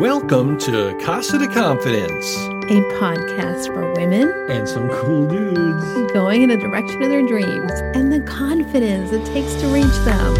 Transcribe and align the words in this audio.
Welcome 0.00 0.56
to 0.60 0.98
Casa 1.04 1.36
de 1.36 1.46
Confidence 1.46 2.34
a 2.70 2.80
podcast 2.98 3.66
for 3.66 3.92
women 3.92 4.32
and 4.48 4.66
some 4.66 4.88
cool 4.88 5.28
dudes. 5.28 6.12
going 6.14 6.40
in 6.40 6.48
the 6.48 6.56
direction 6.56 7.02
of 7.02 7.10
their 7.10 7.20
dreams 7.26 7.70
and 7.94 8.10
the 8.10 8.20
confidence 8.20 9.12
it 9.12 9.26
takes 9.26 9.60
to 9.60 9.66
reach 9.66 9.84
them. 10.06 10.34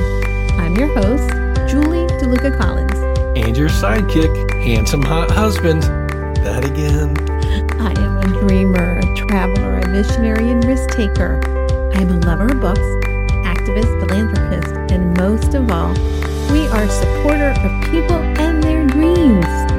I'm 0.59 0.75
your 0.77 0.89
host, 0.95 1.29
Julie 1.71 2.07
DeLuca 2.17 2.57
Collins. 2.57 2.99
And 3.37 3.55
your 3.55 3.69
sidekick, 3.69 4.65
handsome 4.65 5.03
hot 5.03 5.31
husband. 5.31 5.83
That 5.83 6.65
again. 6.65 7.19
I 7.79 7.93
am 8.01 8.17
a 8.17 8.41
dreamer, 8.41 9.01
a 9.01 9.15
traveler, 9.15 9.81
a 9.81 9.89
missionary, 9.89 10.49
and 10.51 10.65
risk 10.65 10.89
taker. 10.89 11.39
I 11.95 12.01
am 12.01 12.09
a 12.09 12.19
lover 12.21 12.47
of 12.47 12.63
books, 12.63 12.81
activist, 13.45 14.01
philanthropist, 14.01 14.91
and 14.91 15.15
most 15.19 15.53
of 15.53 15.71
all, 15.71 15.93
we 16.51 16.67
are 16.69 16.85
a 16.85 16.91
supporter 16.91 17.51
of 17.51 17.91
people 17.91 18.17
and 18.17 18.60
their. 19.29 19.71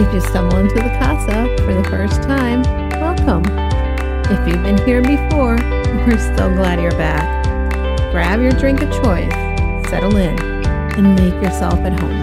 If 0.00 0.12
you 0.12 0.20
stumble 0.20 0.58
into 0.58 0.74
the 0.74 0.90
casa 0.98 1.54
for 1.64 1.74
the 1.74 1.84
first 1.88 2.22
time, 2.22 2.62
welcome. 3.00 3.44
If 4.30 4.48
you've 4.48 4.62
been 4.62 4.78
here 4.84 5.02
before, 5.02 5.56
we're 6.06 6.18
so 6.36 6.52
glad 6.54 6.80
you're 6.80 6.90
back. 6.92 7.44
Grab 8.10 8.40
your 8.40 8.52
drink 8.52 8.82
of 8.82 8.90
choice, 9.02 9.32
settle 9.88 10.16
in, 10.16 10.38
and 10.40 11.14
make 11.14 11.34
yourself 11.42 11.78
at 11.80 11.98
home. 12.00 12.22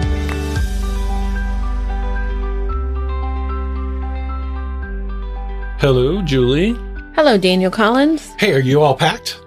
Hello, 5.78 6.20
Julie. 6.20 6.76
Hello, 7.14 7.38
Daniel 7.38 7.70
Collins. 7.70 8.34
Hey, 8.38 8.52
are 8.52 8.60
you 8.60 8.82
all 8.82 8.94
packed? 8.94 9.40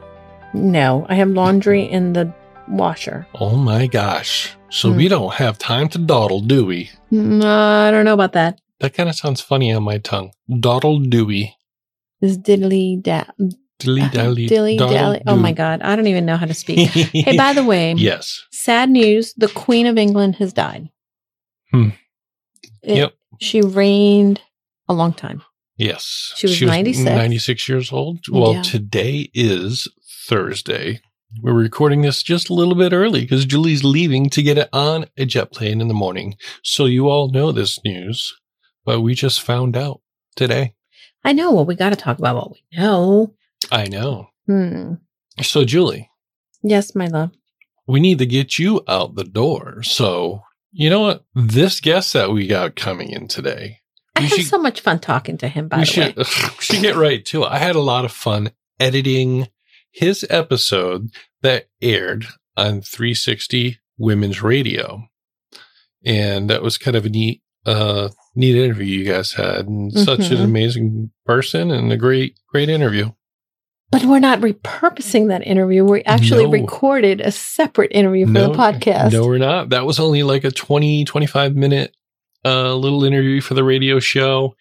No, 0.54 1.06
I 1.08 1.16
have 1.16 1.30
laundry 1.30 1.84
in 1.84 2.14
the 2.14 2.34
washer. 2.68 3.28
Oh 3.36 3.56
my 3.58 3.88
gosh. 3.88 4.56
So 4.70 4.90
Hmm. 4.92 4.98
we 4.98 5.08
don't 5.08 5.34
have 5.36 5.58
time 5.58 5.90
to 5.90 5.98
dawdle, 5.98 6.42
do 6.42 6.66
we? 6.66 6.90
Mm, 7.12 7.44
I 7.44 7.92
don't 7.92 8.06
know 8.06 8.14
about 8.14 8.34
that. 8.34 8.60
That 8.80 8.94
kind 8.94 9.10
of 9.10 9.16
sounds 9.16 9.42
funny 9.42 9.72
on 9.72 9.84
my 9.84 9.98
tongue. 10.00 10.32
Dawdle 10.50 11.00
dooey. 11.10 11.52
This 12.22 12.38
diddly 12.38 13.02
da 13.02 13.24
Dilly 13.80 14.08
dally. 14.12 14.46
dilly 14.48 14.78
dally. 14.78 15.22
Oh 15.28 15.36
my 15.36 15.52
God, 15.52 15.82
I 15.82 15.96
don't 15.96 16.08
even 16.08 16.26
know 16.26 16.38
how 16.38 16.46
to 16.46 16.54
speak. 16.54 16.90
hey, 16.90 17.36
by 17.36 17.52
the 17.54 17.64
way, 17.66 17.94
yes. 17.94 18.42
sad 18.52 18.90
news: 18.90 19.34
the 19.36 19.50
Queen 19.50 19.88
of 19.88 19.98
England 19.98 20.36
has 20.38 20.54
died. 20.54 20.90
Hmm. 21.72 21.90
It- 22.82 22.98
Yep. 22.98 23.14
She 23.42 23.62
reigned 23.62 24.42
a 24.88 24.94
long 24.94 25.12
time. 25.12 25.42
Yes. 25.76 26.32
She 26.38 26.48
was 26.48 26.62
96. 26.62 27.04
96 27.04 27.68
years 27.68 27.92
old. 27.92 28.20
Well, 28.32 28.54
Yeah. 28.54 28.62
today 28.62 29.30
is 29.34 29.88
Thursday. 30.30 31.02
We're 31.42 31.54
recording 31.54 32.02
this 32.02 32.22
just 32.22 32.50
a 32.50 32.54
little 32.54 32.76
bit 32.76 32.94
early 32.94 33.22
because 33.22 33.46
Julie's 33.46 33.84
leaving 33.84 34.30
to 34.32 34.42
get 34.44 34.58
it 34.58 34.70
on 34.72 35.06
a 35.18 35.26
jet 35.26 35.52
plane 35.52 35.82
in 35.82 35.88
the 35.88 35.94
morning. 35.94 36.36
So 36.64 36.86
you 36.86 37.10
all 37.10 37.30
know 37.32 37.52
this 37.52 37.80
news, 37.84 38.36
but 38.86 39.02
we 39.02 39.16
just 39.16 39.42
found 39.42 39.76
out 39.76 40.02
today. 40.36 40.76
I 41.24 41.34
know. 41.34 41.52
Well, 41.52 41.66
we 41.66 41.76
got 41.76 41.90
to 41.90 41.96
talk 41.96 42.20
about 42.20 42.36
what 42.36 42.52
we 42.52 42.64
know. 42.78 43.34
I 43.72 43.88
know. 43.88 44.28
Hmm. 44.46 44.94
So, 45.42 45.64
Julie, 45.66 46.10
Yes, 46.62 46.94
my 46.96 47.08
love. 47.08 47.32
we 47.88 48.00
need 48.00 48.20
to 48.20 48.26
get 48.26 48.60
you 48.60 48.82
out 48.88 49.16
the 49.16 49.24
door. 49.24 49.82
So, 49.84 50.44
you 50.72 50.90
know 50.90 51.02
what? 51.02 51.26
This 51.34 51.80
guest 51.80 52.14
that 52.14 52.32
we 52.32 52.46
got 52.48 52.76
coming 52.76 53.10
in 53.10 53.28
today, 53.28 53.80
I 54.16 54.22
had 54.22 54.32
should- 54.32 54.46
so 54.46 54.58
much 54.60 54.82
fun 54.82 55.00
talking 55.00 55.38
to 55.40 55.48
him. 55.48 55.68
By 55.68 55.80
the 55.80 55.86
should, 55.86 56.16
way, 56.16 56.24
we 56.58 56.62
should 56.64 56.82
get 56.82 56.96
right 56.96 57.26
to 57.26 57.44
it. 57.44 57.48
I 57.48 57.58
had 57.58 57.76
a 57.76 57.80
lot 57.82 58.06
of 58.06 58.12
fun 58.12 58.52
editing 58.80 59.48
his 59.94 60.26
episode 60.30 61.10
that 61.42 61.68
aired 61.82 62.26
on 62.58 62.82
360 62.82 63.78
Women's 63.98 64.42
Radio. 64.42 65.08
And 66.06 66.50
that 66.50 66.62
was 66.62 66.78
kind 66.78 66.98
of 66.98 67.06
a 67.06 67.10
neat, 67.10 67.42
uh, 67.66 68.10
neat 68.36 68.56
interview 68.58 68.86
you 68.86 69.06
guys 69.06 69.34
had 69.34 69.68
and 69.68 69.94
such 69.94 70.32
an 70.32 70.38
Mhm. 70.38 70.44
amazing 70.44 71.12
person 71.26 71.72
and 71.72 71.92
a 71.92 71.98
great, 71.98 72.38
great 72.48 72.70
interview. 72.70 73.12
but 73.92 74.06
we're 74.06 74.18
not 74.18 74.40
repurposing 74.42 75.28
that 75.28 75.46
interview. 75.46 75.84
We 75.86 76.02
actually 76.06 76.46
No. 76.46 76.50
recorded 76.50 77.22
a 77.22 77.30
separate 77.32 77.92
interview 77.92 78.26
for 78.26 78.32
the 78.34 78.50
podcast. 78.50 79.12
No, 79.14 79.28
we're 79.28 79.38
not. 79.38 79.70
That 79.70 79.86
was 79.86 80.00
only 80.00 80.24
like 80.24 80.44
a 80.44 80.50
20, 80.50 81.06
25 81.06 81.56
minute 81.56 81.96
uh, 82.44 82.74
little 82.74 83.04
interview 83.06 83.40
for 83.40 83.54
the 83.54 83.64
radio 83.64 84.00
show. 84.00 84.56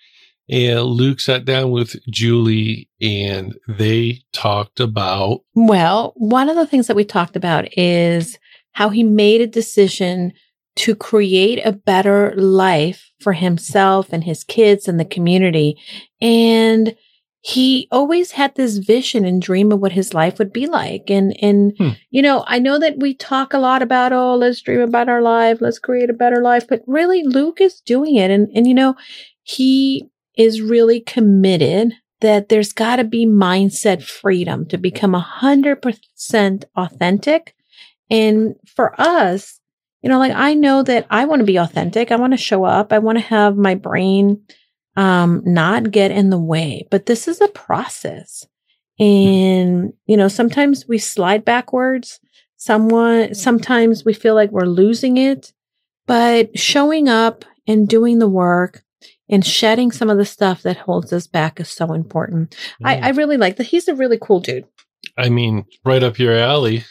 And 0.49 0.81
Luke 0.83 1.21
sat 1.21 1.45
down 1.45 1.71
with 1.71 1.97
Julie 2.11 2.89
and 3.01 3.57
they 3.69 4.23
talked 4.33 4.81
about, 4.81 5.41
Well, 5.55 6.13
one 6.17 6.49
of 6.49 6.57
the 6.57 6.67
things 6.67 6.89
that 6.89 6.97
we 6.97 7.05
talked 7.05 7.37
about 7.37 7.67
is 7.79 8.39
how 8.73 8.89
he 8.89 9.03
made 9.03 9.41
a 9.41 9.47
decision 9.47 10.33
to 10.75 10.95
create 10.95 11.65
a 11.65 11.73
better 11.73 12.35
life 12.37 13.11
for 13.21 13.35
himself 13.35 14.09
and 14.13 14.25
his 14.25 14.43
kids 14.43 14.89
and 14.89 14.99
the 14.99 15.05
community. 15.05 15.77
And 16.21 16.97
he 17.43 17.89
always 17.91 18.31
had 18.33 18.55
this 18.55 18.79
vision 18.79 19.25
and 19.25 19.43
dream 19.43 19.73
of 19.73 19.81
what 19.81 19.93
his 19.93 20.15
life 20.15 20.39
would 20.39 20.53
be 20.53 20.67
like. 20.67 21.11
And, 21.11 21.37
and, 21.43 21.75
Hmm. 21.77 21.89
you 22.11 22.23
know, 22.23 22.45
I 22.47 22.59
know 22.59 22.79
that 22.79 23.01
we 23.01 23.15
talk 23.15 23.53
a 23.53 23.59
lot 23.59 23.83
about, 23.83 24.13
oh, 24.13 24.37
let's 24.37 24.61
dream 24.63 24.81
about 24.81 25.09
our 25.09 25.21
life. 25.21 25.59
Let's 25.61 25.81
create 25.81 26.09
a 26.09 26.15
better 26.15 26.41
life. 26.41 26.67
But 26.69 26.83
really, 26.87 27.23
Luke 27.25 27.61
is 27.61 27.81
doing 27.81 28.15
it. 28.15 28.31
And, 28.31 28.49
and, 28.55 28.67
you 28.67 28.75
know, 28.75 28.95
he 29.43 30.09
is 30.37 30.62
really 30.62 31.00
committed 31.00 31.93
that 32.20 32.48
there's 32.48 32.72
got 32.72 32.97
to 32.97 33.04
be 33.04 33.26
mindset 33.26 34.03
freedom 34.03 34.66
to 34.69 34.78
become 34.78 35.15
a 35.15 35.20
hundred 35.20 35.82
percent 35.82 36.65
authentic. 36.76 37.54
And 38.10 38.54
for 38.66 38.98
us, 39.00 39.60
you 40.03 40.09
know, 40.09 40.19
like 40.19 40.32
I 40.32 40.54
know 40.54 40.82
that 40.84 41.06
I 41.10 41.25
want 41.25 41.41
to 41.41 41.47
be 41.47 41.56
authentic. 41.56 42.10
I 42.10 42.16
want 42.16 42.32
to 42.32 42.37
show 42.37 42.65
up. 42.65 42.93
I 42.93 42.98
want 42.98 43.19
to 43.19 43.25
have 43.25 43.56
my 43.56 43.75
brain 43.75 44.43
um 44.97 45.43
not 45.44 45.91
get 45.91 46.10
in 46.10 46.31
the 46.31 46.38
way. 46.38 46.87
But 46.91 47.06
this 47.06 47.26
is 47.26 47.41
a 47.41 47.49
process. 47.49 48.47
And, 48.99 49.93
you 50.06 50.16
know, 50.16 50.28
sometimes 50.28 50.87
we 50.87 50.99
slide 50.99 51.44
backwards. 51.44 52.20
Someone 52.56 53.34
sometimes 53.34 54.04
we 54.04 54.12
feel 54.12 54.34
like 54.34 54.50
we're 54.53 54.66
losing 54.66 55.16
it. 55.16 55.53
But 56.06 56.56
showing 56.59 57.09
up 57.09 57.44
and 57.66 57.88
doing 57.88 58.19
the 58.19 58.28
work 58.28 58.84
and 59.32 59.44
shedding 59.44 59.91
some 59.91 60.10
of 60.10 60.19
the 60.19 60.25
stuff 60.26 60.62
that 60.62 60.76
holds 60.76 61.12
us 61.12 61.26
back 61.26 61.59
is 61.59 61.70
so 61.70 61.94
important. 61.94 62.54
I, 62.84 62.98
I 62.98 63.09
really 63.09 63.38
like 63.38 63.56
that. 63.56 63.66
He's 63.66 63.88
a 63.88 63.94
really 63.94 64.19
cool 64.20 64.41
dude. 64.41 64.66
I 65.16 65.31
mean, 65.31 65.65
right 65.84 66.03
up 66.03 66.19
your 66.19 66.37
alley, 66.37 66.84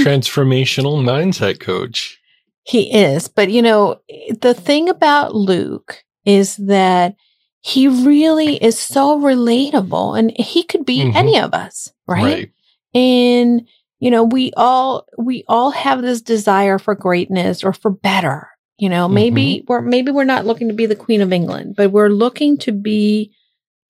transformational 0.00 1.02
mindset 1.04 1.60
coach. 1.60 2.18
He 2.64 2.92
is. 2.92 3.28
But, 3.28 3.50
you 3.50 3.62
know, 3.62 4.00
the 4.40 4.54
thing 4.54 4.88
about 4.88 5.34
Luke 5.34 6.02
is 6.24 6.56
that 6.56 7.14
he 7.60 7.88
really 7.88 8.56
is 8.56 8.78
so 8.78 9.20
relatable 9.20 10.18
and 10.18 10.32
he 10.36 10.62
could 10.62 10.86
be 10.86 11.04
Mhm. 11.04 11.14
any 11.14 11.38
of 11.38 11.52
us, 11.52 11.92
right? 12.08 12.50
And, 12.94 13.68
you 14.00 14.10
know, 14.10 14.24
we 14.24 14.52
all, 14.56 15.06
we 15.18 15.44
all 15.46 15.70
have 15.72 16.00
this 16.00 16.22
desire 16.22 16.78
for 16.78 16.94
greatness 16.94 17.62
or 17.62 17.72
for 17.72 17.90
better. 17.90 18.48
You 18.78 18.90
know, 18.90 19.08
maybe 19.08 19.64
we're, 19.66 19.80
maybe 19.80 20.10
we're 20.10 20.24
not 20.24 20.44
looking 20.44 20.68
to 20.68 20.74
be 20.74 20.84
the 20.84 20.94
queen 20.94 21.22
of 21.22 21.32
England, 21.32 21.76
but 21.76 21.92
we're 21.92 22.10
looking 22.10 22.58
to 22.58 22.72
be 22.72 23.32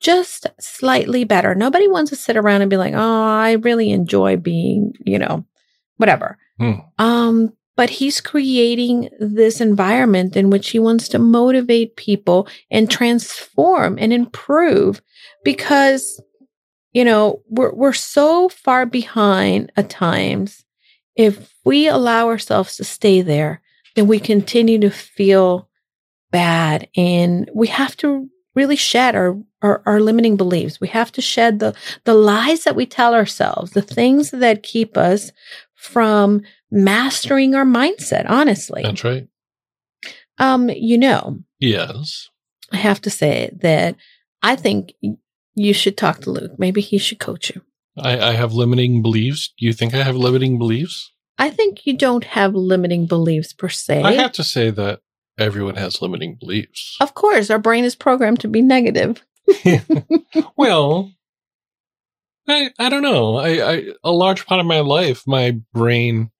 just 0.00 0.46
slightly 0.60 1.24
better. 1.24 1.56
Nobody 1.56 1.88
wants 1.88 2.10
to 2.10 2.16
sit 2.16 2.36
around 2.36 2.60
and 2.60 2.70
be 2.70 2.76
like, 2.76 2.94
oh, 2.94 3.24
I 3.24 3.52
really 3.52 3.90
enjoy 3.90 4.36
being, 4.36 4.92
you 5.04 5.18
know, 5.18 5.44
whatever. 5.96 6.38
Hmm. 6.58 6.72
Um, 6.98 7.52
but 7.76 7.90
he's 7.90 8.20
creating 8.20 9.10
this 9.18 9.60
environment 9.60 10.36
in 10.36 10.50
which 10.50 10.70
he 10.70 10.78
wants 10.78 11.08
to 11.08 11.18
motivate 11.18 11.96
people 11.96 12.48
and 12.70 12.90
transform 12.90 13.98
and 13.98 14.12
improve 14.12 15.02
because, 15.44 16.22
you 16.92 17.04
know, 17.04 17.42
we're, 17.48 17.74
we're 17.74 17.92
so 17.92 18.48
far 18.48 18.86
behind 18.86 19.72
at 19.76 19.90
times. 19.90 20.64
If 21.16 21.54
we 21.64 21.88
allow 21.88 22.28
ourselves 22.28 22.76
to 22.76 22.84
stay 22.84 23.20
there, 23.20 23.62
then 23.96 24.06
we 24.06 24.20
continue 24.20 24.78
to 24.78 24.90
feel 24.90 25.68
bad 26.30 26.88
and 26.96 27.50
we 27.54 27.66
have 27.66 27.96
to 27.96 28.28
really 28.54 28.76
shed 28.76 29.14
our, 29.14 29.36
our, 29.60 29.82
our 29.84 30.00
limiting 30.00 30.36
beliefs. 30.36 30.80
We 30.80 30.88
have 30.88 31.12
to 31.12 31.20
shed 31.20 31.58
the, 31.58 31.74
the 32.04 32.14
lies 32.14 32.64
that 32.64 32.76
we 32.76 32.86
tell 32.86 33.14
ourselves, 33.14 33.72
the 33.72 33.82
things 33.82 34.30
that 34.30 34.62
keep 34.62 34.96
us 34.96 35.32
from 35.74 36.42
mastering 36.70 37.54
our 37.54 37.66
mindset, 37.66 38.24
honestly. 38.28 38.82
That's 38.82 39.04
right. 39.04 39.28
Um, 40.38 40.70
you 40.70 40.96
know, 40.96 41.40
Yes. 41.58 42.28
I 42.72 42.76
have 42.76 43.00
to 43.02 43.10
say 43.10 43.50
that 43.60 43.96
I 44.42 44.56
think 44.56 44.92
you 45.54 45.72
should 45.72 45.96
talk 45.96 46.20
to 46.20 46.30
Luke. 46.30 46.58
Maybe 46.58 46.80
he 46.80 46.98
should 46.98 47.18
coach 47.18 47.50
you. 47.54 47.62
I, 47.98 48.18
I 48.18 48.32
have 48.32 48.52
limiting 48.52 49.02
beliefs. 49.02 49.52
Do 49.58 49.64
you 49.66 49.72
think 49.72 49.94
I 49.94 50.02
have 50.02 50.16
limiting 50.16 50.58
beliefs? 50.58 51.12
I 51.38 51.50
think 51.50 51.86
you 51.86 51.96
don't 51.96 52.24
have 52.24 52.54
limiting 52.54 53.06
beliefs 53.06 53.52
per 53.52 53.68
se. 53.68 54.02
I 54.02 54.12
have 54.12 54.32
to 54.32 54.44
say 54.44 54.70
that 54.70 55.00
everyone 55.38 55.76
has 55.76 56.00
limiting 56.00 56.36
beliefs. 56.36 56.96
of 57.00 57.14
course, 57.14 57.50
our 57.50 57.58
brain 57.58 57.84
is 57.84 57.94
programmed 57.94 58.40
to 58.40 58.48
be 58.48 58.62
negative. 58.62 59.22
well, 60.56 61.12
I 62.48 62.70
I 62.78 62.88
don't 62.88 63.02
know. 63.02 63.36
I, 63.36 63.72
I 63.74 63.82
a 64.04 64.12
large 64.12 64.46
part 64.46 64.60
of 64.60 64.66
my 64.66 64.80
life, 64.80 65.24
my 65.26 65.58
brain 65.72 66.30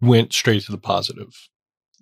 went 0.00 0.32
straight 0.32 0.62
to 0.64 0.72
the 0.72 0.78
positive. 0.78 1.32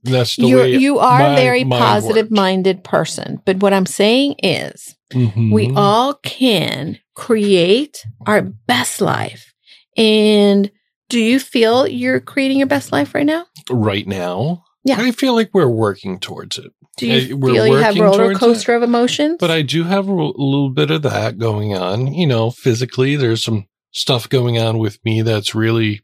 That's 0.04 0.34
the 0.36 0.46
You're, 0.46 0.62
way 0.62 0.76
you 0.76 0.98
are 0.98 1.18
my 1.20 1.32
a 1.32 1.36
very 1.36 1.62
mind 1.64 1.80
positive 1.80 2.24
works. 2.26 2.30
minded 2.36 2.82
person. 2.82 3.40
But 3.44 3.58
what 3.58 3.72
I'm 3.72 3.86
saying 3.86 4.36
is, 4.42 4.96
we 5.14 5.68
Mhm. 5.68 5.76
all 5.76 6.14
can 6.14 6.98
create 7.14 8.04
our 8.26 8.42
best 8.42 9.00
life. 9.00 9.52
And 9.96 10.70
do 11.12 11.20
you 11.20 11.38
feel 11.38 11.86
you're 11.86 12.20
creating 12.20 12.56
your 12.56 12.66
best 12.66 12.90
life 12.90 13.14
right 13.14 13.26
now? 13.26 13.44
right 13.70 14.06
now. 14.06 14.64
Yeah. 14.82 14.96
I 14.98 15.12
feel 15.12 15.34
like 15.34 15.50
we're 15.52 15.68
working 15.68 16.18
towards 16.18 16.56
it. 16.56 16.72
Do 16.96 17.06
you 17.06 17.36
we're 17.36 17.52
feel 17.52 17.66
you 17.66 17.74
have 17.74 17.98
roller 17.98 18.34
coaster 18.34 18.74
of 18.74 18.82
emotions? 18.82 19.36
But 19.38 19.50
I 19.50 19.60
do 19.60 19.84
have 19.84 20.08
a 20.08 20.12
little 20.12 20.70
bit 20.70 20.90
of 20.90 21.02
that 21.02 21.38
going 21.38 21.74
on. 21.74 22.14
You 22.14 22.26
know, 22.26 22.50
physically, 22.50 23.16
there's 23.16 23.44
some 23.44 23.66
stuff 23.92 24.26
going 24.26 24.58
on 24.58 24.78
with 24.78 24.98
me 25.04 25.20
that's 25.20 25.54
really 25.54 26.00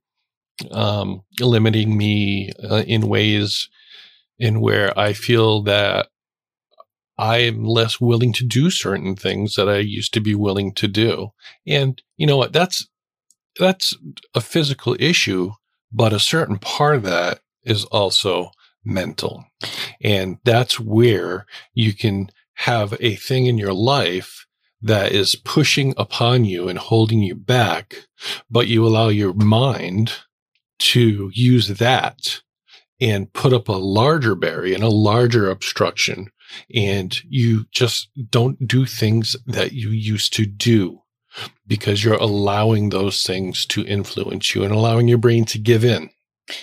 um, 0.70 1.22
limiting 1.40 1.96
me 1.96 2.52
uh, 2.70 2.84
in 2.86 3.08
ways 3.08 3.70
in 4.38 4.60
where 4.60 4.96
I 4.98 5.14
feel 5.14 5.62
that 5.62 6.08
I'm 7.16 7.64
less 7.64 7.98
willing 7.98 8.34
to 8.34 8.46
do 8.46 8.70
certain 8.70 9.16
things 9.16 9.54
that 9.54 9.70
I 9.70 9.78
used 9.78 10.12
to 10.14 10.20
be 10.20 10.34
willing 10.34 10.74
to 10.74 10.86
do. 10.86 11.30
And 11.66 12.00
you 12.18 12.26
know 12.26 12.36
what? 12.36 12.52
That's 12.52 12.86
that's 13.58 13.96
a 14.34 14.40
physical 14.40 14.96
issue, 14.98 15.52
but 15.92 16.12
a 16.12 16.20
certain 16.20 16.58
part 16.58 16.96
of 16.96 17.02
that 17.04 17.40
is 17.64 17.84
also 17.86 18.50
mental. 18.84 19.44
And 20.00 20.38
that's 20.44 20.80
where 20.80 21.46
you 21.74 21.94
can 21.94 22.30
have 22.54 22.94
a 23.00 23.16
thing 23.16 23.46
in 23.46 23.58
your 23.58 23.72
life 23.72 24.46
that 24.80 25.12
is 25.12 25.34
pushing 25.34 25.94
upon 25.96 26.44
you 26.44 26.68
and 26.68 26.78
holding 26.78 27.20
you 27.20 27.34
back, 27.34 28.06
but 28.50 28.68
you 28.68 28.86
allow 28.86 29.08
your 29.08 29.34
mind 29.34 30.12
to 30.78 31.30
use 31.34 31.68
that 31.78 32.40
and 33.00 33.32
put 33.32 33.52
up 33.52 33.68
a 33.68 33.72
larger 33.72 34.34
barrier 34.34 34.74
and 34.74 34.84
a 34.84 34.88
larger 34.88 35.50
obstruction. 35.50 36.30
And 36.74 37.16
you 37.24 37.66
just 37.72 38.08
don't 38.30 38.66
do 38.66 38.86
things 38.86 39.36
that 39.46 39.72
you 39.72 39.90
used 39.90 40.32
to 40.34 40.46
do 40.46 41.02
because 41.66 42.02
you're 42.04 42.14
allowing 42.14 42.88
those 42.90 43.22
things 43.22 43.66
to 43.66 43.84
influence 43.86 44.54
you 44.54 44.64
and 44.64 44.72
allowing 44.72 45.08
your 45.08 45.18
brain 45.18 45.44
to 45.46 45.58
give 45.58 45.84
in. 45.84 46.10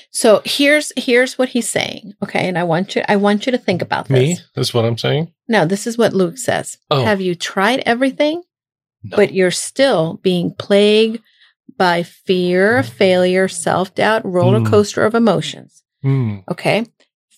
so 0.10 0.42
here's 0.46 0.92
here's 0.98 1.38
what 1.38 1.50
he's 1.50 1.70
saying. 1.70 2.14
Okay, 2.24 2.48
and 2.48 2.58
I 2.58 2.64
want 2.64 2.96
you 2.96 3.04
I 3.08 3.16
want 3.18 3.46
you 3.46 3.52
to 3.52 3.58
think 3.58 3.82
about 3.82 4.08
this. 4.08 4.20
Me? 4.20 4.38
That's 4.56 4.74
what 4.74 4.86
I'm 4.86 4.98
saying. 4.98 5.32
No, 5.48 5.66
this 5.66 5.86
is 5.88 5.98
what 5.98 6.14
Luke 6.14 6.38
says. 6.38 6.78
Oh. 6.90 7.04
Have 7.06 7.22
you 7.22 7.36
tried 7.36 7.84
everything, 7.86 8.42
No. 9.04 9.16
but 9.18 9.34
you're 9.34 9.52
still 9.52 10.20
being 10.24 10.56
plagued 10.58 11.22
by 11.78 12.04
fear, 12.04 12.82
failure, 12.84 13.48
self 13.48 13.94
doubt, 13.94 14.26
roller 14.26 14.60
Mm. 14.62 14.70
coaster 14.70 15.04
of 15.06 15.14
emotions? 15.14 15.84
Hmm. 16.02 16.38
Okay. 16.50 16.86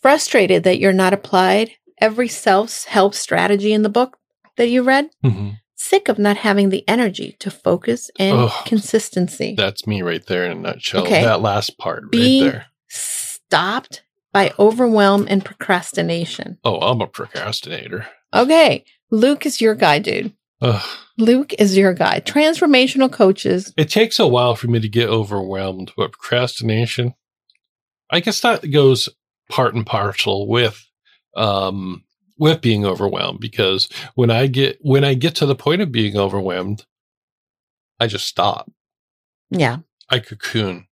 Frustrated 0.02 0.64
that 0.64 0.80
you're 0.80 0.94
not 0.94 1.14
applied 1.14 1.72
every 2.00 2.28
self 2.30 2.86
help 2.86 3.14
strategy 3.16 3.74
in 3.74 3.82
the 3.82 3.90
book 3.90 4.18
that 4.56 4.70
you 4.70 4.84
read? 4.84 5.10
Mhm. 5.26 5.58
Sick 5.80 6.10
of 6.10 6.18
not 6.18 6.38
having 6.38 6.70
the 6.70 6.84
energy 6.88 7.36
to 7.40 7.52
focus 7.52 8.10
and 8.18 8.38
Ugh. 8.40 8.66
consistency. 8.66 9.54
That's 9.56 9.86
me 9.86 10.02
right 10.02 10.26
there 10.26 10.46
in 10.46 10.52
a 10.52 10.56
nutshell. 10.56 11.04
Okay. 11.04 11.22
That 11.24 11.42
last 11.42 11.78
part 11.78 12.12
Being- 12.12 12.46
right 12.46 12.52
there. 12.52 12.66
Stopped 12.90 14.04
by 14.34 14.54
overwhelm 14.60 15.28
and 15.30 15.46
procrastination. 15.46 16.58
Oh, 16.64 16.80
I'm 16.80 17.00
a 17.02 17.08
procrastinator. 17.08 18.08
Okay. 18.34 18.84
Luke 19.12 19.46
is 19.46 19.62
your 19.62 19.76
guy, 19.76 20.00
dude. 20.00 20.34
Ugh. 20.62 20.84
Luke 21.20 21.54
is 21.60 21.78
your 21.78 21.94
guy. 21.94 22.20
Transformational 22.22 23.12
coaches. 23.12 23.72
It 23.78 23.90
takes 23.90 24.20
a 24.20 24.28
while 24.28 24.56
for 24.56 24.68
me 24.68 24.80
to 24.80 24.90
get 24.90 25.10
overwhelmed, 25.10 25.92
but 25.96 26.12
procrastination, 26.12 27.14
I 28.12 28.20
guess 28.20 28.42
that 28.42 28.70
goes 28.72 29.10
part 29.50 29.76
and 29.76 29.86
parcel 29.86 30.48
with, 30.48 30.84
um, 31.36 32.04
with 32.40 32.62
being 32.62 32.86
overwhelmed 32.86 33.40
because 33.40 33.90
when 34.16 34.30
I 34.32 34.48
get, 34.48 34.78
when 34.82 35.04
I 35.04 35.14
get 35.14 35.36
to 35.36 35.46
the 35.46 35.56
point 35.56 35.82
of 35.82 35.92
being 35.92 36.18
overwhelmed, 36.18 36.86
I 38.00 38.08
just 38.08 38.28
stop. 38.28 38.72
Yeah. 39.50 39.78
I 40.10 40.20
cocoon 40.20 40.88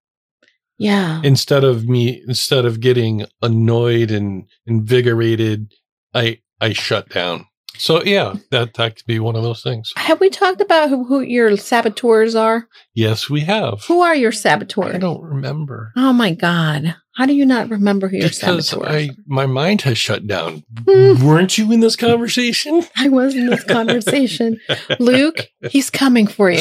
Yeah. 0.78 1.22
instead 1.24 1.64
of 1.64 1.86
me, 1.88 2.22
instead 2.28 2.66
of 2.66 2.80
getting 2.80 3.26
annoyed 3.42 4.10
and 4.12 4.46
invigorated, 4.66 5.74
I, 6.14 6.40
I 6.62 6.74
shut 6.74 7.10
down. 7.10 7.46
So 7.78 8.04
yeah, 8.04 8.36
that, 8.52 8.76
that 8.76 8.96
could 8.96 9.06
be 9.08 9.20
one 9.20 9.36
of 9.36 9.42
those 9.44 9.64
things. 9.64 9.92
Have 9.96 10.20
we 10.20 10.30
talked 10.30 10.62
about 10.62 10.90
who, 10.90 11.04
who 11.06 11.22
your 11.22 11.58
saboteurs 11.58 12.36
are? 12.36 12.68
Yes, 12.94 13.30
we 13.30 13.42
have. 13.42 13.84
Who 13.88 14.02
are 14.02 14.16
your 14.16 14.32
saboteurs? 14.32 14.94
I 14.94 15.00
don't 15.00 15.24
remember. 15.24 15.92
Oh 15.98 16.14
my 16.14 16.34
God. 16.36 16.96
How 17.16 17.26
do 17.28 17.34
you 17.34 17.46
not 17.46 17.70
remember 17.70 18.08
who 18.08 18.18
your 18.18 18.30
because 18.30 18.70
saboteurs 18.70 18.90
I 18.92 19.10
my 19.28 19.46
mind 19.46 19.82
has 19.84 19.98
shut 19.98 20.26
down. 20.26 20.64
Hmm. 20.88 21.24
Weren't 21.26 21.58
you 21.58 21.72
in 21.72 21.80
this 21.80 21.96
conversation? 21.96 22.84
I 22.98 23.10
was 23.10 23.36
in 23.36 23.48
this 23.48 23.64
conversation. 23.64 24.58
Luke, 25.00 25.48
he's 25.70 25.90
coming 25.90 26.26
for 26.28 26.50
you. 26.50 26.60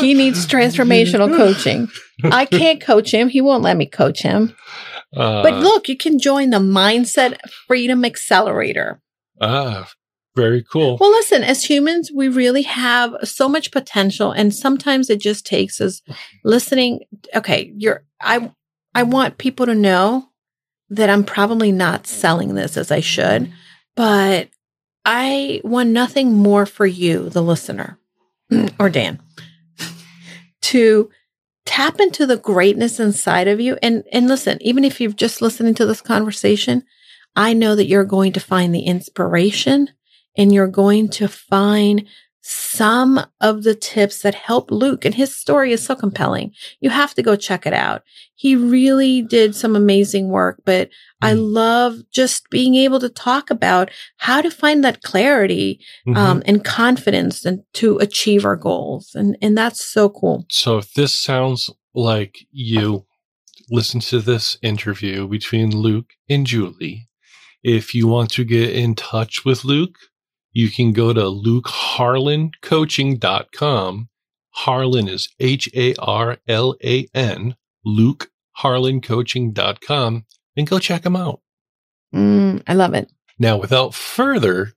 He 0.00 0.14
needs 0.14 0.46
transformational 0.56 1.36
coaching. 1.36 1.88
I 2.24 2.44
can't 2.46 2.80
coach 2.80 3.12
him. 3.12 3.28
He 3.28 3.40
won't 3.40 3.62
let 3.64 3.76
me 3.76 3.86
coach 3.86 4.22
him. 4.22 4.54
Uh, 5.16 5.42
But 5.42 5.54
look, 5.54 5.88
you 5.88 5.96
can 5.96 6.18
join 6.18 6.50
the 6.50 6.58
Mindset 6.58 7.38
Freedom 7.66 8.04
Accelerator. 8.04 9.00
ah, 9.40 9.90
very 10.36 10.62
cool. 10.62 10.96
Well, 10.98 11.10
listen, 11.10 11.42
as 11.42 11.64
humans, 11.64 12.10
we 12.14 12.28
really 12.28 12.62
have 12.62 13.12
so 13.24 13.48
much 13.50 13.70
potential, 13.70 14.30
and 14.32 14.54
sometimes 14.54 15.10
it 15.10 15.20
just 15.20 15.44
takes 15.44 15.78
us 15.80 16.00
listening. 16.44 17.00
Okay, 17.34 17.72
you're 17.76 18.04
I 18.20 18.50
I 18.94 19.02
want 19.04 19.38
people 19.38 19.66
to 19.66 19.74
know 19.74 20.28
that 20.90 21.08
I'm 21.08 21.24
probably 21.24 21.72
not 21.72 22.06
selling 22.06 22.54
this 22.54 22.76
as 22.76 22.90
I 22.90 23.00
should, 23.00 23.44
mm-hmm. 23.44 23.52
but 23.96 24.50
I 25.04 25.60
want 25.64 25.90
nothing 25.90 26.34
more 26.34 26.66
for 26.66 26.86
you, 26.86 27.28
the 27.30 27.42
listener, 27.42 27.98
or 28.78 28.90
Dan, 28.90 29.20
to 30.62 31.10
tap 31.64 32.00
into 32.00 32.26
the 32.26 32.36
greatness 32.36 33.00
inside 33.00 33.48
of 33.48 33.60
you. 33.60 33.78
And 33.82 34.04
and 34.12 34.28
listen, 34.28 34.58
even 34.60 34.84
if 34.84 35.00
you're 35.00 35.12
just 35.12 35.42
listening 35.42 35.74
to 35.74 35.86
this 35.86 36.00
conversation, 36.00 36.84
I 37.34 37.54
know 37.54 37.74
that 37.74 37.86
you're 37.86 38.04
going 38.04 38.32
to 38.34 38.40
find 38.40 38.74
the 38.74 38.82
inspiration 38.82 39.88
and 40.36 40.52
you're 40.52 40.68
going 40.68 41.08
to 41.10 41.28
find 41.28 42.06
some 42.44 43.24
of 43.40 43.62
the 43.62 43.74
tips 43.74 44.22
that 44.22 44.34
help 44.34 44.70
Luke. 44.70 45.04
And 45.04 45.14
his 45.14 45.34
story 45.34 45.72
is 45.72 45.84
so 45.84 45.94
compelling. 45.94 46.52
You 46.80 46.90
have 46.90 47.14
to 47.14 47.22
go 47.22 47.36
check 47.36 47.66
it 47.66 47.72
out. 47.72 48.02
He 48.34 48.56
really 48.56 49.22
did 49.22 49.54
some 49.54 49.76
amazing 49.76 50.28
work, 50.28 50.60
but 50.64 50.90
I 51.22 51.34
love 51.34 51.98
just 52.12 52.50
being 52.50 52.74
able 52.74 52.98
to 52.98 53.08
talk 53.08 53.48
about 53.50 53.92
how 54.16 54.42
to 54.42 54.50
find 54.50 54.82
that 54.82 55.02
clarity 55.02 55.78
Mhm. 56.04 56.16
um, 56.16 56.42
and 56.44 56.64
confidence 56.64 57.44
and 57.44 57.62
to 57.74 57.98
achieve 57.98 58.44
our 58.44 58.56
goals. 58.56 59.12
And, 59.14 59.38
and 59.40 59.56
that's 59.56 59.84
so 59.84 60.08
cool. 60.08 60.44
so 60.50 60.78
if 60.78 60.92
this 60.94 61.14
sounds 61.14 61.70
like 61.94 62.38
you, 62.50 63.06
listen 63.70 64.00
to 64.00 64.18
this 64.18 64.58
interview 64.62 65.28
between 65.28 65.76
Luke 65.76 66.10
and 66.28 66.44
Julie. 66.44 67.08
If 67.62 67.94
you 67.94 68.08
want 68.08 68.30
to 68.32 68.44
get 68.44 68.70
in 68.70 68.96
touch 68.96 69.44
with 69.44 69.64
Luke, 69.64 69.94
you 70.52 70.70
can 70.70 70.92
go 70.92 71.12
to 71.12 71.22
lukeharlancoaching.com. 71.22 74.08
Harlan 74.54 75.08
is 75.08 75.30
H 75.40 75.66
A 75.74 75.94
R 75.96 76.36
L 76.46 76.76
A 76.84 77.08
N, 77.14 77.56
lukeharlancoaching.com, 77.86 80.26
and 80.56 80.66
go 80.66 80.78
check 80.78 81.06
him 81.06 81.16
out. 81.16 81.40
Mm, 82.14 82.62
I 82.66 82.74
love 82.74 82.92
it. 82.94 83.10
Now, 83.38 83.56
without 83.56 83.94
further, 83.94 84.72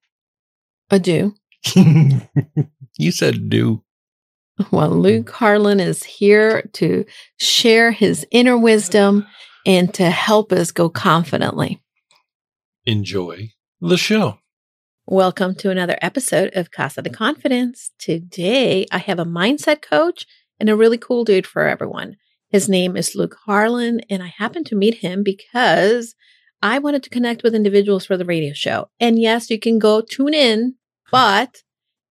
ado, 0.90 1.36
you 1.76 3.12
said 3.12 3.50
do. 3.50 3.84
Well, 4.72 4.92
Luke 4.92 5.30
Harlan 5.30 5.82
is 5.82 6.04
here 6.04 6.62
to 6.74 7.06
share 7.38 7.92
his 7.92 8.26
inner 8.32 8.58
wisdom 8.58 9.28
and 9.66 9.94
to 9.96 10.10
help 10.10 10.54
us 10.54 10.72
go 10.72 10.88
confidently. 10.88 11.82
Enjoy 12.86 13.50
the 13.82 13.98
show. 13.98 14.40
Welcome 15.08 15.54
to 15.58 15.70
another 15.70 16.00
episode 16.02 16.50
of 16.56 16.72
Casa 16.72 17.04
de 17.04 17.12
Confidence. 17.12 17.92
Today, 18.00 18.88
I 18.92 18.98
have 18.98 19.20
a 19.20 19.24
mindset 19.24 19.84
coach 19.84 20.26
and 20.60 20.68
a 20.68 20.76
really 20.76 20.98
cool 20.98 21.24
dude 21.24 21.46
for 21.46 21.68
everyone. 21.68 22.16
His 22.50 22.68
name 22.68 22.98
is 22.98 23.14
Luke 23.14 23.38
Harlan, 23.46 24.02
and 24.10 24.24
I 24.24 24.34
happened 24.36 24.66
to 24.66 24.76
meet 24.76 24.96
him 24.96 25.22
because 25.22 26.16
I 26.64 26.80
wanted 26.80 27.04
to 27.04 27.12
connect 27.12 27.44
with 27.44 27.54
individuals 27.54 28.04
for 28.04 28.18
the 28.18 28.26
radio 28.26 28.54
show. 28.56 28.90
And 29.00 29.20
yes, 29.20 29.52
you 29.52 29.60
can 29.60 29.78
go 29.78 30.02
tune 30.02 30.34
in, 30.34 30.74
but 31.12 31.62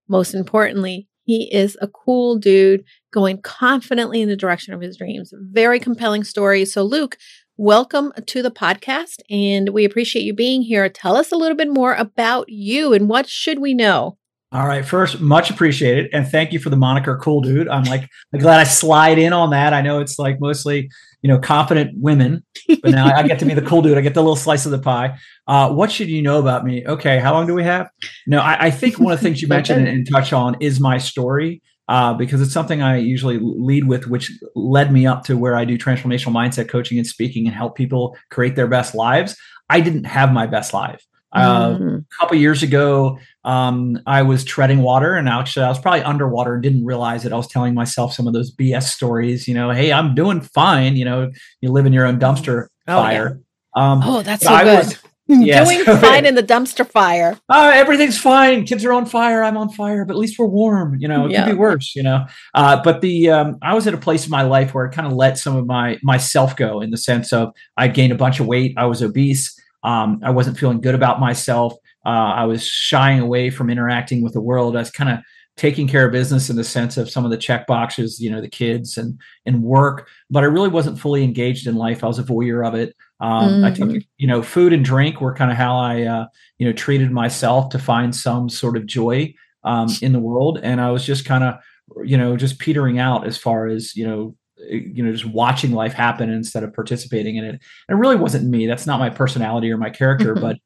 most 0.07 0.33
importantly, 0.33 1.09
he 1.25 1.53
is 1.53 1.77
a 1.81 1.89
cool 1.89 2.37
dude 2.37 2.85
going 3.11 3.41
confidently 3.41 4.21
in 4.21 4.29
the 4.29 4.37
direction 4.37 4.73
of 4.73 4.79
his 4.79 4.95
dreams. 4.95 5.33
Very 5.35 5.81
compelling 5.81 6.23
story. 6.23 6.63
So, 6.63 6.83
Luke, 6.83 7.17
welcome 7.57 8.11
to 8.25 8.41
the 8.41 8.51
podcast 8.51 9.21
and 9.29 9.69
we 9.69 9.85
appreciate 9.85 10.23
you 10.23 10.33
being 10.33 10.61
here. 10.61 10.89
Tell 10.89 11.15
us 11.15 11.31
a 11.31 11.37
little 11.37 11.55
bit 11.55 11.69
more 11.69 11.93
about 11.93 12.49
you 12.49 12.93
and 12.93 13.07
what 13.07 13.29
should 13.29 13.59
we 13.59 13.73
know? 13.73 14.17
All 14.51 14.67
right. 14.67 14.85
First, 14.85 15.21
much 15.21 15.49
appreciated. 15.49 16.09
And 16.13 16.27
thank 16.27 16.53
you 16.53 16.59
for 16.59 16.69
the 16.69 16.75
moniker 16.75 17.17
cool 17.17 17.41
dude. 17.41 17.67
I'm 17.67 17.83
like 17.83 18.07
I'm 18.33 18.39
glad 18.39 18.59
I 18.59 18.63
slide 18.63 19.17
in 19.17 19.33
on 19.33 19.49
that. 19.51 19.73
I 19.73 19.81
know 19.81 19.99
it's 19.99 20.19
like 20.19 20.39
mostly, 20.39 20.89
you 21.21 21.27
know, 21.29 21.39
confident 21.39 21.91
women, 21.95 22.43
but 22.81 22.91
now 22.91 23.05
I 23.13 23.23
get 23.23 23.39
to 23.39 23.45
be 23.45 23.53
the 23.53 23.61
cool 23.61 23.81
dude. 23.81 23.97
I 23.97 24.01
get 24.01 24.13
the 24.13 24.21
little 24.21 24.35
slice 24.35 24.65
of 24.65 24.71
the 24.71 24.79
pie. 24.79 25.17
Uh, 25.47 25.71
what 25.71 25.91
should 25.91 26.09
you 26.09 26.21
know 26.21 26.39
about 26.39 26.63
me? 26.63 26.85
Okay. 26.85 27.19
How 27.19 27.33
long 27.33 27.47
do 27.47 27.53
we 27.53 27.63
have? 27.63 27.89
No, 28.27 28.39
I, 28.39 28.65
I 28.65 28.71
think 28.71 28.99
one 28.99 29.13
of 29.13 29.19
the 29.19 29.23
things 29.23 29.41
you 29.41 29.47
mentioned 29.49 29.87
and, 29.87 29.97
and 29.97 30.09
touch 30.09 30.31
on 30.31 30.57
is 30.61 30.79
my 30.79 30.97
story. 30.97 31.61
Uh, 31.87 32.13
because 32.15 32.41
it's 32.41 32.51
something 32.51 32.81
I 32.81 32.97
usually 32.97 33.37
lead 33.39 33.87
with, 33.87 34.07
which 34.07 34.31
led 34.55 34.91
me 34.91 35.05
up 35.05 35.23
to 35.25 35.37
where 35.37 35.55
I 35.55 35.65
do 35.65 35.77
transformational 35.77 36.31
mindset 36.31 36.67
coaching 36.67 36.97
and 36.97 37.05
speaking 37.05 37.45
and 37.45 37.55
help 37.55 37.75
people 37.75 38.17
create 38.31 38.55
their 38.55 38.67
best 38.67 38.95
lives. 38.95 39.37
I 39.69 39.81
didn't 39.81 40.05
have 40.05 40.33
my 40.33 40.47
best 40.47 40.73
life. 40.73 41.05
Uh, 41.35 41.77
mm. 41.77 41.99
a 41.99 42.05
couple 42.17 42.37
years 42.37 42.63
ago, 42.63 43.19
um, 43.43 43.99
I 44.07 44.21
was 44.21 44.45
treading 44.45 44.81
water, 44.81 45.15
and 45.15 45.27
actually, 45.27 45.65
I 45.65 45.69
was 45.69 45.79
probably 45.79 46.01
underwater 46.01 46.53
and 46.53 46.63
didn't 46.63 46.85
realize 46.85 47.25
it. 47.25 47.33
I 47.33 47.35
was 47.35 47.47
telling 47.47 47.73
myself 47.73 48.13
some 48.13 48.25
of 48.25 48.33
those 48.33 48.55
BS 48.55 48.83
stories. 48.83 49.45
You 49.45 49.53
know, 49.53 49.69
hey, 49.71 49.91
I'm 49.91 50.15
doing 50.15 50.39
fine. 50.39 50.95
You 50.95 51.03
know, 51.03 51.31
you 51.59 51.71
live 51.71 51.85
in 51.85 51.91
your 51.91 52.05
own 52.05 52.19
dumpster 52.19 52.67
oh, 52.87 52.95
fire. 52.95 53.41
Yeah. 53.75 53.91
Um, 53.91 54.01
oh, 54.03 54.21
that's 54.21 54.45
so 54.45 54.53
I 54.53 54.63
good. 54.63 54.85
Was, 54.85 54.99
yes. 55.27 55.69
Doing 55.69 55.83
fine 55.99 56.25
in 56.25 56.35
the 56.35 56.43
dumpster 56.43 56.89
fire. 56.89 57.39
Uh, 57.49 57.71
everything's 57.73 58.17
fine. 58.17 58.65
Kids 58.65 58.85
are 58.85 58.93
on 58.93 59.05
fire. 59.05 59.43
I'm 59.43 59.57
on 59.57 59.69
fire, 59.69 60.05
but 60.05 60.13
at 60.13 60.19
least 60.19 60.37
we're 60.37 60.45
warm. 60.45 60.97
You 60.99 61.07
know, 61.07 61.25
it 61.25 61.31
yeah. 61.31 61.45
could 61.45 61.51
be 61.51 61.57
worse. 61.57 61.95
You 61.95 62.03
know, 62.03 62.25
uh, 62.53 62.81
but 62.83 63.01
the 63.01 63.29
um, 63.29 63.57
I 63.61 63.73
was 63.73 63.87
at 63.87 63.93
a 63.93 63.97
place 63.97 64.25
in 64.25 64.31
my 64.31 64.43
life 64.43 64.73
where 64.73 64.87
I 64.87 64.93
kind 64.93 65.07
of 65.07 65.13
let 65.13 65.37
some 65.37 65.55
of 65.55 65.65
my 65.65 65.97
myself 66.03 66.55
go 66.55 66.81
in 66.81 66.91
the 66.91 66.97
sense 66.97 67.33
of 67.33 67.53
I 67.77 67.87
gained 67.87 68.11
a 68.11 68.17
bunch 68.17 68.39
of 68.39 68.47
weight. 68.47 68.73
I 68.77 68.85
was 68.85 69.01
obese. 69.01 69.59
Um, 69.83 70.19
I 70.23 70.31
wasn't 70.31 70.57
feeling 70.57 70.81
good 70.81 70.95
about 70.95 71.19
myself. 71.19 71.73
Uh, 72.05 72.09
I 72.09 72.45
was 72.45 72.65
shying 72.65 73.19
away 73.19 73.49
from 73.49 73.69
interacting 73.69 74.23
with 74.23 74.33
the 74.33 74.41
world. 74.41 74.75
I 74.75 74.79
was 74.79 74.91
kind 74.91 75.09
of 75.09 75.19
taking 75.57 75.87
care 75.87 76.05
of 76.05 76.11
business 76.11 76.49
in 76.49 76.55
the 76.55 76.63
sense 76.63 76.97
of 76.97 77.09
some 77.09 77.23
of 77.23 77.31
the 77.31 77.37
check 77.37 77.65
boxes, 77.65 78.19
you 78.19 78.29
know, 78.29 78.41
the 78.41 78.49
kids 78.49 78.97
and 78.97 79.19
and 79.45 79.63
work, 79.63 80.07
but 80.29 80.43
I 80.43 80.47
really 80.47 80.69
wasn't 80.69 80.99
fully 80.99 81.23
engaged 81.23 81.67
in 81.67 81.75
life. 81.75 82.03
I 82.03 82.07
was 82.07 82.19
a 82.19 82.23
voyeur 82.23 82.67
of 82.67 82.75
it. 82.75 82.95
Um, 83.19 83.49
mm-hmm. 83.49 83.65
I 83.65 83.71
took, 83.71 83.89
mm-hmm. 83.89 83.97
you 84.17 84.27
know, 84.27 84.41
food 84.41 84.73
and 84.73 84.83
drink 84.83 85.21
were 85.21 85.33
kind 85.33 85.51
of 85.51 85.57
how 85.57 85.77
I, 85.77 86.03
uh, 86.03 86.25
you 86.57 86.67
know, 86.67 86.73
treated 86.73 87.11
myself 87.11 87.69
to 87.69 87.79
find 87.79 88.15
some 88.15 88.49
sort 88.49 88.77
of 88.77 88.85
joy 88.85 89.33
um, 89.63 89.89
in 90.01 90.11
the 90.11 90.19
world, 90.19 90.59
and 90.61 90.81
I 90.81 90.91
was 90.91 91.05
just 91.05 91.25
kind 91.25 91.43
of, 91.43 91.55
you 92.03 92.17
know, 92.17 92.35
just 92.37 92.59
petering 92.59 92.99
out 92.99 93.25
as 93.25 93.37
far 93.37 93.67
as 93.67 93.95
you 93.95 94.05
know 94.05 94.35
you 94.69 95.03
know 95.03 95.11
just 95.11 95.25
watching 95.25 95.71
life 95.71 95.93
happen 95.93 96.29
instead 96.29 96.63
of 96.63 96.73
participating 96.73 97.35
in 97.35 97.43
it 97.43 97.49
and 97.49 97.59
it 97.89 97.95
really 97.95 98.15
wasn't 98.15 98.47
me 98.47 98.65
that's 98.65 98.87
not 98.87 98.99
my 98.99 99.09
personality 99.09 99.69
or 99.69 99.77
my 99.77 99.89
character 99.89 100.33
mm-hmm. 100.33 100.41
but 100.41 100.57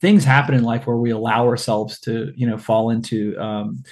things 0.00 0.24
happen 0.24 0.54
in 0.54 0.62
life 0.62 0.86
where 0.86 0.96
we 0.96 1.10
allow 1.10 1.46
ourselves 1.46 1.98
to 2.00 2.32
you 2.36 2.46
know 2.46 2.58
fall 2.58 2.90
into 2.90 3.36
um, 3.38 3.82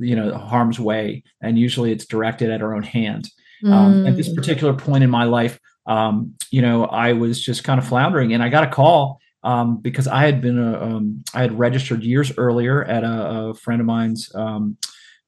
you 0.00 0.16
know 0.16 0.36
harm's 0.36 0.80
way 0.80 1.22
and 1.40 1.58
usually 1.58 1.92
it's 1.92 2.06
directed 2.06 2.50
at 2.50 2.62
our 2.62 2.74
own 2.74 2.82
hand 2.82 3.28
mm. 3.64 3.72
um, 3.72 4.06
at 4.06 4.16
this 4.16 4.28
mm. 4.28 4.34
particular 4.34 4.74
point 4.74 5.04
in 5.04 5.10
my 5.10 5.24
life 5.24 5.58
um, 5.88 6.34
you 6.50 6.62
know 6.62 6.84
i 6.86 7.12
was 7.12 7.42
just 7.42 7.64
kind 7.64 7.78
of 7.80 7.88
floundering 7.88 8.32
and 8.32 8.42
i 8.42 8.48
got 8.48 8.64
a 8.64 8.70
call 8.70 9.20
um, 9.42 9.78
because 9.78 10.06
i 10.06 10.24
had 10.24 10.40
been 10.40 10.58
a, 10.58 10.82
um, 10.82 11.24
I 11.34 11.40
had 11.40 11.58
registered 11.58 12.02
years 12.04 12.32
earlier 12.38 12.84
at 12.84 13.02
a, 13.02 13.48
a 13.48 13.54
friend 13.54 13.80
of 13.80 13.86
mine's 13.86 14.30
um, 14.34 14.76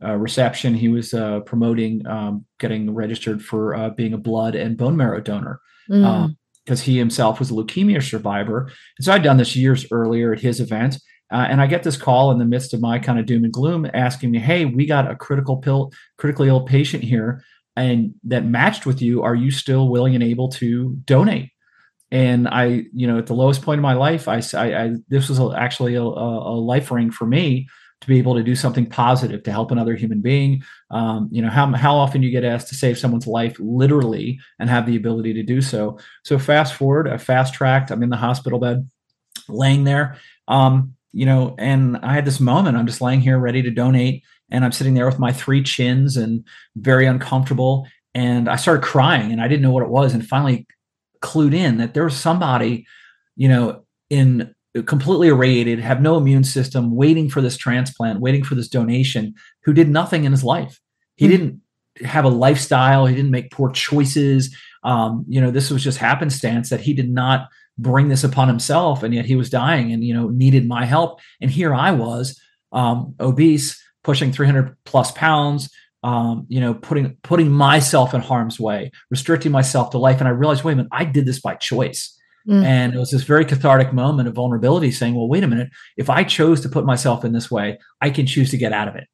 uh, 0.03 0.17
reception. 0.17 0.75
He 0.75 0.89
was 0.89 1.13
uh, 1.13 1.41
promoting 1.41 2.07
um, 2.07 2.47
getting 2.59 2.95
registered 2.95 3.45
for 3.45 3.75
uh, 3.75 3.91
being 3.91 4.15
a 4.15 4.19
blood 4.19 4.55
and 4.55 4.77
bone 4.77 4.97
marrow 4.97 5.21
donor 5.21 5.61
because 5.87 6.01
mm. 6.01 6.71
Um, 6.71 6.77
he 6.77 6.97
himself 6.97 7.39
was 7.39 7.51
a 7.51 7.55
leukemia 7.55 8.03
survivor. 8.03 8.71
And 8.97 9.05
so 9.05 9.13
I'd 9.13 9.23
done 9.23 9.37
this 9.37 9.57
years 9.57 9.87
earlier 9.91 10.33
at 10.33 10.41
his 10.41 10.61
event. 10.61 10.97
Uh, 11.33 11.47
and 11.49 11.61
I 11.61 11.67
get 11.67 11.83
this 11.83 11.97
call 11.97 12.33
in 12.33 12.39
the 12.39 12.45
midst 12.45 12.75
of 12.75 12.81
my 12.81 12.99
kind 12.99 13.19
of 13.19 13.27
doom 13.27 13.45
and 13.45 13.53
gloom 13.53 13.89
asking 13.93 14.31
me, 14.31 14.39
Hey, 14.39 14.65
we 14.65 14.87
got 14.87 15.11
a 15.11 15.15
critical 15.15 15.59
pill, 15.59 15.93
critically 16.17 16.49
ill 16.49 16.65
patient 16.65 17.05
here 17.05 17.45
and 17.77 18.15
that 18.25 18.45
matched 18.45 18.87
with 18.87 19.01
you. 19.01 19.23
Are 19.23 19.35
you 19.35 19.51
still 19.51 19.89
willing 19.89 20.15
and 20.15 20.25
able 20.25 20.49
to 20.51 20.97
donate? 21.05 21.51
and 22.11 22.49
I, 22.49 22.85
you 22.93 23.07
know, 23.07 23.19
at 23.19 23.27
the 23.27 23.35
lowest 23.35 23.63
point 23.63 23.79
of 23.79 23.83
my 23.83 23.95
life, 23.95 24.27
I, 24.27 24.43
I, 24.55 24.85
I 24.85 24.93
this 25.09 25.29
was 25.29 25.41
actually 25.55 25.95
a, 25.95 26.03
a, 26.03 26.59
life 26.59 26.91
ring 26.91 27.11
for 27.11 27.25
me 27.25 27.69
to 28.01 28.09
be 28.09 28.19
able 28.19 28.35
to 28.35 28.43
do 28.43 28.57
something 28.57 28.87
positive 28.87 29.43
to 29.45 29.53
help 29.53 29.71
another 29.71 29.95
human 29.95 30.21
being. 30.21 30.63
Um, 30.91 31.29
you 31.31 31.43
know, 31.43 31.51
how, 31.51 31.71
how 31.73 31.97
often 31.97 32.23
you 32.23 32.31
get 32.31 32.45
asked 32.45 32.69
to 32.69 32.75
save 32.75 32.99
someone's 32.99 33.27
life 33.27 33.57
literally 33.61 34.41
and 34.59 34.71
have 34.71 34.87
the 34.87 34.97
ability 34.97 35.35
to 35.35 35.43
do 35.43 35.61
so. 35.61 35.99
So 36.25 36.39
fast 36.39 36.75
forward, 36.75 37.09
I 37.09 37.19
fast 37.19 37.55
tracked, 37.55 37.91
I'm 37.91 38.03
in 38.03 38.11
the 38.11 38.17
hospital 38.17 38.59
bed 38.59 38.89
laying 39.49 39.85
there. 39.85 40.17
Um, 40.49 40.95
you 41.13 41.27
know, 41.27 41.55
and 41.59 41.99
I 41.99 42.15
had 42.15 42.25
this 42.25 42.41
moment, 42.41 42.77
I'm 42.77 42.87
just 42.87 43.01
laying 43.01 43.21
here 43.21 43.39
ready 43.39 43.63
to 43.63 43.71
donate. 43.71 44.25
And 44.51 44.65
I'm 44.65 44.73
sitting 44.73 44.95
there 44.95 45.07
with 45.07 45.19
my 45.19 45.33
three 45.33 45.63
chins 45.63 46.17
and 46.17 46.45
very 46.77 47.07
uncomfortable. 47.07 47.87
And 48.15 48.49
I 48.49 48.57
started 48.57 48.83
crying 48.83 49.33
and 49.33 49.41
I 49.41 49.49
didn't 49.49 49.63
know 49.63 49.73
what 49.73 49.85
it 49.85 49.91
was. 49.91 50.15
And 50.15 50.27
finally 50.27 50.67
clued 51.23 51.55
in 51.55 51.79
that 51.79 51.95
there 51.95 52.05
was 52.05 52.17
somebody, 52.17 52.87
you 53.37 53.49
know, 53.49 53.85
in 54.09 54.55
completely 54.87 55.29
irradiated, 55.29 55.81
have 55.81 56.01
no 56.01 56.17
immune 56.17 56.45
system, 56.45 56.95
waiting 56.95 57.29
for 57.29 57.41
this 57.41 57.57
transplant, 57.57 58.21
waiting 58.21 58.45
for 58.45 58.55
this 58.55 58.69
donation, 58.69 59.35
who 59.65 59.73
did 59.73 59.89
nothing 59.89 60.25
in 60.25 60.33
his 60.33 60.45
life. 60.45 60.81
He 61.17 61.27
mm-hmm. 61.27 61.31
didn't 61.33 61.61
have 62.05 62.25
a 62.25 62.29
lifestyle. 62.29 63.07
He 63.07 63.15
didn't 63.15 63.33
make 63.33 63.51
poor 63.51 63.71
choices. 63.71 64.55
Um, 64.85 65.25
you 65.29 65.41
know, 65.41 65.51
this 65.51 65.71
was 65.71 65.83
just 65.83 65.99
happenstance 65.99 66.71
that 66.71 66.81
he 66.81 66.95
did 66.95 67.11
not 67.11 67.49
bring 67.79 68.09
this 68.09 68.25
upon 68.25 68.49
himself, 68.49 69.03
and 69.03 69.15
yet 69.15 69.25
he 69.25 69.37
was 69.37 69.51
dying 69.51 69.93
and 69.93 70.05
you 70.05 70.15
know 70.15 70.29
needed 70.29 70.69
my 70.69 70.85
help. 70.85 71.21
And 71.41 71.51
here 71.51 71.75
I 71.75 71.91
was, 71.91 72.41
um, 72.73 73.15
obese, 73.19 73.83
pushing 74.03 74.33
300 74.33 74.77
plus 74.85 75.13
pounds. 75.13 75.71
Um, 76.03 76.47
you 76.49 76.61
know, 76.61 76.73
putting 76.73 77.19
putting 77.23 77.51
myself 77.51 78.15
in 78.15 78.23
harm's 78.23 78.59
way, 78.59 78.91
restricting 79.11 79.53
myself 79.53 79.91
to 79.91 79.99
life, 79.99 80.19
and 80.19 80.27
I 80.27 80.31
realized, 80.31 80.65
wait 80.65 80.73
a 80.73 80.77
minute, 80.77 80.93
I 80.93 81.05
did 81.05 81.27
this 81.27 81.41
by 81.41 81.57
choice. 81.57 82.19
Mm. 82.49 82.65
And 82.65 82.95
it 82.95 82.99
was 82.99 83.11
this 83.11 83.23
very 83.23 83.45
cathartic 83.45 83.93
moment 83.93 84.29
of 84.29 84.35
vulnerability 84.35 84.91
saying, 84.93 85.15
well, 85.15 85.29
wait 85.29 85.45
a 85.45 85.49
minute, 85.49 85.71
if 85.97 86.09
I 86.09 86.25
chose 86.25 86.61
to 86.63 86.69
put 86.69 86.85
myself 86.85 87.25
in 87.25 87.33
this 87.33 87.51
way, 87.51 87.79
I 88.01 88.11
can 88.11 88.27
choose 88.27 88.51
to 88.51 88.57
get 88.57 88.73
out 88.73 88.89
of 88.89 88.97
it. 88.97 89.09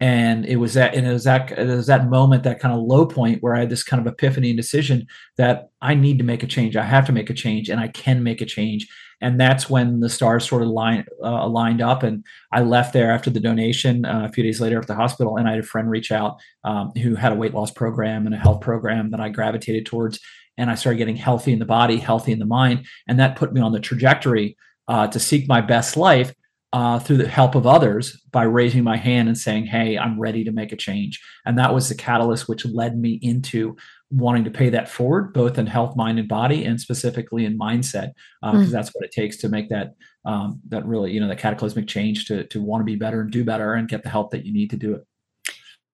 And 0.00 0.44
it 0.44 0.56
was 0.56 0.74
that, 0.74 0.94
and 0.94 1.06
it 1.06 1.12
was 1.12 1.24
that, 1.24 1.52
it 1.52 1.66
was 1.66 1.86
that 1.86 2.08
moment, 2.08 2.42
that 2.42 2.58
kind 2.60 2.74
of 2.74 2.82
low 2.82 3.06
point 3.06 3.42
where 3.42 3.54
I 3.54 3.60
had 3.60 3.70
this 3.70 3.84
kind 3.84 4.04
of 4.04 4.12
epiphany 4.12 4.50
and 4.50 4.56
decision 4.56 5.06
that 5.36 5.68
I 5.80 5.94
need 5.94 6.18
to 6.18 6.24
make 6.24 6.42
a 6.42 6.48
change. 6.48 6.76
I 6.76 6.82
have 6.82 7.06
to 7.06 7.12
make 7.12 7.30
a 7.30 7.34
change 7.34 7.68
and 7.68 7.80
I 7.80 7.88
can 7.88 8.22
make 8.22 8.40
a 8.40 8.46
change. 8.46 8.88
And 9.24 9.40
that's 9.40 9.70
when 9.70 10.00
the 10.00 10.10
stars 10.10 10.46
sort 10.46 10.62
of 10.62 10.68
line, 10.68 11.06
uh, 11.22 11.48
lined 11.48 11.80
up. 11.80 12.02
And 12.02 12.24
I 12.52 12.60
left 12.60 12.92
there 12.92 13.10
after 13.10 13.30
the 13.30 13.40
donation 13.40 14.04
uh, 14.04 14.26
a 14.28 14.32
few 14.32 14.44
days 14.44 14.60
later 14.60 14.78
at 14.78 14.86
the 14.86 14.94
hospital. 14.94 15.38
And 15.38 15.48
I 15.48 15.52
had 15.52 15.60
a 15.60 15.64
friend 15.64 15.90
reach 15.90 16.12
out 16.12 16.38
um, 16.62 16.92
who 17.02 17.14
had 17.14 17.32
a 17.32 17.34
weight 17.34 17.54
loss 17.54 17.70
program 17.70 18.26
and 18.26 18.34
a 18.34 18.38
health 18.38 18.60
program 18.60 19.10
that 19.12 19.20
I 19.20 19.30
gravitated 19.30 19.86
towards 19.86 20.20
and 20.56 20.70
I 20.70 20.74
started 20.74 20.98
getting 20.98 21.16
healthy 21.16 21.52
in 21.52 21.58
the 21.58 21.64
body, 21.64 21.96
healthy 21.96 22.32
in 22.32 22.38
the 22.38 22.44
mind, 22.44 22.86
and 23.08 23.18
that 23.18 23.36
put 23.36 23.52
me 23.52 23.60
on 23.60 23.72
the 23.72 23.80
trajectory 23.80 24.56
uh, 24.88 25.06
to 25.08 25.18
seek 25.18 25.48
my 25.48 25.60
best 25.60 25.96
life 25.96 26.32
uh, 26.72 26.98
through 26.98 27.16
the 27.16 27.28
help 27.28 27.54
of 27.54 27.66
others 27.66 28.20
by 28.30 28.42
raising 28.42 28.84
my 28.84 28.96
hand 28.96 29.28
and 29.28 29.38
saying, 29.38 29.66
"Hey, 29.66 29.98
I'm 29.98 30.20
ready 30.20 30.44
to 30.44 30.52
make 30.52 30.72
a 30.72 30.76
change." 30.76 31.20
And 31.46 31.58
that 31.58 31.74
was 31.74 31.88
the 31.88 31.94
catalyst 31.94 32.48
which 32.48 32.66
led 32.66 32.98
me 32.98 33.18
into 33.22 33.76
wanting 34.10 34.44
to 34.44 34.50
pay 34.50 34.70
that 34.70 34.88
forward, 34.88 35.32
both 35.32 35.58
in 35.58 35.66
health, 35.66 35.96
mind, 35.96 36.18
and 36.18 36.28
body, 36.28 36.64
and 36.64 36.80
specifically 36.80 37.44
in 37.44 37.58
mindset, 37.58 38.12
because 38.42 38.66
uh, 38.66 38.68
mm. 38.68 38.70
that's 38.70 38.90
what 38.94 39.04
it 39.04 39.12
takes 39.12 39.36
to 39.38 39.48
make 39.48 39.68
that 39.70 39.94
um, 40.24 40.60
that 40.68 40.86
really 40.86 41.12
you 41.12 41.20
know 41.20 41.28
the 41.28 41.36
cataclysmic 41.36 41.86
change 41.86 42.26
to 42.26 42.44
to 42.44 42.62
want 42.62 42.80
to 42.80 42.84
be 42.84 42.96
better 42.96 43.20
and 43.20 43.30
do 43.30 43.44
better 43.44 43.74
and 43.74 43.88
get 43.88 44.02
the 44.02 44.08
help 44.08 44.30
that 44.30 44.44
you 44.44 44.52
need 44.52 44.70
to 44.70 44.76
do 44.76 44.94
it. 44.94 45.04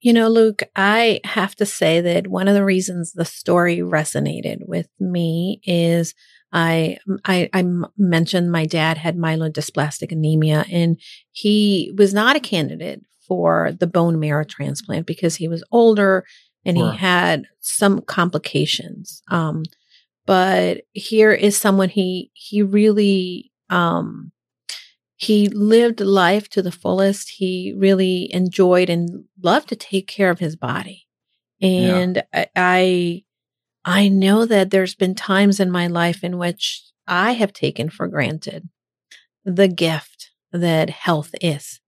You 0.00 0.14
know, 0.14 0.28
Luke, 0.28 0.62
I 0.76 1.20
have 1.24 1.54
to 1.56 1.66
say 1.66 2.00
that 2.00 2.28
one 2.28 2.48
of 2.48 2.54
the 2.54 2.64
reasons 2.64 3.12
the 3.12 3.26
story 3.26 3.78
resonated 3.78 4.66
with 4.66 4.88
me 4.98 5.60
is 5.64 6.14
I, 6.52 6.98
I, 7.24 7.50
I 7.52 7.64
mentioned 7.96 8.50
my 8.50 8.64
dad 8.64 8.96
had 8.96 9.16
myelodysplastic 9.16 10.10
anemia 10.10 10.64
and 10.70 10.98
he 11.32 11.92
was 11.96 12.14
not 12.14 12.34
a 12.34 12.40
candidate 12.40 13.02
for 13.28 13.72
the 13.78 13.86
bone 13.86 14.18
marrow 14.18 14.44
transplant 14.44 15.06
because 15.06 15.36
he 15.36 15.48
was 15.48 15.62
older 15.70 16.24
and 16.64 16.76
sure. 16.76 16.92
he 16.92 16.98
had 16.98 17.46
some 17.60 18.00
complications. 18.02 19.22
Um, 19.28 19.64
but 20.26 20.82
here 20.92 21.32
is 21.32 21.56
someone 21.56 21.88
he, 21.88 22.30
he 22.34 22.62
really, 22.62 23.52
um, 23.68 24.32
he 25.16 25.48
lived 25.48 26.00
life 26.00 26.48
to 26.50 26.62
the 26.62 26.72
fullest. 26.72 27.30
He 27.30 27.74
really 27.76 28.32
enjoyed 28.32 28.88
and 28.88 29.24
loved 29.42 29.68
to 29.68 29.76
take 29.76 30.06
care 30.06 30.30
of 30.30 30.38
his 30.38 30.56
body. 30.56 31.06
And 31.60 32.22
yeah. 32.32 32.46
I, 32.56 33.24
I 33.84 34.08
know 34.08 34.46
that 34.46 34.70
there's 34.70 34.94
been 34.94 35.14
times 35.14 35.60
in 35.60 35.70
my 35.70 35.86
life 35.86 36.22
in 36.22 36.38
which 36.38 36.82
I 37.06 37.32
have 37.32 37.52
taken 37.52 37.90
for 37.90 38.06
granted 38.06 38.68
the 39.44 39.68
gift 39.68 40.30
that 40.52 40.90
health 40.90 41.34
is. 41.40 41.79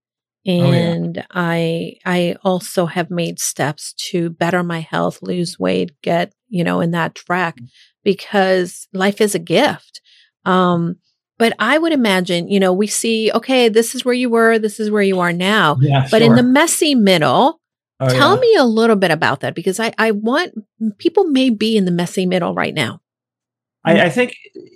And 0.45 1.19
oh, 1.19 1.21
yeah. 1.21 1.27
I, 1.31 1.97
I 2.05 2.37
also 2.43 2.87
have 2.87 3.11
made 3.11 3.39
steps 3.39 3.93
to 4.11 4.31
better 4.31 4.63
my 4.63 4.81
health, 4.81 5.21
lose 5.23 5.59
weight, 5.59 5.93
get, 6.03 6.35
you 6.49 6.65
know, 6.65 6.81
in 6.81 6.91
that 6.91 7.15
track 7.15 7.57
mm. 7.57 7.69
because 8.03 8.89
life 8.93 9.21
is 9.21 9.35
a 9.35 9.39
gift. 9.39 10.01
Um, 10.45 10.97
But 11.39 11.55
I 11.59 11.79
would 11.79 11.93
imagine, 11.93 12.49
you 12.49 12.61
know, 12.61 12.73
we 12.73 12.87
see, 12.87 13.31
okay, 13.33 13.69
this 13.69 13.95
is 13.95 14.05
where 14.05 14.15
you 14.15 14.31
were, 14.31 14.59
this 14.59 14.79
is 14.79 14.91
where 14.91 15.03
you 15.03 15.21
are 15.21 15.33
now. 15.33 15.77
Yeah, 15.81 16.07
but 16.11 16.23
sure. 16.23 16.31
in 16.31 16.37
the 16.37 16.43
messy 16.43 16.95
middle, 16.95 17.61
Oh, 18.01 18.09
tell 18.09 18.35
yeah. 18.35 18.41
me 18.41 18.55
a 18.57 18.65
little 18.65 18.97
bit 18.97 19.13
about 19.13 19.41
that 19.41 19.55
because 19.55 19.79
I, 19.79 19.93
I 19.97 20.11
want 20.11 20.55
people 20.99 21.25
may 21.25 21.51
be 21.51 21.77
in 21.77 21.85
the 21.85 21.93
messy 21.93 22.27
middle 22.27 22.53
right 22.53 22.75
now. 22.75 23.01
I, 23.85 24.07
I 24.07 24.11
think 24.11 24.35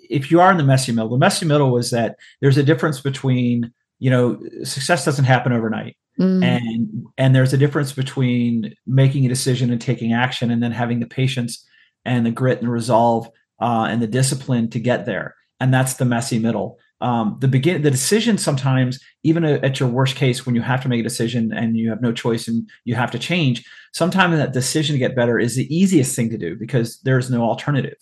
if 0.08 0.30
you 0.30 0.40
are 0.40 0.50
in 0.52 0.58
the 0.58 0.64
messy 0.64 0.92
middle, 0.92 1.10
the 1.10 1.18
messy 1.18 1.44
middle 1.44 1.72
was 1.72 1.90
that 1.90 2.16
there's 2.40 2.56
a 2.56 2.62
difference 2.62 3.00
between, 3.00 3.72
you 3.98 4.10
know, 4.10 4.40
success 4.64 5.04
doesn't 5.04 5.24
happen 5.24 5.52
overnight. 5.52 5.96
Mm, 6.20 6.42
and 6.42 7.06
and 7.18 7.34
there's 7.34 7.52
a 7.52 7.58
difference 7.58 7.92
between 7.92 8.74
making 8.86 9.26
a 9.26 9.28
decision 9.28 9.70
and 9.70 9.80
taking 9.80 10.12
action 10.12 10.50
and 10.50 10.62
then 10.62 10.72
having 10.72 11.00
the 11.00 11.06
patience 11.06 11.66
and 12.04 12.24
the 12.24 12.30
grit 12.30 12.58
and 12.58 12.68
the 12.68 12.72
resolve 12.72 13.28
uh, 13.60 13.86
and 13.90 14.00
the 14.00 14.06
discipline 14.06 14.70
to 14.70 14.80
get 14.80 15.04
there. 15.04 15.34
And 15.60 15.72
that's 15.72 15.94
the 15.94 16.04
messy 16.04 16.38
middle. 16.38 16.78
Um, 17.02 17.36
the 17.40 17.48
begin 17.48 17.82
the 17.82 17.90
decision 17.90 18.38
sometimes 18.38 18.98
even 19.22 19.44
at 19.44 19.78
your 19.78 19.90
worst 19.90 20.16
case 20.16 20.46
when 20.46 20.54
you 20.54 20.62
have 20.62 20.80
to 20.82 20.88
make 20.88 21.00
a 21.00 21.02
decision 21.02 21.52
and 21.52 21.76
you 21.76 21.90
have 21.90 22.00
no 22.00 22.10
choice 22.10 22.48
and 22.48 22.66
you 22.86 22.94
have 22.94 23.10
to 23.10 23.18
change 23.18 23.66
sometimes 23.92 24.38
that 24.38 24.54
decision 24.54 24.94
to 24.94 24.98
get 24.98 25.14
better 25.14 25.38
is 25.38 25.56
the 25.56 25.76
easiest 25.76 26.16
thing 26.16 26.30
to 26.30 26.38
do 26.38 26.56
because 26.56 26.98
there's 27.00 27.30
no 27.30 27.42
alternative 27.42 27.98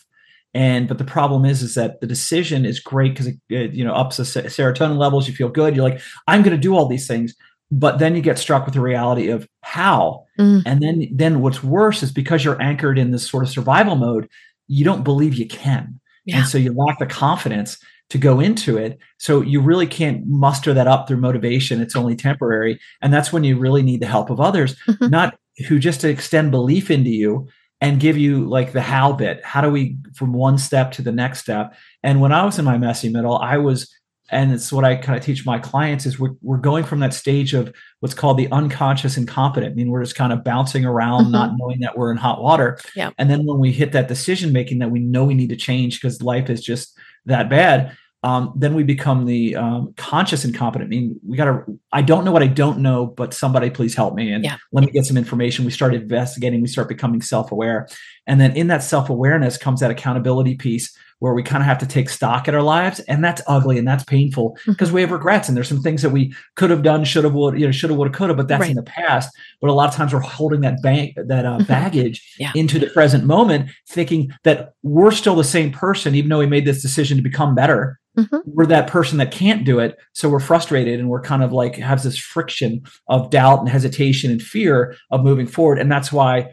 and 0.54 0.86
but 0.88 0.98
the 0.98 1.04
problem 1.04 1.44
is 1.44 1.62
is 1.62 1.74
that 1.74 2.00
the 2.00 2.06
decision 2.06 2.64
is 2.64 2.80
great 2.80 3.10
because 3.12 3.26
it, 3.26 3.36
it 3.48 3.72
you 3.74 3.84
know 3.84 3.94
ups 3.94 4.16
the 4.18 4.22
serotonin 4.22 4.96
levels 4.96 5.26
you 5.28 5.34
feel 5.34 5.48
good 5.48 5.74
you're 5.74 5.88
like 5.88 6.00
i'm 6.28 6.42
going 6.42 6.56
to 6.56 6.60
do 6.60 6.74
all 6.76 6.86
these 6.86 7.06
things 7.06 7.34
but 7.70 7.98
then 7.98 8.14
you 8.14 8.22
get 8.22 8.38
struck 8.38 8.64
with 8.64 8.74
the 8.74 8.80
reality 8.80 9.28
of 9.28 9.48
how 9.62 10.22
Mm. 10.38 10.62
and 10.66 10.82
then 10.82 11.06
then 11.14 11.40
what's 11.42 11.62
worse 11.62 12.02
is 12.02 12.10
because 12.10 12.44
you're 12.44 12.60
anchored 12.60 12.98
in 12.98 13.12
this 13.12 13.28
sort 13.30 13.44
of 13.44 13.48
survival 13.50 13.94
mode 13.94 14.28
you 14.66 14.84
don't 14.84 15.04
believe 15.04 15.34
you 15.34 15.46
can 15.46 16.00
Yeah. 16.24 16.38
and 16.38 16.46
so 16.48 16.58
you 16.58 16.72
lack 16.72 16.98
the 16.98 17.06
confidence 17.06 17.78
to 18.10 18.18
go 18.18 18.40
into 18.40 18.76
it 18.76 18.98
so 19.18 19.42
you 19.42 19.60
really 19.60 19.86
can't 19.86 20.26
muster 20.26 20.74
that 20.74 20.88
up 20.88 21.06
through 21.06 21.18
motivation 21.18 21.80
it's 21.80 21.94
only 21.94 22.16
temporary 22.16 22.80
and 23.00 23.12
that's 23.12 23.32
when 23.32 23.44
you 23.44 23.56
really 23.56 23.82
need 23.82 24.00
the 24.00 24.06
help 24.06 24.28
of 24.28 24.40
others 24.40 24.74
Mhm. 24.88 25.10
not 25.10 25.38
who 25.68 25.78
just 25.78 26.02
extend 26.04 26.50
belief 26.50 26.90
into 26.90 27.10
you 27.10 27.46
and 27.84 28.00
give 28.00 28.16
you 28.16 28.44
like 28.48 28.72
the 28.72 28.82
how 28.82 29.12
bit 29.12 29.44
how 29.44 29.60
do 29.60 29.70
we 29.70 29.96
from 30.14 30.32
one 30.32 30.58
step 30.58 30.92
to 30.92 31.02
the 31.02 31.12
next 31.12 31.40
step 31.40 31.74
and 32.02 32.20
when 32.20 32.32
i 32.32 32.44
was 32.44 32.58
in 32.58 32.64
my 32.64 32.78
messy 32.78 33.08
middle 33.08 33.36
i 33.38 33.56
was 33.56 33.94
and 34.30 34.52
it's 34.52 34.72
what 34.72 34.84
I 34.84 34.96
kind 34.96 35.18
of 35.18 35.24
teach 35.24 35.44
my 35.44 35.58
clients 35.58 36.06
is 36.06 36.18
we're, 36.18 36.34
we're 36.40 36.56
going 36.56 36.84
from 36.84 37.00
that 37.00 37.12
stage 37.12 37.52
of 37.52 37.72
what's 38.00 38.14
called 38.14 38.38
the 38.38 38.50
unconscious 38.50 39.18
incompetent. 39.18 39.72
I 39.72 39.74
mean, 39.74 39.90
we're 39.90 40.02
just 40.02 40.16
kind 40.16 40.32
of 40.32 40.42
bouncing 40.42 40.86
around, 40.86 41.26
Mhm. 41.26 41.32
not 41.32 41.52
knowing 41.58 41.80
that 41.80 41.96
we're 41.96 42.10
in 42.10 42.16
hot 42.16 42.42
water. 42.42 42.78
Yeah. 42.96 43.10
And 43.18 43.28
then 43.28 43.44
when 43.44 43.58
we 43.58 43.70
hit 43.70 43.92
that 43.92 44.08
decision 44.08 44.50
making 44.50 44.78
that 44.78 44.90
we 44.90 44.98
know 45.00 45.24
we 45.26 45.34
need 45.34 45.50
to 45.50 45.56
change 45.56 46.00
because 46.00 46.22
life 46.22 46.48
is 46.48 46.64
just 46.64 46.98
that 47.26 47.50
bad, 47.50 47.94
um, 48.24 48.54
then 48.56 48.72
we 48.74 48.82
become 48.84 49.26
the 49.26 49.54
um, 49.54 49.92
conscious 49.98 50.46
incompetent. 50.46 50.88
I 50.88 50.88
mean, 50.88 51.20
we 51.26 51.36
got 51.36 51.44
to, 51.44 51.78
I 51.92 52.00
don't 52.00 52.24
know 52.24 52.32
what 52.32 52.42
I 52.42 52.46
don't 52.46 52.78
know, 52.78 53.04
but 53.04 53.34
somebody 53.34 53.68
please 53.68 53.94
help 53.94 54.14
me. 54.14 54.32
And 54.32 54.42
Yeah. 54.42 54.56
let 54.72 54.82
me 54.82 54.90
get 54.90 55.04
some 55.04 55.18
information. 55.18 55.66
We 55.66 55.70
start 55.70 55.94
investigating, 55.94 56.62
we 56.62 56.68
start 56.68 56.88
becoming 56.88 57.20
self 57.20 57.52
aware. 57.52 57.86
And 58.26 58.40
then 58.40 58.56
in 58.56 58.68
that 58.68 58.82
self 58.82 59.10
awareness 59.10 59.58
comes 59.58 59.80
that 59.80 59.90
accountability 59.90 60.54
piece 60.54 60.96
where 61.24 61.32
we 61.32 61.42
kind 61.42 61.62
of 61.62 61.66
have 61.66 61.78
to 61.78 61.86
take 61.86 62.10
stock 62.10 62.48
at 62.48 62.54
our 62.54 62.60
lives. 62.60 63.00
And 63.00 63.24
that's 63.24 63.40
ugly 63.46 63.78
and 63.78 63.88
that's 63.88 64.04
painful 64.04 64.58
because 64.66 64.92
we 64.92 65.00
have 65.00 65.10
regrets. 65.10 65.48
And 65.48 65.56
there's 65.56 65.68
some 65.70 65.80
things 65.80 66.02
that 66.02 66.10
we 66.10 66.34
could 66.54 66.68
have 66.68 66.82
done, 66.82 67.02
should 67.02 67.24
have, 67.24 67.32
would, 67.32 67.58
you 67.58 67.64
know, 67.64 67.72
should 67.72 67.88
have, 67.88 67.98
would 67.98 68.08
have, 68.08 68.14
could 68.14 68.28
have, 68.28 68.36
but 68.36 68.46
that's 68.46 68.60
Right. 68.60 68.68
in 68.68 68.76
the 68.76 68.82
past. 68.82 69.34
But 69.62 69.70
a 69.70 69.72
lot 69.72 69.88
of 69.88 69.94
times 69.94 70.12
we're 70.12 70.20
holding 70.20 70.60
that 70.60 70.82
bank, 70.82 71.14
that 71.16 71.46
uh, 71.46 71.56
Mhm. 71.60 71.66
baggage 71.66 72.34
Yeah. 72.38 72.52
into 72.54 72.78
the 72.78 72.88
present 72.88 73.24
moment, 73.24 73.70
thinking 73.88 74.32
that 74.42 74.74
we're 74.82 75.12
still 75.12 75.34
the 75.34 75.44
same 75.44 75.70
person, 75.72 76.14
even 76.14 76.28
though 76.28 76.40
we 76.40 76.46
made 76.46 76.66
this 76.66 76.82
decision 76.82 77.16
to 77.16 77.22
become 77.22 77.54
better. 77.54 77.98
Mhm. 78.18 78.42
We're 78.44 78.66
that 78.66 78.86
person 78.86 79.16
that 79.16 79.30
can't 79.30 79.64
do 79.64 79.78
it. 79.78 79.96
So 80.12 80.28
we're 80.28 80.40
frustrated 80.40 81.00
and 81.00 81.08
we're 81.08 81.22
kind 81.22 81.42
of 81.42 81.54
like 81.54 81.76
has 81.76 82.02
this 82.02 82.18
friction 82.18 82.82
of 83.08 83.30
doubt 83.30 83.60
and 83.60 83.68
hesitation 83.70 84.30
and 84.30 84.42
fear 84.42 84.94
of 85.10 85.24
moving 85.24 85.46
forward. 85.46 85.78
And 85.78 85.90
that's 85.90 86.12
why 86.12 86.48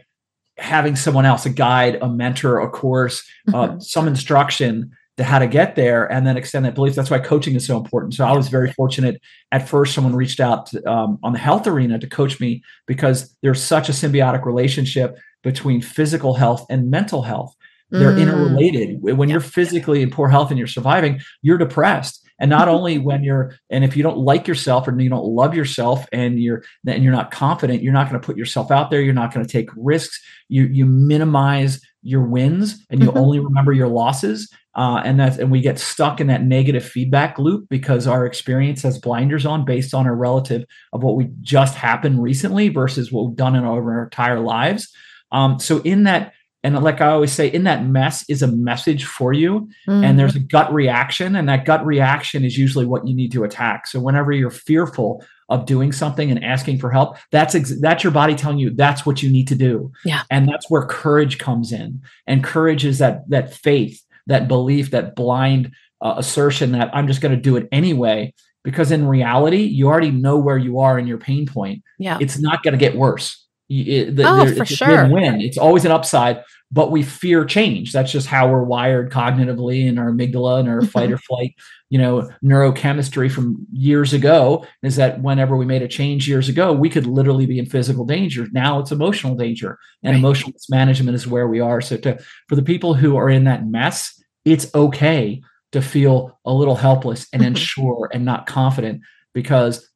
having 0.58 0.96
someone 0.96 1.24
else, 1.26 1.46
a 1.46 1.50
guide, 1.50 1.98
a 2.02 2.08
mentor, 2.08 2.60
a 2.60 2.68
course, 2.70 3.22
uh, 3.54 3.68
Mhm. 3.68 3.82
some 3.82 4.06
instruction 4.06 4.90
to 5.16 5.24
how 5.24 5.38
to 5.38 5.46
get 5.46 5.76
there 5.76 6.10
and 6.10 6.26
then 6.26 6.36
extend 6.36 6.64
that 6.64 6.74
belief. 6.74 6.94
That's 6.94 7.10
why 7.10 7.18
coaching 7.18 7.54
is 7.54 7.66
so 7.66 7.76
important. 7.76 8.14
So 8.14 8.24
I 8.26 8.32
was 8.32 8.48
very 8.48 8.72
fortunate. 8.72 9.20
At 9.50 9.68
first, 9.68 9.94
someone 9.94 10.14
reached 10.16 10.40
out 10.40 10.66
to, 10.66 10.82
um, 10.90 11.18
on 11.22 11.32
the 11.32 11.38
health 11.38 11.66
arena 11.66 11.98
to 11.98 12.06
coach 12.06 12.40
me 12.40 12.62
because 12.86 13.34
there's 13.42 13.62
such 13.62 13.88
a 13.88 13.92
symbiotic 13.92 14.46
relationship 14.46 15.16
between 15.42 15.82
physical 15.82 16.34
health 16.34 16.64
and 16.70 16.90
mental 16.90 17.22
health. 17.22 17.54
They're 17.90 18.12
Mm. 18.12 18.20
interrelated. 18.22 19.02
When 19.02 19.28
Yeah. 19.28 19.34
you're 19.34 19.40
physically 19.42 20.00
in 20.00 20.10
poor 20.10 20.28
health 20.28 20.48
and 20.50 20.56
you're 20.58 20.66
surviving, 20.66 21.20
you're 21.42 21.58
depressed. 21.58 22.21
And 22.42 22.50
not 22.50 22.66
only 22.68 22.98
when 22.98 23.22
you're, 23.22 23.54
and 23.70 23.84
if 23.84 23.96
you 23.96 24.02
don't 24.02 24.18
like 24.18 24.48
yourself 24.48 24.88
or 24.88 25.00
you 25.00 25.08
don't 25.08 25.24
love 25.24 25.54
yourself 25.54 26.06
and 26.12 26.40
you're, 26.40 26.64
and 26.86 27.02
you're 27.04 27.12
not 27.12 27.30
confident, 27.30 27.82
you're 27.82 27.92
not 27.92 28.10
going 28.10 28.20
to 28.20 28.26
put 28.26 28.36
yourself 28.36 28.72
out 28.72 28.90
there. 28.90 29.00
You're 29.00 29.14
not 29.14 29.32
going 29.32 29.46
to 29.46 29.50
take 29.50 29.70
risks. 29.76 30.20
You 30.48 30.64
you 30.64 30.84
minimize 30.84 31.80
your 32.02 32.22
wins 32.22 32.84
and 32.90 33.00
you 33.00 33.12
Mhm. 33.12 33.16
only 33.16 33.38
remember 33.38 33.72
your 33.72 33.86
losses. 33.86 34.50
Uh, 34.74 35.00
and 35.04 35.20
that's 35.20 35.38
and 35.38 35.52
we 35.52 35.60
get 35.60 35.78
stuck 35.78 36.20
in 36.20 36.26
that 36.26 36.42
negative 36.42 36.84
feedback 36.84 37.38
loop 37.38 37.68
because 37.70 38.08
our 38.08 38.26
experience 38.26 38.82
has 38.82 38.98
blinders 38.98 39.46
on 39.46 39.64
based 39.64 39.94
on 39.94 40.06
our 40.06 40.16
relative 40.16 40.64
of 40.92 41.02
what 41.04 41.14
we 41.14 41.28
just 41.42 41.76
happened 41.76 42.20
recently 42.20 42.68
versus 42.70 43.12
what 43.12 43.28
we've 43.28 43.36
done 43.36 43.54
in 43.54 43.62
our, 43.64 43.80
our 43.92 44.04
entire 44.04 44.40
lives. 44.40 44.92
Um, 45.30 45.60
so 45.60 45.80
in 45.82 46.02
that, 46.04 46.32
and 46.64 46.80
like 46.82 47.00
I 47.00 47.08
always 47.08 47.32
say, 47.32 47.48
in 47.48 47.64
that 47.64 47.84
mess 47.84 48.24
is 48.28 48.42
a 48.42 48.46
message 48.46 49.04
for 49.04 49.32
you 49.32 49.68
Mm. 49.88 50.04
and 50.04 50.18
there's 50.18 50.36
a 50.36 50.40
gut 50.40 50.72
reaction 50.72 51.34
and 51.36 51.48
that 51.48 51.64
gut 51.64 51.84
reaction 51.84 52.44
is 52.44 52.56
usually 52.56 52.86
what 52.86 53.06
you 53.06 53.14
need 53.14 53.32
to 53.32 53.44
attack 53.44 53.86
so 53.86 53.98
whenever 54.00 54.30
you're 54.32 54.50
fearful 54.50 55.24
of 55.48 55.66
doing 55.66 55.90
something 55.92 56.30
and 56.30 56.42
asking 56.44 56.78
for 56.78 56.90
help 56.90 57.16
that's 57.32 57.54
ex- 57.54 57.80
that's 57.80 58.04
your 58.04 58.12
body 58.12 58.34
telling 58.34 58.58
you 58.58 58.70
that's 58.70 59.04
what 59.04 59.22
you 59.22 59.30
need 59.30 59.48
to 59.48 59.54
do 59.56 59.90
Yeah. 60.04 60.22
and 60.30 60.48
that's 60.48 60.70
where 60.70 60.84
courage 60.86 61.38
comes 61.38 61.72
in 61.72 62.00
and 62.26 62.44
courage 62.44 62.84
is 62.84 62.98
that 62.98 63.28
that 63.30 63.52
faith 63.52 64.00
that 64.28 64.46
belief 64.48 64.90
that 64.92 65.16
blind 65.16 65.72
uh, 66.00 66.14
assertion 66.16 66.72
that 66.72 66.90
i'm 66.94 67.06
just 67.08 67.20
going 67.20 67.34
to 67.34 67.40
do 67.40 67.56
it 67.56 67.68
anyway 67.72 68.32
because 68.64 68.92
in 68.92 69.06
reality 69.06 69.62
you 69.62 69.88
already 69.88 70.12
know 70.12 70.36
where 70.38 70.58
you 70.58 70.78
are 70.78 70.96
in 70.98 71.06
your 71.08 71.18
pain 71.18 71.44
point 71.46 71.82
yeah. 71.98 72.18
it's 72.20 72.38
not 72.38 72.62
going 72.62 72.72
to 72.72 72.78
get 72.78 72.96
worse 72.96 73.41
it- 73.80 74.16
the- 74.16 74.24
Oh, 74.28 74.46
for 74.54 74.62
it's 74.62 74.72
sure. 74.74 74.88
win-win. 75.04 75.40
It's 75.40 75.58
always 75.58 75.84
an 75.84 75.92
upside, 75.92 76.42
but 76.70 76.90
we 76.90 77.02
fear 77.02 77.44
change. 77.44 77.92
That's 77.92 78.12
just 78.12 78.26
how 78.26 78.50
we're 78.50 78.62
wired 78.64 79.10
cognitively 79.10 79.86
in 79.86 79.98
our 79.98 80.10
amygdala 80.10 80.60
and 80.60 80.68
our 80.68 80.82
fight 80.82 81.10
or 81.12 81.16
flight, 81.28 81.54
you 81.90 81.98
know, 81.98 82.28
neurochemistry 82.44 83.30
from 83.30 83.66
years 83.72 84.12
ago 84.12 84.64
is 84.82 84.96
that 84.96 85.20
whenever 85.22 85.56
we 85.56 85.64
made 85.66 85.82
a 85.82 85.88
change 85.88 86.28
years 86.28 86.48
ago, 86.48 86.72
we 86.72 86.88
could 86.88 87.06
literally 87.06 87.46
be 87.46 87.58
in 87.58 87.66
physical 87.66 88.04
danger. 88.04 88.46
Now 88.52 88.78
it's 88.78 88.92
emotional 88.92 89.34
danger 89.34 89.78
and 90.02 90.12
Right. 90.14 90.18
emotional 90.18 90.52
management 90.70 91.14
is 91.14 91.26
where 91.26 91.48
we 91.48 91.60
are. 91.60 91.80
So 91.80 91.96
to, 91.98 92.18
for 92.48 92.56
the 92.56 92.62
people 92.62 92.94
who 92.94 93.16
are 93.16 93.28
in 93.30 93.44
that 93.44 93.66
mess, 93.66 94.20
it's 94.44 94.72
okay 94.74 95.42
to 95.72 95.80
feel 95.80 96.38
a 96.44 96.52
little 96.52 96.76
helpless 96.76 97.26
and 97.32 97.42
Mhm. 97.42 97.46
unsure 97.48 98.10
and 98.12 98.24
not 98.24 98.46
confident 98.46 99.00
because 99.34 99.88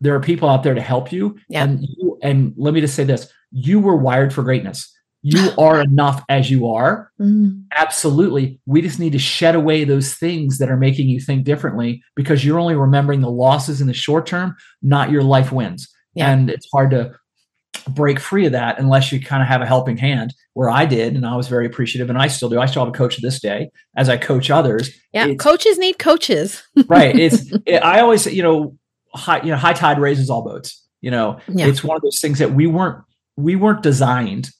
there 0.00 0.14
are 0.14 0.20
people 0.20 0.48
out 0.48 0.62
there 0.62 0.74
to 0.74 0.80
help 0.80 1.12
you. 1.12 1.38
Yeah. 1.48 1.64
And 1.64 1.80
you, 1.82 2.18
and 2.22 2.54
let 2.56 2.74
me 2.74 2.80
just 2.80 2.94
say 2.94 3.04
this: 3.04 3.32
you 3.50 3.80
were 3.80 3.96
wired 3.96 4.32
for 4.32 4.42
greatness. 4.42 4.92
You 5.22 5.50
are 5.58 5.80
enough 5.80 6.24
as 6.28 6.50
you 6.50 6.68
are. 6.68 7.10
Mm. 7.20 7.64
Absolutely. 7.74 8.60
We 8.66 8.82
just 8.82 8.98
need 8.98 9.12
to 9.12 9.18
shed 9.18 9.54
away 9.54 9.84
those 9.84 10.14
things 10.14 10.58
that 10.58 10.70
are 10.70 10.76
making 10.76 11.08
you 11.08 11.20
think 11.20 11.44
differently 11.44 12.02
because 12.16 12.44
you're 12.44 12.58
only 12.58 12.76
remembering 12.76 13.20
the 13.20 13.30
losses 13.30 13.80
in 13.80 13.86
the 13.86 13.94
short 13.94 14.26
term, 14.26 14.56
not 14.82 15.10
your 15.10 15.22
life 15.22 15.52
wins. 15.52 15.88
Yeah. 16.14 16.30
And 16.30 16.50
it's 16.50 16.68
hard 16.72 16.90
to 16.90 17.12
break 17.88 18.18
free 18.18 18.46
of 18.46 18.52
that 18.52 18.78
unless 18.78 19.12
you 19.12 19.20
kind 19.20 19.42
of 19.42 19.48
have 19.48 19.62
a 19.62 19.66
helping 19.66 19.96
hand 19.96 20.34
where 20.54 20.68
I 20.68 20.84
did 20.84 21.14
and 21.14 21.24
I 21.26 21.36
was 21.36 21.48
very 21.48 21.66
appreciative 21.66 22.10
and 22.10 22.18
I 22.18 22.26
still 22.26 22.48
do. 22.48 22.60
I 22.60 22.66
still 22.66 22.84
have 22.84 22.92
a 22.92 22.96
coach 22.96 23.20
this 23.20 23.40
day 23.40 23.70
as 23.96 24.08
I 24.08 24.16
coach 24.16 24.50
others. 24.50 24.90
Yeah. 25.12 25.34
Coaches 25.34 25.78
need 25.78 25.98
coaches. 25.98 26.62
right. 26.88 27.14
It's 27.20 27.52
it, 27.66 27.82
I 27.82 28.00
always 28.00 28.26
you 28.26 28.42
know 28.42 28.76
high 29.14 29.42
you 29.42 29.50
know 29.50 29.56
high 29.56 29.72
tide 29.72 29.98
raises 29.98 30.30
all 30.30 30.42
boats. 30.42 30.86
You 31.00 31.10
know, 31.10 31.38
Yeah. 31.48 31.66
it's 31.66 31.82
one 31.82 31.96
of 31.96 32.02
those 32.02 32.20
things 32.20 32.38
that 32.38 32.52
we 32.54 32.66
weren't 32.66 32.98
we 33.36 33.56
weren't 33.56 33.82
designed 33.82 34.50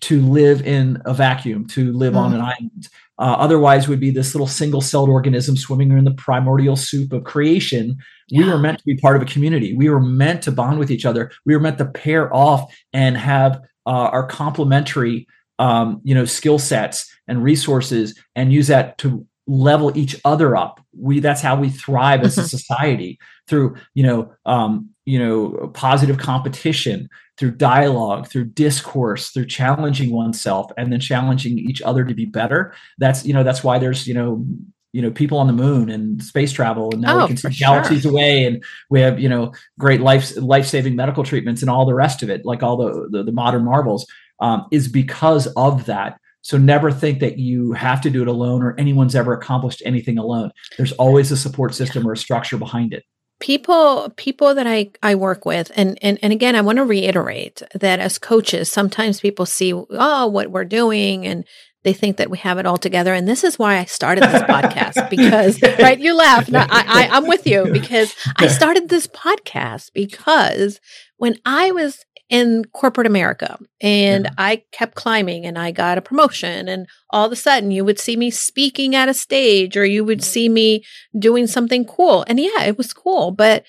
to 0.00 0.20
live 0.22 0.64
in 0.66 1.02
a 1.06 1.14
vacuum, 1.14 1.66
to 1.66 1.92
live 1.92 2.16
on 2.16 2.30
Mm. 2.30 2.34
an 2.36 2.40
island. 2.42 2.88
Uh, 3.18 3.34
otherwise, 3.38 3.88
we'd 3.88 3.98
be 3.98 4.10
this 4.12 4.32
little 4.32 4.46
single-celled 4.46 5.08
organism 5.08 5.56
swimming 5.56 5.90
in 5.90 6.04
the 6.04 6.12
primordial 6.12 6.76
soup 6.76 7.12
of 7.12 7.24
creation. 7.24 7.96
We 8.30 8.44
Yeah. 8.44 8.52
were 8.52 8.58
meant 8.58 8.78
to 8.78 8.84
be 8.84 8.94
part 8.96 9.16
of 9.16 9.22
a 9.22 9.24
community. 9.24 9.74
We 9.74 9.88
were 9.88 10.00
meant 10.00 10.42
to 10.42 10.52
bond 10.52 10.78
with 10.78 10.92
each 10.92 11.04
other. 11.04 11.32
We 11.44 11.54
were 11.54 11.60
meant 11.60 11.78
to 11.78 11.86
pair 11.86 12.32
off 12.34 12.72
and 12.92 13.16
have 13.16 13.60
uh, 13.86 13.90
our 14.12 14.26
complementary, 14.26 15.26
um, 15.58 16.00
you 16.04 16.14
know, 16.14 16.26
skill 16.26 16.58
sets 16.58 17.10
and 17.26 17.42
resources, 17.42 18.14
and 18.36 18.52
use 18.52 18.66
that 18.68 18.98
to 18.98 19.26
level 19.48 19.96
each 19.96 20.14
other 20.24 20.54
up. 20.54 20.80
We 20.96 21.20
that's 21.20 21.40
how 21.40 21.56
we 21.56 21.70
thrive 21.70 22.22
as 22.22 22.36
a 22.38 22.42
Mhm. 22.42 22.48
society 22.50 23.18
through 23.48 23.76
you 23.94 24.04
know 24.04 24.30
um, 24.44 24.90
you 25.06 25.18
know 25.18 25.70
positive 25.74 26.18
competition, 26.18 27.08
through 27.38 27.52
dialogue, 27.52 28.28
through 28.28 28.44
discourse, 28.44 29.30
through 29.30 29.46
challenging 29.46 30.12
oneself, 30.12 30.70
and 30.76 30.92
then 30.92 31.00
challenging 31.00 31.58
each 31.58 31.80
other 31.82 32.04
to 32.04 32.14
be 32.14 32.26
better. 32.26 32.74
That's 32.98 33.24
you 33.24 33.32
know 33.32 33.42
that's 33.42 33.64
why 33.64 33.78
there's 33.78 34.06
you 34.06 34.14
know 34.14 34.44
you 34.92 35.02
know 35.02 35.10
people 35.10 35.38
on 35.38 35.46
the 35.46 35.52
moon 35.52 35.90
and 35.90 36.22
space 36.22 36.52
travel 36.52 36.90
and 36.92 37.02
now 37.02 37.18
oh, 37.18 37.22
we 37.22 37.28
can 37.28 37.36
see 37.36 37.50
galaxies 37.50 38.02
sure. 38.02 38.10
away 38.10 38.46
and 38.46 38.64
we 38.88 39.00
have 39.00 39.20
you 39.20 39.28
know 39.28 39.52
great 39.78 40.00
life 40.00 40.34
life-saving 40.36 40.96
medical 40.96 41.22
treatments 41.22 41.60
and 41.60 41.70
all 41.70 41.84
the 41.84 41.94
rest 41.94 42.22
of 42.22 42.30
it 42.30 42.44
like 42.46 42.62
all 42.62 42.76
the 42.76 43.06
the, 43.10 43.22
the 43.22 43.32
modern 43.32 43.64
marvels 43.64 44.06
um, 44.40 44.66
is 44.70 44.88
because 44.88 45.46
of 45.56 45.84
that 45.84 46.18
so 46.48 46.56
never 46.56 46.90
think 46.90 47.20
that 47.20 47.38
you 47.38 47.72
have 47.72 48.00
to 48.00 48.08
do 48.08 48.22
it 48.22 48.28
alone 48.28 48.62
or 48.62 48.74
anyone's 48.78 49.14
ever 49.14 49.34
accomplished 49.34 49.82
anything 49.84 50.16
alone 50.16 50.50
there's 50.76 50.92
always 50.92 51.30
a 51.30 51.36
support 51.36 51.74
system 51.74 52.06
or 52.06 52.12
a 52.12 52.16
structure 52.16 52.56
behind 52.56 52.92
it 52.92 53.04
people 53.38 54.10
people 54.16 54.54
that 54.54 54.66
I, 54.66 54.90
I 55.02 55.14
work 55.14 55.44
with 55.44 55.70
and, 55.76 55.98
and 56.02 56.18
and 56.22 56.32
again 56.32 56.56
i 56.56 56.60
want 56.60 56.76
to 56.76 56.84
reiterate 56.84 57.62
that 57.74 58.00
as 58.00 58.18
coaches 58.18 58.70
sometimes 58.70 59.20
people 59.20 59.46
see 59.46 59.72
oh 59.74 60.26
what 60.26 60.50
we're 60.50 60.64
doing 60.64 61.26
and 61.26 61.44
they 61.84 61.92
think 61.92 62.16
that 62.16 62.30
we 62.30 62.38
have 62.38 62.58
it 62.58 62.66
all 62.66 62.76
together. 62.76 63.14
And 63.14 63.28
this 63.28 63.44
is 63.44 63.58
why 63.58 63.78
I 63.78 63.84
started 63.84 64.24
this 64.24 64.42
podcast 64.42 65.08
because, 65.10 65.62
right? 65.78 65.98
You 65.98 66.14
laugh. 66.14 66.50
No, 66.50 66.58
I, 66.58 66.66
I, 66.70 67.16
I'm 67.16 67.26
with 67.26 67.46
you 67.46 67.70
because 67.72 68.14
I 68.36 68.48
started 68.58 68.88
this 68.88 69.06
podcast 69.06 69.92
because 69.94 70.80
when 71.18 71.36
I 71.44 71.70
was 71.70 72.04
in 72.30 72.64
corporate 72.72 73.06
America 73.06 73.58
and 73.80 74.24
yeah. 74.24 74.30
I 74.36 74.62
kept 74.70 74.94
climbing 74.94 75.46
and 75.46 75.58
I 75.58 75.70
got 75.70 75.96
a 75.96 76.02
promotion 76.02 76.68
and 76.68 76.86
all 77.10 77.24
of 77.24 77.32
a 77.32 77.36
sudden 77.36 77.70
you 77.70 77.84
would 77.84 77.98
see 77.98 78.16
me 78.16 78.30
speaking 78.30 78.94
at 78.94 79.08
a 79.08 79.14
stage 79.14 79.76
or 79.76 79.86
you 79.86 80.04
would 80.04 80.18
mm-hmm. 80.18 80.30
see 80.30 80.48
me 80.48 80.84
doing 81.18 81.46
something 81.46 81.86
cool. 81.86 82.24
And 82.28 82.38
yeah, 82.38 82.64
it 82.64 82.76
was 82.76 82.92
cool, 82.92 83.30
but 83.30 83.64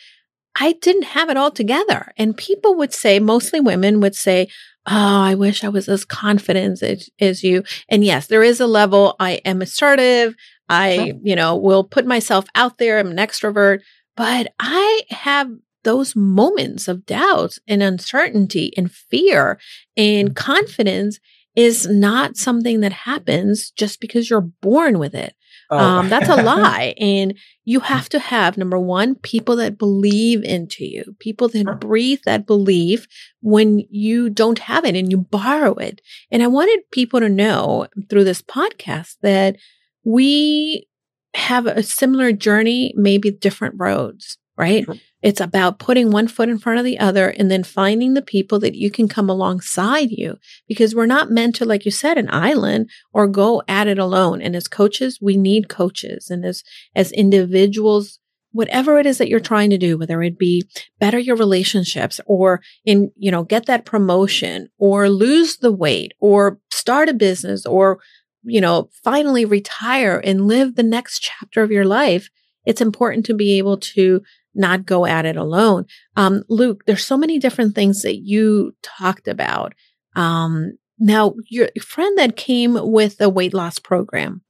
I 0.59 0.73
didn't 0.73 1.03
have 1.03 1.29
it 1.29 1.37
all 1.37 1.51
together. 1.51 2.11
And 2.17 2.35
people 2.35 2.75
would 2.75 2.93
say, 2.93 3.19
mostly 3.19 3.61
women 3.61 4.01
would 4.01 4.15
say, 4.15 4.49
oh, 4.85 5.21
I 5.21 5.35
wish 5.35 5.63
I 5.63 5.69
was 5.69 5.87
as 5.87 6.03
confident 6.03 6.81
as, 6.83 7.09
as 7.19 7.43
you. 7.43 7.63
And 7.87 8.03
yes, 8.03 8.27
there 8.27 8.43
is 8.43 8.59
a 8.59 8.67
level 8.67 9.15
I 9.19 9.33
am 9.45 9.61
assertive. 9.61 10.35
I, 10.67 10.95
sure. 10.95 11.19
you 11.23 11.35
know, 11.35 11.55
will 11.55 11.83
put 11.83 12.05
myself 12.05 12.45
out 12.55 12.77
there. 12.77 12.99
I'm 12.99 13.11
an 13.11 13.17
extrovert, 13.17 13.79
but 14.17 14.53
I 14.59 15.01
have 15.09 15.49
those 15.83 16.15
moments 16.15 16.87
of 16.87 17.05
doubt 17.05 17.53
and 17.67 17.81
uncertainty 17.81 18.73
and 18.75 18.91
fear 18.91 19.59
and 19.95 20.29
mm-hmm. 20.29 20.33
confidence 20.33 21.19
is 21.55 21.87
not 21.87 22.37
something 22.37 22.79
that 22.81 22.93
happens 22.93 23.71
just 23.71 23.99
because 23.99 24.29
you're 24.29 24.41
born 24.41 24.99
with 24.99 25.13
it. 25.13 25.33
Oh. 25.69 25.77
Um, 25.77 26.09
that's 26.09 26.29
a 26.29 26.35
lie. 26.43 26.93
And 26.97 27.37
you 27.65 27.79
have 27.81 28.09
to 28.09 28.19
have, 28.19 28.57
number 28.57 28.79
one, 28.79 29.15
people 29.15 29.55
that 29.57 29.77
believe 29.77 30.43
into 30.43 30.85
you, 30.85 31.15
people 31.19 31.49
that 31.49 31.79
breathe 31.79 32.21
that 32.25 32.47
belief 32.47 33.07
when 33.41 33.79
you 33.89 34.29
don't 34.29 34.59
have 34.59 34.85
it 34.85 34.95
and 34.95 35.11
you 35.11 35.17
borrow 35.17 35.73
it. 35.75 36.01
And 36.31 36.41
I 36.41 36.47
wanted 36.47 36.79
people 36.91 37.19
to 37.19 37.29
know 37.29 37.87
through 38.09 38.23
this 38.23 38.41
podcast 38.41 39.17
that 39.21 39.57
we 40.03 40.87
have 41.35 41.67
a 41.67 41.83
similar 41.83 42.31
journey, 42.31 42.93
maybe 42.95 43.31
different 43.31 43.75
roads, 43.77 44.37
right? 44.57 44.85
Sure. 44.85 44.95
It's 45.21 45.41
about 45.41 45.79
putting 45.79 46.11
one 46.11 46.27
foot 46.27 46.47
in 46.47 46.59
front 46.59 46.79
of 46.79 46.85
the 46.85 46.97
other 46.97 47.29
and 47.29 47.51
then 47.51 47.63
finding 47.63 48.13
the 48.13 48.21
people 48.21 48.59
that 48.59 48.75
you 48.75 48.89
can 48.89 49.07
come 49.07 49.29
alongside 49.29 50.11
you 50.11 50.37
because 50.67 50.95
we're 50.95 51.05
not 51.05 51.29
meant 51.29 51.55
to, 51.55 51.65
like 51.65 51.83
you 51.83 51.91
said, 51.91 52.17
an 52.17 52.29
island 52.31 52.89
or 53.11 53.27
go 53.27 53.61
at 53.67 53.87
it 53.87 53.99
alone. 53.99 54.41
And 54.41 54.55
as 54.55 54.67
coaches, 54.67 55.19
we 55.21 55.35
need 55.35 55.67
coaches. 55.67 56.29
And 56.29 56.45
as, 56.45 56.63
as 56.95 57.11
individuals, 57.11 58.19
whatever 58.51 58.97
it 58.97 59.05
is 59.05 59.17
that 59.17 59.27
you're 59.27 59.39
trying 59.39 59.69
to 59.69 59.77
do, 59.77 59.97
whether 59.97 60.23
it 60.23 60.39
be 60.39 60.65
better 60.99 61.19
your 61.19 61.35
relationships 61.35 62.19
or 62.25 62.61
in, 62.85 63.11
you 63.17 63.29
know, 63.29 63.43
get 63.43 63.65
that 63.65 63.85
promotion 63.85 64.69
or 64.77 65.09
lose 65.09 65.57
the 65.57 65.71
weight 65.71 66.13
or 66.19 66.59
start 66.71 67.09
a 67.09 67.13
business 67.13 67.65
or, 67.65 67.99
you 68.43 68.61
know, 68.61 68.89
finally 69.03 69.43
retire 69.45 70.19
and 70.23 70.47
live 70.47 70.75
the 70.75 70.83
next 70.83 71.19
chapter 71.19 71.61
of 71.61 71.71
your 71.71 71.85
life, 71.85 72.29
it's 72.65 72.81
important 72.81 73.25
to 73.27 73.33
be 73.33 73.57
able 73.57 73.77
to 73.77 74.21
not 74.55 74.85
go 74.85 75.05
at 75.05 75.25
it 75.25 75.37
alone. 75.37 75.85
Um, 76.15 76.43
Luke, 76.49 76.83
there's 76.85 77.05
so 77.05 77.17
many 77.17 77.39
different 77.39 77.75
things 77.75 78.01
that 78.01 78.17
you 78.17 78.75
talked 78.81 79.27
about. 79.27 79.73
Um, 80.15 80.73
now, 80.97 81.35
your 81.47 81.69
friend 81.81 82.17
that 82.17 82.35
came 82.35 82.77
with 82.79 83.21
a 83.21 83.29
weight 83.29 83.53
loss 83.53 83.79
program, 83.79 84.41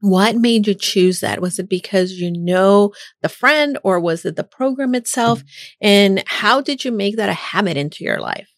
what 0.00 0.36
made 0.36 0.66
you 0.66 0.74
choose 0.74 1.20
that? 1.20 1.40
Was 1.40 1.58
it 1.58 1.68
because 1.68 2.12
you 2.12 2.32
know 2.32 2.92
the 3.20 3.28
friend 3.28 3.78
or 3.84 4.00
was 4.00 4.24
it 4.24 4.34
the 4.34 4.44
program 4.44 4.94
itself? 4.94 5.42
And 5.80 6.24
how 6.26 6.60
did 6.60 6.84
you 6.84 6.90
make 6.90 7.16
that 7.16 7.28
a 7.28 7.34
habit 7.34 7.76
into 7.76 8.02
your 8.02 8.18
life? 8.18 8.48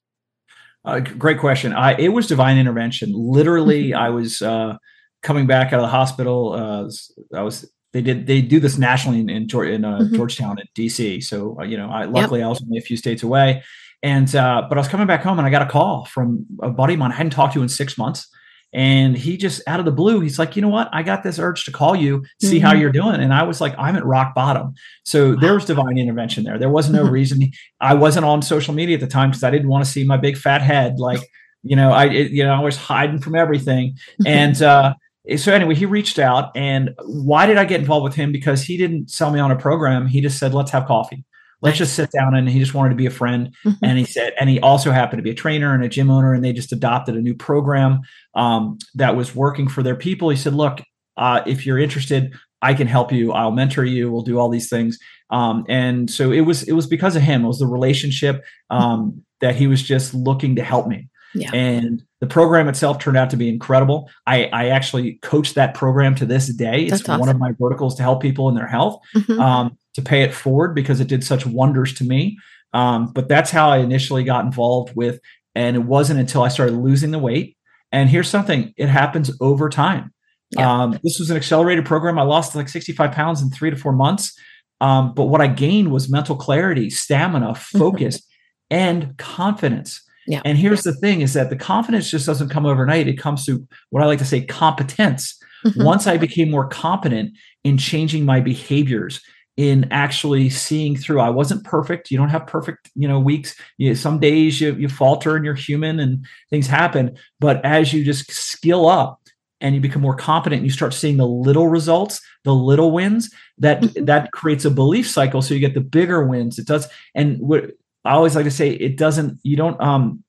Uh, 0.84 1.00
great 1.00 1.38
question. 1.38 1.72
I, 1.72 1.94
it 1.98 2.10
was 2.10 2.26
divine 2.26 2.58
intervention. 2.58 3.12
Literally, 3.14 3.92
I 3.92 4.10
was 4.10 4.40
uh, 4.40 4.76
coming 5.22 5.46
back 5.46 5.72
out 5.72 5.80
of 5.80 5.82
the 5.82 5.88
hospital. 5.88 6.52
Uh, 6.52 6.90
I 7.36 7.42
was 7.42 7.70
they 7.94 8.02
did 8.02 8.26
they 8.26 8.42
do 8.42 8.58
this 8.58 8.76
nationally 8.76 9.20
in 9.20 9.30
in, 9.30 9.42
in 9.44 9.84
uh, 9.84 9.98
mm-hmm. 10.00 10.14
Georgetown 10.16 10.58
at 10.58 10.66
DC. 10.74 11.22
So 11.22 11.56
uh, 11.60 11.62
you 11.62 11.76
know, 11.76 11.88
I 11.88 12.04
luckily 12.04 12.40
yep. 12.40 12.46
I 12.46 12.48
was 12.50 12.60
only 12.60 12.76
a 12.76 12.82
few 12.82 12.96
states 12.96 13.22
away, 13.22 13.62
and 14.02 14.34
uh, 14.34 14.66
but 14.68 14.76
I 14.76 14.80
was 14.80 14.88
coming 14.88 15.06
back 15.06 15.22
home 15.22 15.38
and 15.38 15.46
I 15.46 15.50
got 15.50 15.62
a 15.62 15.66
call 15.66 16.04
from 16.06 16.44
a 16.60 16.70
buddy 16.70 16.94
of 16.94 16.98
mine 16.98 17.12
I 17.12 17.14
hadn't 17.14 17.30
talked 17.30 17.52
to 17.54 17.60
you 17.60 17.62
in 17.62 17.68
six 17.68 17.96
months, 17.96 18.28
and 18.72 19.16
he 19.16 19.36
just 19.36 19.62
out 19.68 19.78
of 19.78 19.86
the 19.86 19.92
blue 19.92 20.18
he's 20.18 20.40
like, 20.40 20.56
you 20.56 20.62
know 20.62 20.68
what, 20.68 20.88
I 20.92 21.04
got 21.04 21.22
this 21.22 21.38
urge 21.38 21.64
to 21.66 21.70
call 21.70 21.94
you, 21.94 22.24
see 22.42 22.56
mm-hmm. 22.56 22.66
how 22.66 22.74
you're 22.74 22.90
doing, 22.90 23.20
and 23.20 23.32
I 23.32 23.44
was 23.44 23.60
like, 23.60 23.76
I'm 23.78 23.94
at 23.94 24.04
rock 24.04 24.34
bottom. 24.34 24.74
So 25.04 25.30
wow. 25.30 25.36
there 25.40 25.54
was 25.54 25.64
divine 25.64 25.96
intervention 25.96 26.42
there. 26.42 26.58
There 26.58 26.70
was 26.70 26.90
no 26.90 27.04
reason 27.08 27.52
I 27.80 27.94
wasn't 27.94 28.26
on 28.26 28.42
social 28.42 28.74
media 28.74 28.96
at 28.96 29.00
the 29.02 29.06
time 29.06 29.30
because 29.30 29.44
I 29.44 29.52
didn't 29.52 29.68
want 29.68 29.84
to 29.84 29.90
see 29.90 30.02
my 30.02 30.16
big 30.16 30.36
fat 30.36 30.62
head 30.62 30.98
like. 30.98 31.20
You 31.66 31.76
know, 31.76 31.92
I 31.92 32.04
it, 32.08 32.30
you 32.30 32.44
know 32.44 32.52
I 32.52 32.60
was 32.60 32.76
hiding 32.76 33.20
from 33.20 33.34
everything, 33.34 33.96
and 34.26 34.60
uh, 34.60 34.92
so 35.36 35.52
anyway, 35.52 35.74
he 35.74 35.86
reached 35.86 36.18
out, 36.18 36.54
and 36.54 36.94
why 37.04 37.46
did 37.46 37.56
I 37.56 37.64
get 37.64 37.80
involved 37.80 38.04
with 38.04 38.14
him? 38.14 38.30
Because 38.30 38.62
he 38.62 38.76
didn't 38.76 39.10
sell 39.10 39.30
me 39.30 39.40
on 39.40 39.50
a 39.50 39.56
program. 39.56 40.06
He 40.06 40.20
just 40.20 40.38
said, 40.38 40.52
"Let's 40.52 40.70
have 40.72 40.86
coffee. 40.86 41.24
Let's 41.62 41.78
just 41.78 41.94
sit 41.94 42.10
down." 42.10 42.34
And 42.34 42.48
he 42.48 42.58
just 42.58 42.74
wanted 42.74 42.90
to 42.90 42.96
be 42.96 43.06
a 43.06 43.10
friend. 43.10 43.54
Mm-hmm. 43.64 43.84
And 43.84 43.98
he 43.98 44.04
said, 44.04 44.34
and 44.38 44.50
he 44.50 44.60
also 44.60 44.90
happened 44.90 45.18
to 45.18 45.22
be 45.22 45.30
a 45.30 45.34
trainer 45.34 45.72
and 45.72 45.82
a 45.82 45.88
gym 45.88 46.10
owner, 46.10 46.34
and 46.34 46.44
they 46.44 46.52
just 46.52 46.72
adopted 46.72 47.16
a 47.16 47.22
new 47.22 47.34
program 47.34 48.00
um, 48.34 48.78
that 48.94 49.16
was 49.16 49.34
working 49.34 49.66
for 49.66 49.82
their 49.82 49.96
people. 49.96 50.28
He 50.28 50.36
said, 50.36 50.54
"Look, 50.54 50.82
uh, 51.16 51.40
if 51.46 51.64
you're 51.64 51.78
interested, 51.78 52.34
I 52.60 52.74
can 52.74 52.86
help 52.86 53.10
you. 53.10 53.32
I'll 53.32 53.50
mentor 53.50 53.84
you. 53.84 54.12
We'll 54.12 54.22
do 54.22 54.38
all 54.38 54.50
these 54.50 54.68
things." 54.68 54.98
Um, 55.30 55.64
and 55.68 56.10
so 56.10 56.32
it 56.32 56.42
was 56.42 56.64
it 56.64 56.72
was 56.72 56.86
because 56.86 57.16
of 57.16 57.22
him. 57.22 57.44
It 57.44 57.48
was 57.48 57.60
the 57.60 57.66
relationship 57.66 58.44
um, 58.68 59.24
that 59.40 59.56
he 59.56 59.66
was 59.66 59.82
just 59.82 60.12
looking 60.12 60.56
to 60.56 60.62
help 60.62 60.86
me. 60.86 61.08
Yeah. 61.34 61.50
And 61.52 62.02
the 62.20 62.26
program 62.26 62.68
itself 62.68 62.98
turned 62.98 63.16
out 63.16 63.30
to 63.30 63.36
be 63.36 63.48
incredible. 63.48 64.10
I, 64.26 64.44
I 64.46 64.68
actually 64.68 65.14
coach 65.14 65.54
that 65.54 65.74
program 65.74 66.14
to 66.16 66.26
this 66.26 66.46
day. 66.48 66.84
It's 66.84 67.02
awesome. 67.02 67.20
one 67.20 67.28
of 67.28 67.38
my 67.38 67.52
verticals 67.58 67.96
to 67.96 68.02
help 68.02 68.22
people 68.22 68.48
in 68.48 68.54
their 68.54 68.66
health, 68.66 69.00
mm-hmm. 69.14 69.40
um, 69.40 69.76
to 69.94 70.02
pay 70.02 70.22
it 70.22 70.32
forward 70.32 70.74
because 70.74 71.00
it 71.00 71.08
did 71.08 71.24
such 71.24 71.44
wonders 71.44 71.92
to 71.94 72.04
me. 72.04 72.38
Um, 72.72 73.12
but 73.12 73.28
that's 73.28 73.50
how 73.50 73.68
I 73.68 73.78
initially 73.78 74.24
got 74.24 74.44
involved 74.44 74.94
with. 74.94 75.20
And 75.54 75.76
it 75.76 75.80
wasn't 75.80 76.20
until 76.20 76.42
I 76.42 76.48
started 76.48 76.76
losing 76.76 77.10
the 77.10 77.18
weight. 77.18 77.56
And 77.92 78.08
here's 78.08 78.28
something 78.28 78.72
it 78.76 78.88
happens 78.88 79.30
over 79.40 79.68
time. 79.68 80.12
Yeah. 80.50 80.82
Um, 80.82 80.98
this 81.02 81.18
was 81.18 81.30
an 81.30 81.36
accelerated 81.36 81.86
program. 81.86 82.18
I 82.18 82.22
lost 82.22 82.54
like 82.54 82.68
65 82.68 83.12
pounds 83.12 83.42
in 83.42 83.50
three 83.50 83.70
to 83.70 83.76
four 83.76 83.92
months. 83.92 84.36
Um, 84.80 85.14
but 85.14 85.24
what 85.24 85.40
I 85.40 85.46
gained 85.46 85.92
was 85.92 86.10
mental 86.10 86.36
clarity, 86.36 86.90
stamina, 86.90 87.54
focus, 87.54 88.18
mm-hmm. 88.18 88.76
and 88.76 89.16
confidence. 89.16 90.02
Yeah. 90.26 90.42
And 90.44 90.56
here's 90.56 90.82
the 90.82 90.94
thing 90.94 91.20
is 91.20 91.34
that 91.34 91.50
the 91.50 91.56
confidence 91.56 92.10
just 92.10 92.26
doesn't 92.26 92.48
come 92.48 92.66
overnight. 92.66 93.08
It 93.08 93.18
comes 93.18 93.44
through 93.44 93.66
what 93.90 94.02
I 94.02 94.06
like 94.06 94.18
to 94.20 94.24
say 94.24 94.40
competence. 94.44 95.38
Mm-hmm. 95.64 95.84
Once 95.84 96.06
I 96.06 96.16
became 96.16 96.50
more 96.50 96.68
competent 96.68 97.36
in 97.62 97.78
changing 97.78 98.24
my 98.24 98.40
behaviors, 98.40 99.20
in 99.56 99.86
actually 99.90 100.50
seeing 100.50 100.96
through. 100.96 101.20
I 101.20 101.30
wasn't 101.30 101.64
perfect. 101.64 102.10
You 102.10 102.18
don't 102.18 102.28
have 102.28 102.46
perfect, 102.46 102.90
you 102.94 103.06
know, 103.06 103.20
weeks. 103.20 103.54
You, 103.78 103.94
some 103.94 104.18
days 104.18 104.60
you, 104.60 104.74
you 104.74 104.88
falter 104.88 105.36
and 105.36 105.44
you're 105.44 105.54
human 105.54 106.00
and 106.00 106.26
things 106.50 106.66
happen. 106.66 107.16
But 107.40 107.64
as 107.64 107.92
you 107.92 108.04
just 108.04 108.30
skill 108.32 108.88
up 108.88 109.20
and 109.60 109.74
you 109.74 109.80
become 109.80 110.02
more 110.02 110.16
competent, 110.16 110.60
and 110.60 110.66
you 110.66 110.72
start 110.72 110.92
seeing 110.92 111.16
the 111.16 111.26
little 111.26 111.68
results, 111.68 112.20
the 112.42 112.54
little 112.54 112.90
wins. 112.90 113.30
That 113.58 113.80
mm-hmm. 113.80 114.04
that 114.06 114.32
creates 114.32 114.64
a 114.64 114.70
belief 114.70 115.08
cycle. 115.08 115.40
So 115.40 115.54
you 115.54 115.60
get 115.60 115.74
the 115.74 115.80
bigger 115.80 116.26
wins. 116.26 116.58
It 116.58 116.66
does. 116.66 116.88
And 117.14 117.38
what 117.38 117.70
I 118.04 118.12
always 118.12 118.36
like 118.36 118.44
to 118.44 118.50
say 118.50 118.70
it 118.70 118.96
doesn't, 118.96 119.38
you 119.42 119.56
don't, 119.56 119.80
um, 119.80 120.22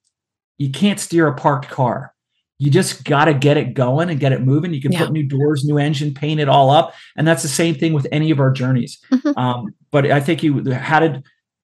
you 0.57 0.71
can't 0.71 0.99
steer 0.99 1.27
a 1.27 1.35
parked 1.35 1.69
car. 1.69 2.13
You 2.57 2.71
just 2.71 3.03
got 3.03 3.25
to 3.25 3.33
get 3.33 3.57
it 3.57 3.73
going 3.73 4.09
and 4.09 4.17
get 4.19 4.31
it 4.31 4.41
moving. 4.41 4.73
You 4.73 4.81
can 4.81 4.93
yeah. 4.93 4.99
put 4.99 5.11
new 5.11 5.27
doors, 5.27 5.65
new 5.65 5.77
engine, 5.77 6.13
paint 6.13 6.39
it 6.39 6.47
all 6.47 6.69
up. 6.69 6.93
And 7.17 7.27
that's 7.27 7.41
the 7.41 7.49
same 7.49 7.75
thing 7.75 7.91
with 7.91 8.07
any 8.13 8.31
of 8.31 8.39
our 8.39 8.51
journeys. 8.51 8.97
Mm-hmm. 9.11 9.37
Um, 9.37 9.75
but 9.91 10.09
I 10.09 10.21
think 10.21 10.41
you 10.41 10.63
had 10.71 11.23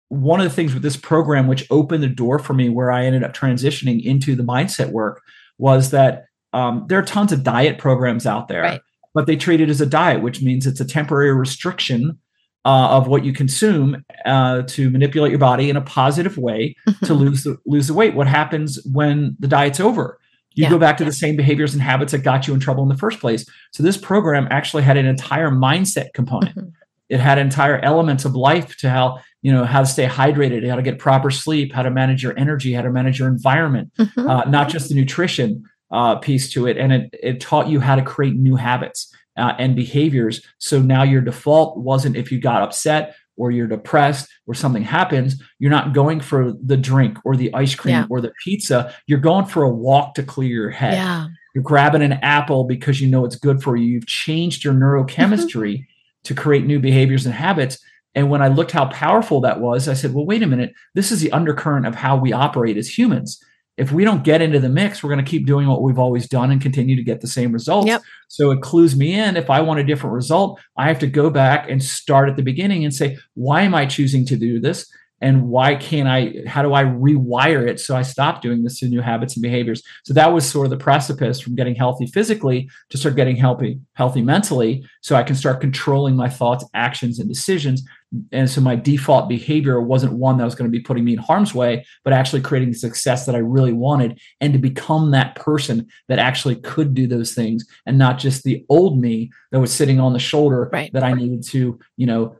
one 0.09 0.41
of 0.41 0.43
the 0.43 0.53
things 0.53 0.73
with 0.73 0.83
this 0.83 0.97
program, 0.97 1.47
which 1.47 1.65
opened 1.71 2.03
the 2.03 2.09
door 2.09 2.39
for 2.39 2.53
me 2.53 2.67
where 2.67 2.91
I 2.91 3.05
ended 3.05 3.23
up 3.23 3.33
transitioning 3.33 4.03
into 4.03 4.35
the 4.35 4.43
mindset 4.43 4.91
work, 4.91 5.21
was 5.57 5.91
that 5.91 6.25
um, 6.51 6.85
there 6.89 6.99
are 6.99 7.03
tons 7.03 7.31
of 7.31 7.43
diet 7.43 7.77
programs 7.77 8.25
out 8.25 8.49
there, 8.49 8.63
right. 8.63 8.81
but 9.13 9.25
they 9.25 9.37
treat 9.37 9.61
it 9.61 9.69
as 9.69 9.79
a 9.79 9.85
diet, 9.85 10.21
which 10.21 10.41
means 10.41 10.67
it's 10.67 10.81
a 10.81 10.85
temporary 10.85 11.33
restriction 11.33 12.19
uh, 12.65 12.89
of 12.89 13.07
what 13.07 13.25
you 13.25 13.33
consume 13.33 14.05
uh, 14.25 14.61
to 14.63 14.89
manipulate 14.89 15.31
your 15.31 15.39
body 15.39 15.69
in 15.69 15.75
a 15.75 15.81
positive 15.81 16.37
way 16.37 16.75
to 17.03 17.13
lose 17.13 17.43
the 17.43 17.57
lose 17.65 17.87
the 17.87 17.93
weight. 17.93 18.13
What 18.13 18.27
happens 18.27 18.79
when 18.85 19.35
the 19.39 19.47
diet's 19.47 19.79
over? 19.79 20.19
you 20.53 20.63
yeah. 20.63 20.69
go 20.69 20.77
back 20.77 20.97
to 20.97 21.05
the 21.05 21.13
same 21.13 21.35
behaviors 21.35 21.73
and 21.73 21.81
habits 21.81 22.11
that 22.11 22.19
got 22.19 22.47
you 22.47 22.53
in 22.53 22.59
trouble 22.59 22.83
in 22.83 22.89
the 22.89 22.97
first 22.97 23.19
place. 23.19 23.45
So 23.71 23.83
this 23.83 23.97
program 23.97 24.47
actually 24.51 24.83
had 24.83 24.97
an 24.97 25.05
entire 25.05 25.49
mindset 25.49 26.13
component. 26.13 26.55
Mm-hmm. 26.55 26.69
It 27.09 27.19
had 27.19 27.37
entire 27.37 27.79
elements 27.79 28.25
of 28.25 28.35
life 28.35 28.77
to 28.77 28.89
how, 28.89 29.19
you 29.41 29.51
know, 29.51 29.65
how 29.65 29.81
to 29.81 29.85
stay 29.85 30.07
hydrated, 30.07 30.67
how 30.67 30.75
to 30.75 30.81
get 30.81 30.99
proper 30.99 31.29
sleep, 31.31 31.73
how 31.73 31.83
to 31.83 31.91
manage 31.91 32.23
your 32.23 32.37
energy, 32.37 32.73
how 32.73 32.81
to 32.81 32.89
manage 32.89 33.19
your 33.19 33.27
environment, 33.27 33.91
mm-hmm. 33.97 34.29
uh, 34.29 34.45
not 34.45 34.69
just 34.69 34.89
the 34.89 34.95
nutrition 34.95 35.63
uh, 35.91 36.15
piece 36.17 36.51
to 36.53 36.67
it. 36.67 36.77
And 36.77 36.93
it, 36.93 37.09
it 37.21 37.41
taught 37.41 37.67
you 37.67 37.79
how 37.79 37.95
to 37.95 38.01
create 38.01 38.35
new 38.35 38.55
habits 38.55 39.13
uh, 39.37 39.53
and 39.57 39.75
behaviors. 39.75 40.45
So 40.57 40.81
now 40.81 41.03
your 41.03 41.21
default 41.21 41.77
wasn't 41.77 42.17
if 42.17 42.31
you 42.31 42.39
got 42.39 42.61
upset 42.61 43.15
or 43.37 43.51
you're 43.51 43.67
depressed 43.67 44.29
or 44.45 44.53
something 44.53 44.83
happens, 44.83 45.41
you're 45.59 45.71
not 45.71 45.93
going 45.93 46.19
for 46.19 46.53
the 46.63 46.77
drink 46.77 47.17
or 47.25 47.35
the 47.35 47.53
ice 47.53 47.73
cream 47.75 47.95
yeah. 47.95 48.05
or 48.09 48.21
the 48.21 48.31
pizza. 48.43 48.93
You're 49.07 49.19
going 49.19 49.45
for 49.45 49.63
a 49.63 49.69
walk 49.69 50.15
to 50.15 50.23
clear 50.23 50.49
your 50.49 50.69
head. 50.69 50.93
Yeah. 50.93 51.27
You're 51.55 51.63
grabbing 51.63 52.01
an 52.01 52.13
apple 52.13 52.65
because 52.65 53.01
you 53.01 53.07
know 53.07 53.25
it's 53.25 53.35
good 53.35 53.61
for 53.61 53.75
you. 53.75 53.85
You've 53.85 54.07
changed 54.07 54.63
your 54.63 54.73
neurochemistry 54.73 55.73
mm-hmm. 55.73 56.23
to 56.23 56.33
create 56.33 56.65
new 56.65 56.79
behaviors 56.79 57.25
and 57.25 57.33
habits. 57.33 57.79
And 58.13 58.29
when 58.29 58.41
I 58.41 58.49
looked 58.49 58.71
how 58.71 58.85
powerful 58.87 59.41
that 59.41 59.59
was, 59.59 59.87
I 59.87 59.93
said, 59.93 60.13
well, 60.13 60.25
wait 60.25 60.43
a 60.43 60.47
minute. 60.47 60.73
This 60.95 61.11
is 61.11 61.21
the 61.21 61.31
undercurrent 61.31 61.85
of 61.85 61.95
how 61.95 62.17
we 62.17 62.33
operate 62.33 62.77
as 62.77 62.97
humans 62.97 63.43
if 63.81 63.91
we 63.91 64.03
don't 64.03 64.23
get 64.23 64.43
into 64.43 64.59
the 64.59 64.69
mix, 64.69 65.01
we're 65.01 65.09
going 65.09 65.25
to 65.25 65.29
keep 65.29 65.47
doing 65.47 65.67
what 65.67 65.81
we've 65.81 65.97
always 65.97 66.27
done 66.27 66.51
and 66.51 66.61
continue 66.61 66.95
to 66.95 67.03
get 67.03 67.19
the 67.19 67.27
same 67.27 67.51
results. 67.51 67.87
Yep. 67.87 68.03
So 68.27 68.51
it 68.51 68.61
clues 68.61 68.95
me 68.95 69.19
in. 69.19 69.35
If 69.35 69.49
I 69.49 69.61
want 69.61 69.79
a 69.79 69.83
different 69.83 70.13
result, 70.13 70.59
I 70.77 70.87
have 70.87 70.99
to 70.99 71.07
go 71.07 71.31
back 71.31 71.67
and 71.67 71.83
start 71.83 72.29
at 72.29 72.35
the 72.35 72.43
beginning 72.43 72.85
and 72.85 72.93
say, 72.93 73.17
why 73.33 73.63
am 73.63 73.73
I 73.73 73.87
choosing 73.87 74.23
to 74.27 74.37
do 74.37 74.59
this? 74.59 74.85
And 75.21 75.49
why 75.49 75.75
can't 75.75 76.07
I, 76.07 76.43
how 76.47 76.61
do 76.61 76.73
I 76.73 76.83
rewire 76.83 77.67
it 77.67 77.79
so 77.79 77.95
I 77.95 78.01
stop 78.01 78.41
doing 78.41 78.63
this 78.63 78.79
to 78.79 78.87
new 78.87 79.01
habits 79.01 79.35
and 79.35 79.43
behaviors? 79.43 79.83
So 80.03 80.13
that 80.13 80.33
was 80.33 80.49
sort 80.49 80.65
of 80.65 80.71
the 80.71 80.77
precipice 80.77 81.39
from 81.39 81.55
getting 81.55 81.75
healthy 81.75 82.07
physically 82.07 82.69
to 82.89 82.97
start 82.97 83.15
getting 83.15 83.35
healthy, 83.35 83.79
healthy 83.93 84.21
mentally, 84.21 84.85
so 85.01 85.15
I 85.15 85.23
can 85.23 85.35
start 85.35 85.61
controlling 85.61 86.15
my 86.15 86.29
thoughts, 86.29 86.65
actions, 86.73 87.19
and 87.19 87.29
decisions 87.29 87.83
and 88.31 88.49
so 88.49 88.59
my 88.59 88.75
default 88.75 89.29
behavior 89.29 89.79
wasn't 89.79 90.13
one 90.13 90.37
that 90.37 90.43
was 90.43 90.55
going 90.55 90.69
to 90.69 90.77
be 90.77 90.83
putting 90.83 91.03
me 91.03 91.13
in 91.13 91.19
harm's 91.19 91.53
way 91.53 91.85
but 92.03 92.13
actually 92.13 92.41
creating 92.41 92.69
the 92.69 92.77
success 92.77 93.25
that 93.25 93.35
i 93.35 93.39
really 93.39 93.73
wanted 93.73 94.19
and 94.41 94.53
to 94.53 94.59
become 94.59 95.11
that 95.11 95.35
person 95.35 95.87
that 96.09 96.19
actually 96.19 96.55
could 96.55 96.93
do 96.93 97.07
those 97.07 97.33
things 97.33 97.65
and 97.85 97.97
not 97.97 98.19
just 98.19 98.43
the 98.43 98.65
old 98.69 98.99
me 98.99 99.31
that 99.51 99.59
was 99.59 99.73
sitting 99.73 99.99
on 99.99 100.13
the 100.13 100.19
shoulder 100.19 100.69
right. 100.73 100.91
that 100.93 101.03
i 101.03 101.13
needed 101.13 101.43
to 101.43 101.79
you 101.95 102.05
know 102.05 102.35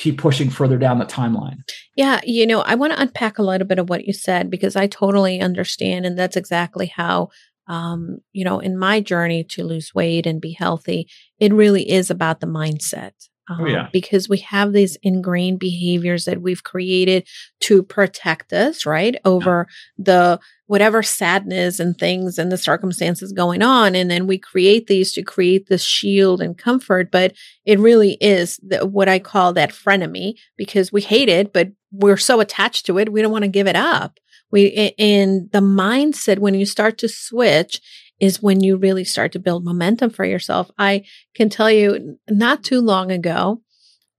keep 0.00 0.16
pushing 0.18 0.48
further 0.48 0.78
down 0.78 0.98
the 0.98 1.04
timeline 1.04 1.58
yeah 1.94 2.20
you 2.24 2.46
know 2.46 2.60
i 2.62 2.74
want 2.74 2.92
to 2.92 3.00
unpack 3.00 3.38
a 3.38 3.42
little 3.42 3.66
bit 3.66 3.78
of 3.78 3.90
what 3.90 4.06
you 4.06 4.12
said 4.12 4.50
because 4.50 4.74
i 4.74 4.86
totally 4.86 5.40
understand 5.40 6.06
and 6.06 6.18
that's 6.18 6.36
exactly 6.36 6.86
how 6.86 7.28
um, 7.70 8.18
you 8.32 8.44
know, 8.44 8.58
in 8.58 8.76
my 8.76 8.98
journey 9.00 9.44
to 9.50 9.62
lose 9.62 9.94
weight 9.94 10.26
and 10.26 10.40
be 10.40 10.50
healthy, 10.50 11.08
it 11.38 11.54
really 11.54 11.88
is 11.88 12.10
about 12.10 12.40
the 12.40 12.48
mindset. 12.48 13.12
Um, 13.50 13.62
oh, 13.62 13.66
yeah. 13.66 13.88
Because 13.92 14.28
we 14.28 14.38
have 14.38 14.72
these 14.72 14.96
ingrained 15.02 15.58
behaviors 15.58 16.24
that 16.24 16.40
we've 16.40 16.62
created 16.62 17.26
to 17.60 17.82
protect 17.82 18.52
us, 18.52 18.86
right? 18.86 19.16
Over 19.24 19.66
yeah. 19.98 20.04
the 20.04 20.40
whatever 20.66 21.02
sadness 21.02 21.80
and 21.80 21.98
things 21.98 22.38
and 22.38 22.52
the 22.52 22.56
circumstances 22.56 23.32
going 23.32 23.60
on. 23.60 23.96
And 23.96 24.08
then 24.08 24.28
we 24.28 24.38
create 24.38 24.86
these 24.86 25.12
to 25.14 25.22
create 25.22 25.68
this 25.68 25.82
shield 25.82 26.40
and 26.40 26.56
comfort. 26.56 27.10
But 27.10 27.34
it 27.64 27.80
really 27.80 28.12
is 28.20 28.60
the, 28.62 28.86
what 28.86 29.08
I 29.08 29.18
call 29.18 29.52
that 29.54 29.72
frenemy 29.72 30.34
because 30.56 30.92
we 30.92 31.00
hate 31.00 31.28
it, 31.28 31.52
but 31.52 31.70
we're 31.90 32.16
so 32.16 32.38
attached 32.38 32.86
to 32.86 32.98
it. 32.98 33.10
We 33.10 33.20
don't 33.20 33.32
want 33.32 33.42
to 33.42 33.48
give 33.48 33.66
it 33.66 33.74
up. 33.74 34.20
We, 34.52 34.94
in 34.96 35.48
the 35.52 35.60
mindset, 35.60 36.38
when 36.38 36.54
you 36.54 36.66
start 36.66 36.98
to 36.98 37.08
switch 37.08 37.80
is 38.20 38.42
when 38.42 38.62
you 38.62 38.76
really 38.76 39.04
start 39.04 39.32
to 39.32 39.38
build 39.38 39.64
momentum 39.64 40.10
for 40.10 40.24
yourself. 40.24 40.70
I 40.78 41.04
can 41.34 41.48
tell 41.48 41.70
you 41.70 42.18
not 42.28 42.62
too 42.62 42.80
long 42.80 43.10
ago, 43.10 43.62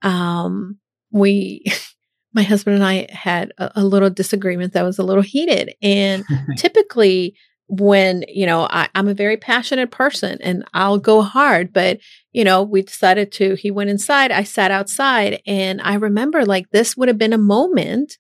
um, 0.02 0.80
we, 1.12 1.64
my 2.34 2.44
husband 2.44 2.76
and 2.76 2.86
I 2.86 3.08
had 3.12 3.54
a, 3.58 3.72
a, 3.76 3.84
little 3.84 4.10
disagreement 4.10 4.74
that 4.74 4.84
was 4.84 4.98
a 4.98 5.04
little 5.04 5.22
heated. 5.22 5.76
And 5.82 6.24
typically, 6.58 7.36
when, 7.68 8.26
you 8.28 8.46
know, 8.46 8.68
I, 8.70 8.90
I'm 8.96 9.08
a 9.08 9.14
very 9.14 9.38
passionate 9.38 9.92
person 9.92 10.38
and 10.42 10.66
I'll 10.74 10.98
go 10.98 11.22
hard, 11.22 11.72
but, 11.72 12.00
you 12.32 12.44
know, 12.44 12.64
we 12.64 12.82
decided 12.82 13.32
to, 13.34 13.56
he 13.56 13.72
went 13.72 13.90
inside, 13.90 14.32
I 14.32 14.44
sat 14.44 14.72
outside. 14.72 15.42
And 15.46 15.82
I 15.82 15.96
remember 15.96 16.46
like 16.46 16.70
this 16.72 16.98
would 16.98 17.08
have 17.08 17.18
been 17.18 17.34
a 17.34 17.38
moment, 17.38 18.18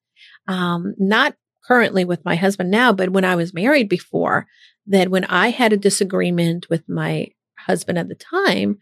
um, 0.47 0.93
not 0.97 1.35
currently 1.65 2.05
with 2.05 2.23
my 2.23 2.35
husband 2.35 2.71
now, 2.71 2.93
but 2.93 3.11
when 3.11 3.25
I 3.25 3.35
was 3.35 3.53
married 3.53 3.89
before, 3.89 4.47
that 4.87 5.09
when 5.09 5.25
I 5.25 5.49
had 5.49 5.73
a 5.73 5.77
disagreement 5.77 6.69
with 6.69 6.87
my 6.89 7.27
husband 7.57 7.97
at 7.97 8.07
the 8.07 8.15
time, 8.15 8.79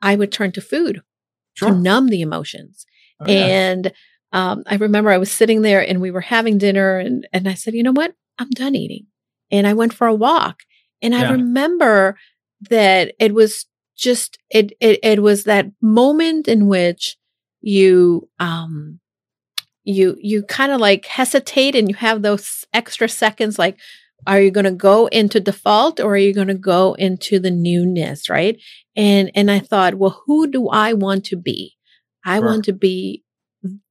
I 0.00 0.16
would 0.16 0.32
turn 0.32 0.52
to 0.52 0.60
food 0.60 1.02
sure. 1.54 1.70
to 1.70 1.74
numb 1.74 2.08
the 2.08 2.22
emotions. 2.22 2.86
Oh, 3.20 3.26
and 3.26 3.92
um, 4.32 4.64
I 4.66 4.76
remember 4.76 5.10
I 5.10 5.18
was 5.18 5.30
sitting 5.30 5.62
there 5.62 5.86
and 5.86 6.00
we 6.00 6.10
were 6.10 6.20
having 6.20 6.58
dinner, 6.58 6.98
and, 6.98 7.26
and 7.32 7.48
I 7.48 7.54
said, 7.54 7.74
you 7.74 7.82
know 7.82 7.92
what? 7.92 8.14
I'm 8.38 8.50
done 8.50 8.74
eating. 8.74 9.06
And 9.50 9.66
I 9.66 9.74
went 9.74 9.94
for 9.94 10.06
a 10.06 10.14
walk. 10.14 10.62
And 11.00 11.14
yeah. 11.14 11.28
I 11.28 11.32
remember 11.32 12.18
that 12.68 13.14
it 13.18 13.34
was 13.34 13.66
just 13.96 14.38
it, 14.50 14.72
it 14.80 14.98
it 15.02 15.22
was 15.22 15.44
that 15.44 15.66
moment 15.80 16.48
in 16.48 16.66
which 16.66 17.16
you 17.60 18.28
um 18.40 18.98
you 19.84 20.16
you 20.20 20.42
kind 20.42 20.72
of 20.72 20.80
like 20.80 21.06
hesitate 21.06 21.76
and 21.76 21.88
you 21.88 21.94
have 21.94 22.22
those 22.22 22.64
extra 22.72 23.08
seconds 23.08 23.58
like 23.58 23.78
are 24.26 24.40
you 24.40 24.50
going 24.50 24.64
to 24.64 24.70
go 24.70 25.06
into 25.06 25.40
default 25.40 26.00
or 26.00 26.12
are 26.14 26.16
you 26.16 26.34
going 26.34 26.48
to 26.48 26.54
go 26.54 26.94
into 26.94 27.38
the 27.38 27.50
newness 27.50 28.28
right 28.28 28.60
and 28.96 29.30
and 29.34 29.50
i 29.50 29.58
thought 29.58 29.96
well 29.96 30.22
who 30.26 30.46
do 30.46 30.68
i 30.68 30.92
want 30.92 31.24
to 31.24 31.36
be 31.36 31.74
i 32.24 32.38
sure. 32.38 32.46
want 32.46 32.64
to 32.64 32.72
be 32.72 33.24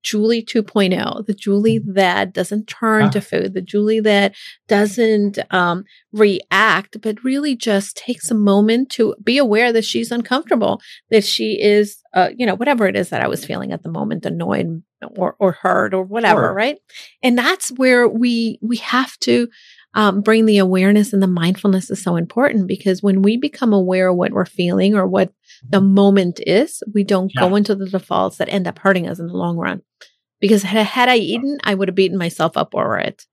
Julie 0.03 0.43
2.0, 0.43 1.25
the 1.25 1.33
Julie 1.33 1.79
mm-hmm. 1.79 1.93
that 1.93 2.33
doesn't 2.33 2.67
turn 2.67 3.09
to 3.11 3.21
food, 3.21 3.53
the 3.53 3.61
Julie 3.61 4.01
that 4.01 4.35
doesn't 4.67 5.39
um, 5.51 5.85
react, 6.11 7.01
but 7.01 7.23
really 7.23 7.55
just 7.55 7.97
takes 7.97 8.29
a 8.29 8.35
moment 8.35 8.89
to 8.91 9.15
be 9.23 9.37
aware 9.37 9.71
that 9.73 9.85
she's 9.85 10.11
uncomfortable, 10.11 10.81
that 11.09 11.23
she 11.23 11.61
is, 11.61 12.01
uh, 12.13 12.29
you 12.37 12.45
know, 12.45 12.55
whatever 12.55 12.87
it 12.87 12.95
is 12.95 13.09
that 13.09 13.21
I 13.21 13.27
was 13.27 13.45
feeling 13.45 13.71
at 13.71 13.83
the 13.83 13.89
moment, 13.89 14.25
annoyed 14.25 14.83
or, 15.15 15.35
or 15.39 15.53
hurt 15.53 15.93
or 15.93 16.03
whatever, 16.03 16.47
sure. 16.47 16.53
right? 16.53 16.77
And 17.21 17.37
that's 17.37 17.71
where 17.71 18.07
we 18.07 18.59
we 18.61 18.77
have 18.77 19.17
to 19.19 19.47
um, 19.95 20.21
bring 20.21 20.45
the 20.45 20.57
awareness 20.57 21.13
and 21.13 21.21
the 21.21 21.27
mindfulness 21.27 21.89
is 21.89 22.01
so 22.01 22.15
important 22.15 22.67
because 22.67 23.03
when 23.03 23.21
we 23.21 23.37
become 23.37 23.73
aware 23.73 24.09
of 24.09 24.15
what 24.15 24.31
we're 24.31 24.45
feeling 24.45 24.95
or 24.95 25.05
what 25.05 25.31
the 25.67 25.81
moment 25.81 26.39
is, 26.47 26.81
we 26.93 27.03
don't 27.03 27.31
yeah. 27.35 27.41
go 27.41 27.55
into 27.55 27.75
the 27.75 27.89
defaults 27.89 28.37
that 28.37 28.49
end 28.49 28.67
up 28.67 28.79
hurting 28.79 29.07
us 29.07 29.19
in 29.19 29.27
the 29.27 29.33
long 29.33 29.57
run. 29.57 29.81
Because 30.39 30.63
had, 30.63 31.07
I 31.07 31.17
eaten, 31.17 31.57
I 31.63 31.73
would 31.73 31.87
have 31.87 31.95
beaten 31.95 32.17
myself 32.17 32.57
up 32.57 32.75
over 32.75 32.97
it. 32.97 33.25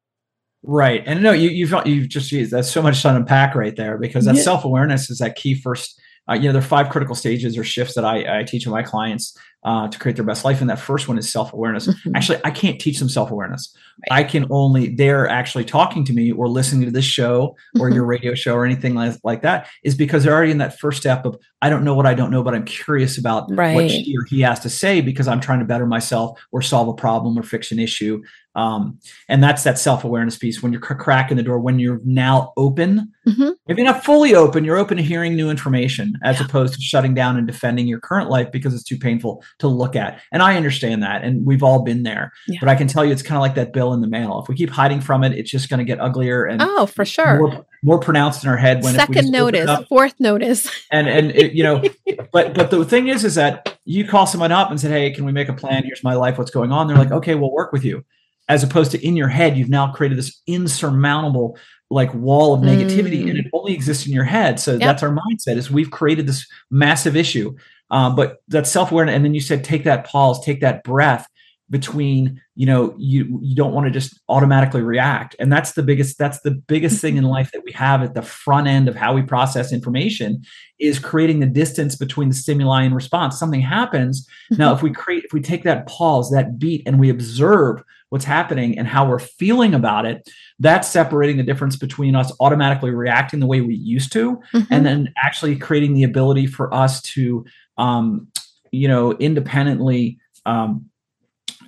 Right, 0.63 1.03
and 1.07 1.23
no, 1.23 1.33
you, 1.33 1.49
you've 1.49 1.75
you've 1.87 2.11
just 2.11 2.31
used 2.31 2.51
that's 2.51 2.71
so 2.71 2.83
much 2.83 3.01
to 3.03 3.17
unpack 3.17 3.55
right 3.55 3.75
there 3.75 3.97
because 3.97 4.27
that 4.27 4.37
yeah. 4.37 4.43
self 4.43 4.63
awareness 4.63 5.09
is 5.09 5.19
that 5.19 5.35
key 5.35 5.55
first. 5.55 5.99
Uh, 6.29 6.35
you 6.35 6.43
know, 6.43 6.53
there 6.53 6.63
are 6.63 6.65
five 6.65 6.91
critical 6.91 7.15
stages 7.15 7.57
or 7.57 7.65
shifts 7.65 7.95
that 7.95 8.05
I, 8.05 8.41
I 8.41 8.43
teach 8.45 8.67
my 8.67 8.83
clients 8.83 9.37
uh, 9.63 9.89
to 9.89 9.99
create 9.99 10.17
their 10.17 10.25
best 10.25 10.45
life. 10.45 10.61
And 10.61 10.71
that 10.71 10.79
first 10.79 11.07
one 11.09 11.19
is 11.19 11.31
self 11.31 11.53
awareness. 11.53 11.87
Mm-hmm. 11.87 12.17
Actually, 12.17 12.41
I 12.45 12.51
can't 12.51 12.81
teach 12.81 12.99
them 12.99 13.09
self 13.09 13.31
awareness. 13.31 13.75
Right. 14.11 14.21
I 14.21 14.25
can 14.25 14.47
only, 14.51 14.95
they're 14.95 15.29
actually 15.29 15.65
talking 15.65 16.05
to 16.05 16.13
me 16.13 16.33
or 16.33 16.49
listening 16.49 16.87
to 16.87 16.91
this 16.91 17.05
show 17.05 17.57
or 17.79 17.91
your 17.91 18.05
radio 18.07 18.35
show 18.35 18.55
or 18.55 18.65
anything 18.65 18.95
like, 18.95 19.17
like 19.23 19.43
that, 19.43 19.69
is 19.85 19.95
because 19.95 20.25
they're 20.25 20.35
already 20.35 20.53
in 20.53 20.59
that 20.59 20.79
first 20.79 20.99
step 21.01 21.27
of, 21.27 21.39
I 21.61 21.69
don't 21.69 21.85
know 21.85 21.95
what 21.95 22.07
I 22.07 22.15
don't 22.15 22.31
know, 22.31 22.43
but 22.43 22.55
I'm 22.55 22.65
curious 22.65 23.19
about 23.19 23.51
right. 23.51 23.75
what 23.75 23.91
she 23.91 24.17
or 24.17 24.25
he 24.25 24.41
has 24.41 24.61
to 24.61 24.71
say 24.71 25.03
because 25.03 25.29
I'm 25.29 25.41
trying 25.41 25.59
to 25.59 25.67
better 25.67 25.87
myself 25.87 26.41
or 26.53 26.63
solve 26.63 26.89
a 26.89 26.95
problem 26.95 27.39
or 27.39 27.43
fix 27.43 27.71
an 27.71 27.79
issue. 27.79 28.23
Um, 28.55 28.99
and 29.29 29.43
that's 29.43 29.63
that 29.63 29.79
self 29.79 30.05
awareness 30.05 30.37
piece. 30.37 30.63
When 30.63 30.73
you're 30.73 30.81
cracking 30.81 31.37
the 31.37 31.43
door, 31.43 31.61
when 31.61 31.79
you're 31.79 32.01
now 32.05 32.53
open, 32.57 33.13
mm-hmm. 33.27 33.51
maybe 33.69 33.83
not 33.83 34.05
fully 34.05 34.35
open, 34.35 34.65
you're 34.65 34.77
open 34.77 34.97
to 34.97 35.03
hearing 35.03 35.37
new 35.37 35.51
information 35.51 36.15
as 36.25 36.39
yeah. 36.39 36.47
opposed 36.47 36.75
to 36.75 36.81
shutting 36.81 37.15
down 37.15 37.37
and 37.37 37.47
defending 37.47 37.87
your 37.87 38.01
current 38.01 38.29
life 38.29 38.51
because 38.51 38.75
it's 38.75 38.83
too 38.83 38.99
painful 38.99 39.45
to 39.61 39.69
look 39.69 39.95
at. 39.95 40.21
And 40.33 40.43
I 40.43 40.57
understand 40.57 41.03
that. 41.03 41.23
And 41.23 41.47
we've 41.47 41.63
all 41.63 41.83
been 41.83 42.03
there. 42.03 42.33
Yeah. 42.49 42.59
But 42.61 42.69
I 42.69 42.75
can 42.75 42.89
tell 42.89 43.05
you 43.05 43.13
it's 43.13 43.23
kind 43.23 43.37
of 43.37 43.43
like 43.43 43.55
that 43.55 43.73
bill 43.73 43.93
in 43.93 44.01
the 44.01 44.09
mail. 44.09 44.41
If 44.43 44.49
we 44.49 44.57
keep 44.57 44.71
hiding 44.71 45.01
from 45.01 45.23
it, 45.23 45.33
it's 45.33 45.51
just 45.51 45.69
going 45.69 45.79
to 45.79 45.85
get 45.85 46.01
uglier 46.01 46.45
and 46.45 46.61
oh, 46.61 46.87
for 46.87 47.05
sure. 47.05 47.39
More, 47.39 47.67
more 47.83 47.99
pronounced 48.01 48.43
in 48.43 48.51
our 48.51 48.57
head 48.57 48.83
when 48.83 48.95
second 48.95 49.31
notice, 49.31 49.71
fourth 49.89 50.19
notice. 50.19 50.69
And 50.91 51.09
and 51.09 51.31
it, 51.31 51.53
you 51.53 51.63
know, 51.63 51.83
but 52.33 52.55
but 52.55 52.71
the 52.71 52.85
thing 52.85 53.09
is 53.09 53.25
is 53.25 53.37
that 53.37 53.79
you 53.85 54.07
call 54.07 54.27
someone 54.27 54.53
up 54.53 54.71
and 54.71 54.81
said, 54.81 54.91
Hey, 54.91 55.13
can 55.13 55.25
we 55.25 55.33
make 55.33 55.49
a 55.49 55.55
plan? 55.55 55.85
Here's 55.85 56.03
my 56.03 56.15
life, 56.15 56.37
what's 56.37 56.51
going 56.51 56.73
on? 56.73 56.89
They're 56.89 56.97
like, 56.97 57.13
Okay, 57.13 57.37
we'll 57.37 57.53
work 57.53 57.73
with 57.73 57.85
you 57.85 58.05
as 58.51 58.65
opposed 58.65 58.91
to 58.91 59.07
in 59.07 59.17
your 59.17 59.29
head 59.29 59.57
you've 59.57 59.71
now 59.71 59.93
created 59.93 60.19
this 60.19 60.43
insurmountable 60.47 61.57
like 61.89 62.13
wall 62.15 62.53
of 62.53 62.61
negativity 62.61 63.25
mm. 63.25 63.31
and 63.31 63.39
it 63.39 63.47
only 63.53 63.73
exists 63.73 64.07
in 64.07 64.13
your 64.13 64.25
head 64.25 64.59
so 64.59 64.73
yep. 64.73 64.81
that's 64.81 65.03
our 65.03 65.17
mindset 65.17 65.57
is 65.57 65.71
we've 65.71 65.91
created 65.91 66.27
this 66.27 66.47
massive 66.71 67.17
issue 67.17 67.57
um, 67.93 68.15
but 68.15 68.43
that 68.49 68.67
self-awareness 68.67 69.15
and 69.15 69.25
then 69.25 69.35
you 69.35 69.41
said 69.41 69.63
take 69.63 69.85
that 69.85 70.05
pause 70.05 70.45
take 70.45 70.61
that 70.61 70.83
breath 70.83 71.29
between 71.71 72.41
you 72.57 72.67
know 72.67 72.95
you 72.99 73.39
you 73.41 73.55
don't 73.55 73.73
want 73.73 73.87
to 73.87 73.91
just 73.91 74.21
automatically 74.29 74.83
react 74.83 75.37
and 75.39 75.53
that's 75.53 75.73
the 75.73 75.83
biggest 75.83 76.19
that's 76.19 76.41
the 76.41 76.51
biggest 76.51 77.01
thing 77.01 77.17
in 77.17 77.25
life 77.37 77.53
that 77.53 77.63
we 77.65 77.73
have 77.73 78.03
at 78.03 78.15
the 78.15 78.23
front 78.23 78.67
end 78.67 78.89
of 78.89 78.97
how 78.97 79.15
we 79.15 79.23
process 79.23 79.73
information 79.73 80.43
is 80.81 80.99
creating 80.99 81.41
the 81.41 81.47
distance 81.47 81.95
between 81.95 82.29
the 82.29 82.35
stimuli 82.35 82.83
and 82.83 82.95
response 82.95 83.39
something 83.39 83.61
happens 83.61 84.27
now 84.51 84.67
mm-hmm. 84.67 84.77
if 84.77 84.83
we 84.83 84.93
create 84.93 85.25
if 85.25 85.33
we 85.33 85.41
take 85.41 85.63
that 85.63 85.87
pause 85.87 86.31
that 86.31 86.59
beat 86.59 86.83
and 86.87 86.99
we 86.99 87.09
observe 87.09 87.83
what's 88.09 88.25
happening 88.25 88.77
and 88.77 88.89
how 88.89 89.09
we're 89.09 89.21
feeling 89.21 89.73
about 89.73 90.05
it 90.05 90.29
that's 90.59 90.89
separating 90.89 91.37
the 91.37 91.45
difference 91.45 91.77
between 91.77 92.17
us 92.17 92.33
automatically 92.41 92.91
reacting 92.91 93.39
the 93.39 93.47
way 93.47 93.61
we 93.61 93.77
used 93.77 94.13
to 94.13 94.37
mm-hmm. 94.53 94.73
and 94.73 94.85
then 94.85 95.13
actually 95.23 95.55
creating 95.55 95.95
the 95.95 96.03
ability 96.03 96.47
for 96.47 96.73
us 96.75 97.01
to 97.01 97.45
um 97.79 98.27
you 98.73 98.89
know 98.89 99.13
independently 99.13 100.19
um 100.47 100.90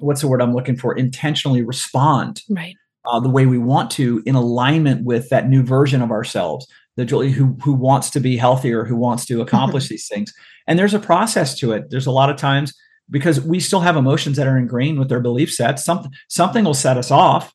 what's 0.02 0.20
the 0.20 0.28
word 0.28 0.42
I'm 0.42 0.54
looking 0.54 0.76
for? 0.76 0.96
Intentionally 0.96 1.62
respond 1.62 2.42
right 2.50 2.76
uh, 3.04 3.20
the 3.20 3.28
way 3.28 3.46
we 3.46 3.58
want 3.58 3.90
to 3.92 4.22
in 4.26 4.34
alignment 4.34 5.04
with 5.04 5.28
that 5.30 5.48
new 5.48 5.62
version 5.62 6.02
of 6.02 6.10
ourselves, 6.10 6.66
the 6.96 7.04
Julie 7.04 7.32
who 7.32 7.56
who 7.62 7.72
wants 7.72 8.10
to 8.10 8.20
be 8.20 8.36
healthier, 8.36 8.84
who 8.84 8.96
wants 8.96 9.24
to 9.26 9.40
accomplish 9.40 9.88
these 9.88 10.08
things. 10.08 10.32
And 10.66 10.78
there's 10.78 10.94
a 10.94 11.00
process 11.00 11.58
to 11.58 11.72
it. 11.72 11.90
There's 11.90 12.06
a 12.06 12.12
lot 12.12 12.30
of 12.30 12.36
times 12.36 12.74
because 13.10 13.40
we 13.40 13.60
still 13.60 13.80
have 13.80 13.96
emotions 13.96 14.36
that 14.36 14.46
are 14.46 14.58
ingrained 14.58 14.98
with 14.98 15.08
their 15.08 15.20
belief 15.20 15.52
sets. 15.52 15.84
Something 15.84 16.12
something 16.28 16.64
will 16.64 16.74
set 16.74 16.96
us 16.96 17.10
off. 17.10 17.52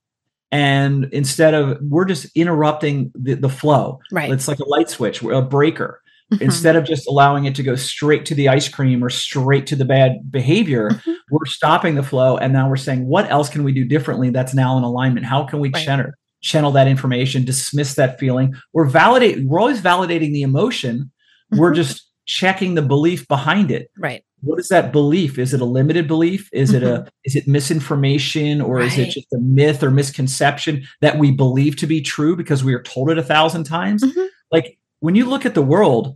And 0.52 1.10
instead 1.12 1.54
of 1.54 1.78
we're 1.82 2.06
just 2.06 2.28
interrupting 2.36 3.12
the, 3.16 3.36
the 3.36 3.50
flow. 3.50 4.00
Right. 4.12 4.32
It's 4.32 4.48
like 4.48 4.60
a 4.60 4.70
light 4.70 4.90
switch, 4.90 5.22
a 5.22 5.42
breaker. 5.42 6.02
Mm-hmm. 6.32 6.44
Instead 6.44 6.76
of 6.76 6.84
just 6.84 7.08
allowing 7.08 7.46
it 7.46 7.56
to 7.56 7.64
go 7.64 7.76
straight 7.76 8.26
to 8.26 8.36
the 8.36 8.50
ice 8.50 8.68
cream 8.68 9.02
or 9.02 9.10
straight 9.10 9.66
to 9.68 9.78
the 9.78 9.86
bad 9.86 10.30
behavior, 10.30 10.90
mm-hmm. 10.90 11.14
we're 11.32 11.46
stopping 11.46 11.96
the 11.96 12.04
flow. 12.04 12.38
And 12.38 12.52
now 12.52 12.70
we're 12.70 12.76
saying, 12.76 13.08
what 13.08 13.32
else 13.32 13.48
can 13.48 13.64
we 13.64 13.72
do 13.72 13.86
differently 13.86 14.30
that's 14.30 14.54
now 14.54 14.78
in 14.78 14.84
alignment? 14.84 15.26
How 15.26 15.46
can 15.46 15.60
we 15.60 15.70
right. 15.70 15.86
channel, 15.86 16.12
channel 16.42 16.72
that 16.72 16.88
information, 16.88 17.46
dismiss 17.46 17.96
that 17.96 18.20
feeling? 18.20 18.54
We're 18.74 18.90
validating, 18.90 19.46
we're 19.48 19.62
always 19.62 19.82
validating 19.82 20.34
the 20.34 20.42
emotion. 20.42 21.12
Mm-hmm. 21.54 21.62
We're 21.62 21.74
just 21.74 22.06
checking 22.26 22.76
the 22.76 22.82
belief 22.82 23.26
behind 23.30 23.72
it. 23.72 23.90
Right. 23.98 24.22
What 24.42 24.60
is 24.60 24.68
that 24.68 24.92
belief? 24.92 25.40
Is 25.40 25.54
it 25.54 25.62
a 25.62 25.66
limited 25.66 26.08
belief? 26.08 26.50
Is 26.52 26.74
it 26.74 26.84
a 26.84 26.86
mm-hmm. 26.86 27.08
is 27.24 27.36
it 27.36 27.48
misinformation 27.48 28.62
or 28.62 28.76
right. 28.76 28.88
is 28.88 28.98
it 28.98 29.12
just 29.12 29.32
a 29.34 29.40
myth 29.40 29.82
or 29.82 29.90
misconception 29.90 30.86
that 31.02 31.18
we 31.18 31.32
believe 31.32 31.78
to 31.78 31.88
be 31.88 32.02
true 32.02 32.36
because 32.36 32.64
we 32.64 32.74
are 32.74 32.84
told 32.84 33.10
it 33.10 33.18
a 33.18 33.24
thousand 33.24 33.64
times? 33.64 34.04
Mm-hmm. 34.04 34.26
Like 34.52 34.77
when 35.00 35.16
you 35.16 35.26
look 35.26 35.46
at 35.46 35.54
the 35.54 35.62
world, 35.62 36.16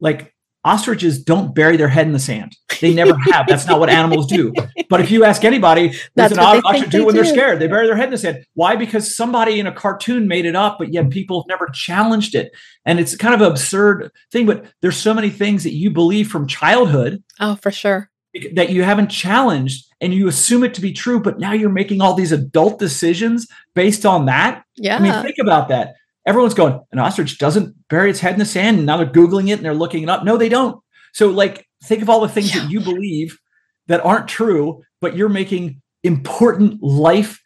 like 0.00 0.34
ostriches 0.64 1.22
don't 1.22 1.54
bury 1.54 1.76
their 1.76 1.88
head 1.88 2.06
in 2.06 2.12
the 2.12 2.18
sand. 2.18 2.56
They 2.80 2.92
never 2.92 3.16
have. 3.32 3.46
That's 3.46 3.66
not 3.66 3.80
what 3.80 3.88
animals 3.88 4.26
do. 4.26 4.52
But 4.88 5.00
if 5.00 5.10
you 5.10 5.24
ask 5.24 5.44
anybody, 5.44 5.94
what 6.14 6.32
an 6.32 6.38
ostrich 6.38 6.90
do 6.90 7.04
when 7.04 7.14
do. 7.14 7.22
they're 7.22 7.32
scared? 7.32 7.58
They 7.58 7.66
bury 7.66 7.86
their 7.86 7.96
head 7.96 8.06
in 8.06 8.10
the 8.10 8.18
sand. 8.18 8.44
Why? 8.54 8.76
Because 8.76 9.16
somebody 9.16 9.58
in 9.60 9.66
a 9.66 9.72
cartoon 9.72 10.28
made 10.28 10.44
it 10.44 10.54
up, 10.54 10.78
but 10.78 10.92
yet 10.92 11.06
mm. 11.06 11.10
people 11.10 11.42
have 11.42 11.48
never 11.48 11.68
challenged 11.72 12.34
it. 12.34 12.52
And 12.84 13.00
it's 13.00 13.16
kind 13.16 13.34
of 13.34 13.40
an 13.40 13.50
absurd 13.50 14.10
thing, 14.30 14.46
but 14.46 14.66
there's 14.82 14.96
so 14.96 15.14
many 15.14 15.30
things 15.30 15.64
that 15.64 15.74
you 15.74 15.90
believe 15.90 16.28
from 16.28 16.46
childhood. 16.46 17.22
Oh, 17.40 17.56
for 17.56 17.70
sure. 17.70 18.10
That 18.54 18.70
you 18.70 18.82
haven't 18.82 19.08
challenged 19.08 19.86
and 20.00 20.14
you 20.14 20.28
assume 20.28 20.62
it 20.62 20.74
to 20.74 20.80
be 20.80 20.92
true, 20.92 21.18
but 21.20 21.38
now 21.38 21.52
you're 21.52 21.70
making 21.70 22.00
all 22.00 22.14
these 22.14 22.30
adult 22.30 22.78
decisions 22.78 23.48
based 23.74 24.06
on 24.06 24.26
that. 24.26 24.64
Yeah. 24.76 24.96
I 24.96 25.00
mean, 25.00 25.22
think 25.22 25.38
about 25.38 25.68
that 25.68 25.94
everyone's 26.28 26.54
going, 26.54 26.78
an 26.92 26.98
ostrich 26.98 27.38
doesn't 27.38 27.74
bury 27.88 28.10
its 28.10 28.20
head 28.20 28.34
in 28.34 28.38
the 28.38 28.44
sand. 28.44 28.76
And 28.76 28.86
now 28.86 28.98
they're 28.98 29.06
Googling 29.06 29.48
it 29.48 29.54
and 29.54 29.64
they're 29.64 29.74
looking 29.74 30.02
it 30.02 30.10
up. 30.10 30.24
No, 30.24 30.36
they 30.36 30.50
don't. 30.50 30.80
So, 31.14 31.28
like, 31.28 31.66
think 31.84 32.02
of 32.02 32.10
all 32.10 32.20
the 32.20 32.28
things 32.28 32.54
yeah. 32.54 32.62
that 32.62 32.70
you 32.70 32.80
believe 32.80 33.38
that 33.86 34.04
aren't 34.04 34.28
true, 34.28 34.82
but 35.00 35.16
you're 35.16 35.30
making 35.30 35.80
important 36.04 36.82
life 36.82 37.40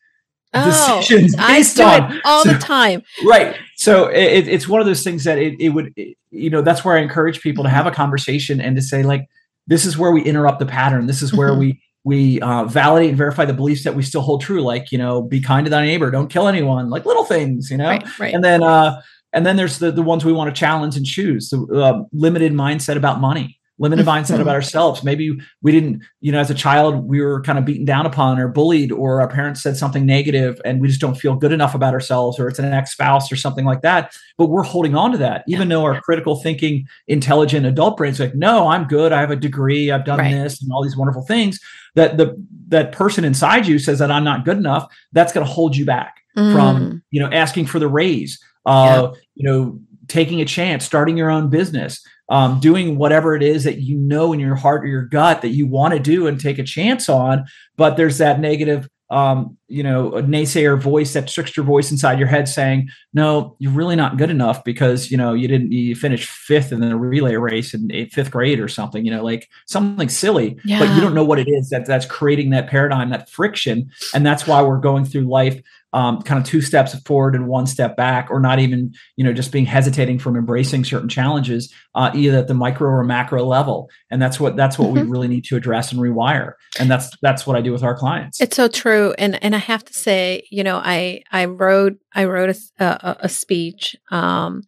oh, 0.52 0.98
decisions 0.98 1.36
based 1.36 1.80
I 1.80 2.00
do 2.00 2.04
on 2.04 2.16
it 2.16 2.22
all 2.24 2.42
so, 2.42 2.52
the 2.52 2.58
time. 2.58 3.02
Right. 3.24 3.56
So 3.76 4.08
it, 4.08 4.48
it's 4.48 4.66
one 4.66 4.80
of 4.80 4.86
those 4.86 5.04
things 5.04 5.24
that 5.24 5.38
it, 5.38 5.60
it 5.60 5.68
would, 5.68 5.92
it, 5.96 6.16
you 6.30 6.50
know, 6.50 6.60
that's 6.60 6.84
where 6.84 6.96
I 6.96 7.00
encourage 7.00 7.40
people 7.40 7.62
to 7.62 7.70
have 7.70 7.86
a 7.86 7.92
conversation 7.92 8.60
and 8.60 8.74
to 8.74 8.82
say, 8.82 9.04
like, 9.04 9.28
this 9.68 9.86
is 9.86 9.96
where 9.96 10.10
we 10.10 10.22
interrupt 10.24 10.58
the 10.58 10.66
pattern. 10.66 11.06
This 11.06 11.22
is 11.22 11.32
where 11.32 11.50
mm-hmm. 11.50 11.60
we 11.60 11.82
we 12.04 12.40
uh, 12.40 12.64
validate 12.64 13.10
and 13.10 13.18
verify 13.18 13.44
the 13.44 13.52
beliefs 13.52 13.84
that 13.84 13.94
we 13.94 14.02
still 14.02 14.22
hold 14.22 14.40
true 14.40 14.60
like 14.60 14.90
you 14.92 14.98
know 14.98 15.22
be 15.22 15.40
kind 15.40 15.64
to 15.66 15.70
thy 15.70 15.84
neighbor 15.84 16.10
don't 16.10 16.28
kill 16.28 16.48
anyone 16.48 16.90
like 16.90 17.04
little 17.04 17.24
things 17.24 17.70
you 17.70 17.76
know 17.76 17.88
right, 17.88 18.18
right. 18.18 18.34
and 18.34 18.44
then 18.44 18.62
uh 18.62 19.00
and 19.34 19.46
then 19.46 19.56
there's 19.56 19.78
the, 19.78 19.90
the 19.90 20.02
ones 20.02 20.24
we 20.24 20.32
want 20.32 20.54
to 20.54 20.58
challenge 20.58 20.96
and 20.96 21.06
choose 21.06 21.48
the 21.48 21.62
uh, 21.74 22.02
limited 22.12 22.52
mindset 22.52 22.96
about 22.96 23.20
money 23.20 23.58
limited 23.82 24.06
mindset 24.06 24.40
about 24.40 24.54
ourselves 24.54 25.02
maybe 25.04 25.38
we 25.60 25.72
didn't 25.72 26.02
you 26.20 26.32
know 26.32 26.38
as 26.38 26.50
a 26.50 26.54
child 26.54 27.06
we 27.08 27.20
were 27.20 27.42
kind 27.42 27.58
of 27.58 27.64
beaten 27.64 27.84
down 27.84 28.06
upon 28.06 28.38
or 28.38 28.48
bullied 28.48 28.90
or 28.90 29.20
our 29.20 29.28
parents 29.28 29.62
said 29.62 29.76
something 29.76 30.06
negative 30.06 30.60
and 30.64 30.80
we 30.80 30.88
just 30.88 31.00
don't 31.00 31.16
feel 31.16 31.34
good 31.34 31.52
enough 31.52 31.74
about 31.74 31.92
ourselves 31.92 32.38
or 32.38 32.48
it's 32.48 32.58
an 32.58 32.72
ex-spouse 32.72 33.30
or 33.30 33.36
something 33.36 33.64
like 33.64 33.82
that 33.82 34.16
but 34.38 34.46
we're 34.46 34.62
holding 34.62 34.94
on 34.94 35.12
to 35.12 35.18
that 35.18 35.44
even 35.46 35.68
yeah. 35.68 35.76
though 35.76 35.84
our 35.84 36.00
critical 36.00 36.36
thinking 36.36 36.86
intelligent 37.08 37.66
adult 37.66 37.96
brains 37.96 38.18
like 38.18 38.34
no 38.34 38.68
i'm 38.68 38.84
good 38.84 39.12
i 39.12 39.20
have 39.20 39.30
a 39.30 39.36
degree 39.36 39.90
i've 39.90 40.04
done 40.04 40.18
right. 40.18 40.32
this 40.32 40.62
and 40.62 40.72
all 40.72 40.82
these 40.82 40.96
wonderful 40.96 41.22
things 41.22 41.60
that 41.94 42.16
the 42.16 42.36
that 42.68 42.92
person 42.92 43.24
inside 43.24 43.66
you 43.66 43.78
says 43.78 43.98
that 43.98 44.10
I'm 44.10 44.24
not 44.24 44.44
good 44.44 44.56
enough, 44.56 44.92
that's 45.12 45.32
going 45.32 45.46
to 45.46 45.52
hold 45.52 45.76
you 45.76 45.84
back 45.84 46.22
mm. 46.36 46.52
from 46.52 47.02
you 47.10 47.20
know 47.20 47.30
asking 47.30 47.66
for 47.66 47.78
the 47.78 47.88
raise, 47.88 48.42
uh, 48.66 49.10
yeah. 49.12 49.20
you 49.34 49.44
know 49.48 49.78
taking 50.08 50.40
a 50.40 50.44
chance, 50.44 50.84
starting 50.84 51.16
your 51.16 51.30
own 51.30 51.48
business, 51.48 52.04
um, 52.32 52.60
doing 52.60 52.96
whatever 52.96 53.36
it 53.36 53.42
is 53.42 53.64
that 53.64 53.82
you 53.82 53.98
know 53.98 54.32
in 54.32 54.40
your 54.40 54.56
heart 54.56 54.84
or 54.84 54.88
your 54.88 55.04
gut 55.04 55.42
that 55.42 55.50
you 55.50 55.66
want 55.66 55.92
to 55.92 56.00
do 56.00 56.26
and 56.26 56.40
take 56.40 56.58
a 56.58 56.64
chance 56.64 57.10
on. 57.10 57.44
But 57.76 57.98
there's 57.98 58.16
that 58.18 58.40
negative 58.40 58.88
um, 59.10 59.58
you 59.68 59.82
know, 59.82 60.14
a 60.14 60.22
naysayer 60.22 60.80
voice, 60.80 61.12
that 61.12 61.28
trickster 61.28 61.62
voice 61.62 61.90
inside 61.90 62.18
your 62.18 62.28
head 62.28 62.48
saying, 62.48 62.88
no, 63.12 63.56
you're 63.58 63.72
really 63.72 63.94
not 63.94 64.16
good 64.16 64.30
enough 64.30 64.64
because, 64.64 65.10
you 65.10 65.18
know, 65.18 65.34
you 65.34 65.46
didn't, 65.46 65.70
you 65.70 65.94
finished 65.94 66.30
fifth 66.30 66.72
in 66.72 66.80
the 66.80 66.96
relay 66.96 67.34
race 67.34 67.74
in 67.74 67.90
fifth 68.10 68.30
grade 68.30 68.58
or 68.58 68.68
something, 68.68 69.04
you 69.04 69.10
know, 69.10 69.22
like 69.22 69.50
something 69.66 70.08
silly, 70.08 70.58
yeah. 70.64 70.78
but 70.78 70.88
you 70.94 71.02
don't 71.02 71.14
know 71.14 71.24
what 71.24 71.38
it 71.38 71.46
is 71.46 71.68
that 71.68 71.84
that's 71.84 72.06
creating 72.06 72.48
that 72.50 72.68
paradigm, 72.68 73.10
that 73.10 73.28
friction. 73.28 73.90
And 74.14 74.24
that's 74.24 74.46
why 74.46 74.62
we're 74.62 74.78
going 74.78 75.04
through 75.04 75.28
life 75.28 75.60
um, 75.92 76.22
kind 76.22 76.40
of 76.40 76.46
two 76.46 76.60
steps 76.60 76.98
forward 77.00 77.34
and 77.34 77.46
one 77.46 77.66
step 77.66 77.96
back, 77.96 78.28
or 78.30 78.40
not 78.40 78.58
even, 78.58 78.92
you 79.16 79.24
know, 79.24 79.32
just 79.32 79.52
being 79.52 79.66
hesitating 79.66 80.18
from 80.18 80.36
embracing 80.36 80.84
certain 80.84 81.08
challenges, 81.08 81.72
uh, 81.94 82.10
either 82.14 82.38
at 82.38 82.48
the 82.48 82.54
micro 82.54 82.88
or 82.88 83.04
macro 83.04 83.44
level. 83.44 83.90
And 84.10 84.20
that's 84.20 84.40
what 84.40 84.56
that's 84.56 84.78
what 84.78 84.88
mm-hmm. 84.88 85.04
we 85.04 85.10
really 85.10 85.28
need 85.28 85.44
to 85.44 85.56
address 85.56 85.92
and 85.92 86.00
rewire. 86.00 86.52
And 86.78 86.90
that's 86.90 87.16
that's 87.20 87.46
what 87.46 87.56
I 87.56 87.60
do 87.60 87.72
with 87.72 87.82
our 87.82 87.96
clients. 87.96 88.40
It's 88.40 88.56
so 88.56 88.68
true. 88.68 89.14
And 89.18 89.42
and 89.42 89.54
I 89.54 89.58
have 89.58 89.84
to 89.84 89.94
say, 89.94 90.46
you 90.50 90.64
know, 90.64 90.76
I 90.76 91.22
I 91.30 91.44
wrote 91.44 91.98
I 92.14 92.24
wrote 92.24 92.56
a 92.78 92.84
a, 92.84 93.16
a 93.20 93.28
speech 93.28 93.94
um, 94.10 94.62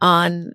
on 0.00 0.52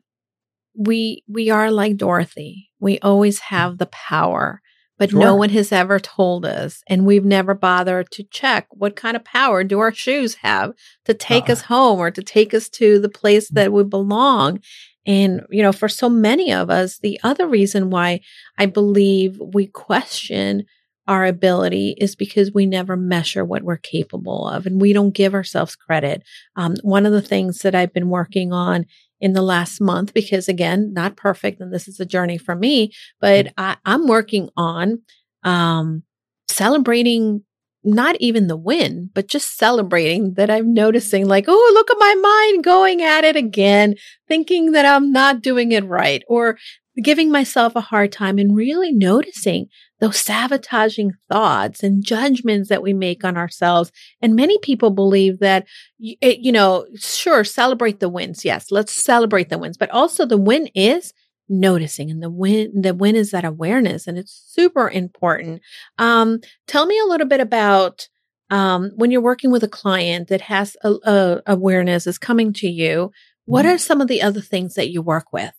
we 0.76 1.24
we 1.28 1.50
are 1.50 1.72
like 1.72 1.98
Dorothy. 1.98 2.70
We 2.80 3.00
always 3.00 3.40
have 3.40 3.78
the 3.78 3.86
power 3.88 4.62
but 5.04 5.10
sure. 5.10 5.20
no 5.20 5.36
one 5.36 5.50
has 5.50 5.74
ever 5.74 6.00
told 6.00 6.46
us 6.46 6.82
and 6.88 7.06
we've 7.06 7.26
never 7.26 7.54
bothered 7.54 8.10
to 8.10 8.24
check 8.24 8.68
what 8.70 8.96
kind 8.96 9.18
of 9.18 9.26
power 9.26 9.62
do 9.62 9.80
our 9.80 9.94
shoes 9.94 10.36
have 10.36 10.72
to 11.04 11.14
take 11.14 11.50
uh 11.50 11.52
us 11.52 11.64
home 11.64 12.00
or 12.00 12.10
to 12.10 12.24
take 12.24 12.54
us 12.54 12.70
to 12.70 13.00
the 13.00 13.10
place 13.10 13.50
that 13.50 13.74
we 13.74 13.84
belong. 13.84 14.62
And 15.06 15.42
you 15.50 15.62
know 15.62 15.74
for 15.74 15.90
so 15.90 16.08
many 16.08 16.54
of 16.54 16.70
us 16.70 17.00
the 17.00 17.20
other 17.22 17.46
reason 17.46 17.90
why 17.90 18.22
i 18.58 18.66
believe 18.66 19.38
we 19.54 19.68
question 19.68 20.64
our 21.10 21.26
ability 21.26 21.96
is 21.98 22.16
because 22.16 22.54
we 22.54 22.66
never 22.66 22.96
measure 22.96 23.44
what 23.44 23.64
we're 23.64 23.76
capable 23.76 24.48
of 24.48 24.66
and 24.66 24.80
we 24.80 24.94
don't 24.94 25.14
give 25.14 25.34
ourselves 25.34 25.76
credit. 25.76 26.24
Um, 26.56 26.76
one 26.82 27.06
of 27.06 27.12
the 27.12 27.22
things 27.22 27.60
that 27.64 27.76
i've 27.76 27.92
been 27.92 28.10
working 28.10 28.54
on 28.54 28.86
in 29.24 29.32
the 29.32 29.42
last 29.42 29.80
month 29.80 30.14
because 30.14 30.50
again, 30.50 30.92
not 30.92 31.16
perfect. 31.16 31.62
And 31.62 31.74
this 31.74 31.88
is 31.88 31.98
a 31.98 32.06
journey 32.06 32.38
for 32.38 32.56
me, 32.56 32.92
but 33.22 33.46
mm. 33.46 33.54
I, 33.58 33.78
am 33.86 34.06
working 34.06 34.50
on, 34.58 35.02
um, 35.44 36.04
celebrating 36.50 37.42
not 37.86 38.18
even 38.20 38.48
the 38.48 38.58
win, 38.58 39.10
but 39.14 39.30
just 39.30 39.58
celebrating 39.58 40.34
that 40.34 40.52
I'm 40.52 40.74
noticing 40.74 41.26
like, 41.26 41.46
oh, 41.48 41.72
look 41.74 41.90
at 41.90 41.98
my 41.98 42.16
mind 42.16 42.66
going 42.66 43.02
at 43.02 43.24
it 43.24 43.38
again, 43.38 43.96
thinking 44.28 44.74
that 44.74 44.86
I'm 44.86 45.14
not 45.14 45.42
doing 45.42 45.72
it 45.72 45.86
right 45.86 46.22
or 46.28 46.58
giving 47.02 47.32
myself 47.32 47.78
a 47.78 47.82
hard 47.82 48.12
time 48.12 48.38
and 48.38 48.54
really 48.54 48.92
noticing 48.92 49.68
those 50.04 50.20
sabotaging 50.20 51.14
thoughts 51.32 51.82
and 51.82 52.04
judgments 52.04 52.68
that 52.68 52.82
we 52.82 52.92
make 52.92 53.24
on 53.24 53.38
ourselves. 53.38 53.90
And 54.22 54.36
many 54.36 54.58
people 54.58 54.90
believe 54.90 55.40
that, 55.40 55.66
it, 55.98 56.40
you 56.40 56.52
know, 56.52 56.86
sure, 56.98 57.46
celebrate 57.46 58.02
the 58.02 58.10
wins. 58.10 58.44
Yes, 58.44 58.70
let's 58.70 58.92
celebrate 58.92 59.48
the 59.48 59.58
wins. 59.58 59.78
But 59.78 59.90
also 59.92 60.26
the 60.26 60.38
win 60.38 60.68
is 60.76 61.14
noticing 61.48 62.12
and 62.12 62.22
the 62.22 62.30
win 62.30 62.82
the 62.82 62.94
win 62.94 63.16
is 63.18 63.32
that 63.32 63.44
awareness 63.44 64.08
and 64.08 64.18
it's 64.18 64.32
super 64.48 64.90
important 64.90 65.62
um 65.98 66.40
tell 66.68 66.86
me 66.86 66.98
a 66.98 67.06
little 67.06 67.28
bit 67.28 67.42
about 67.42 68.08
um 68.50 68.92
when 68.96 69.12
you're 69.12 69.20
working 69.20 69.52
with 69.52 69.62
a 69.62 69.68
client 69.68 70.30
that 70.30 70.40
has 70.40 70.78
a, 70.86 70.94
a 71.04 71.42
awareness 71.46 72.08
is 72.08 72.18
coming 72.18 72.54
to 72.54 72.70
you 72.70 73.12
what 73.44 73.66
mm-hmm. 73.66 73.76
are 73.76 73.78
some 73.78 74.00
of 74.00 74.08
the 74.08 74.22
other 74.22 74.40
things 74.40 74.76
that 74.76 74.90
you 74.90 75.02
work 75.02 75.34
with 75.34 75.54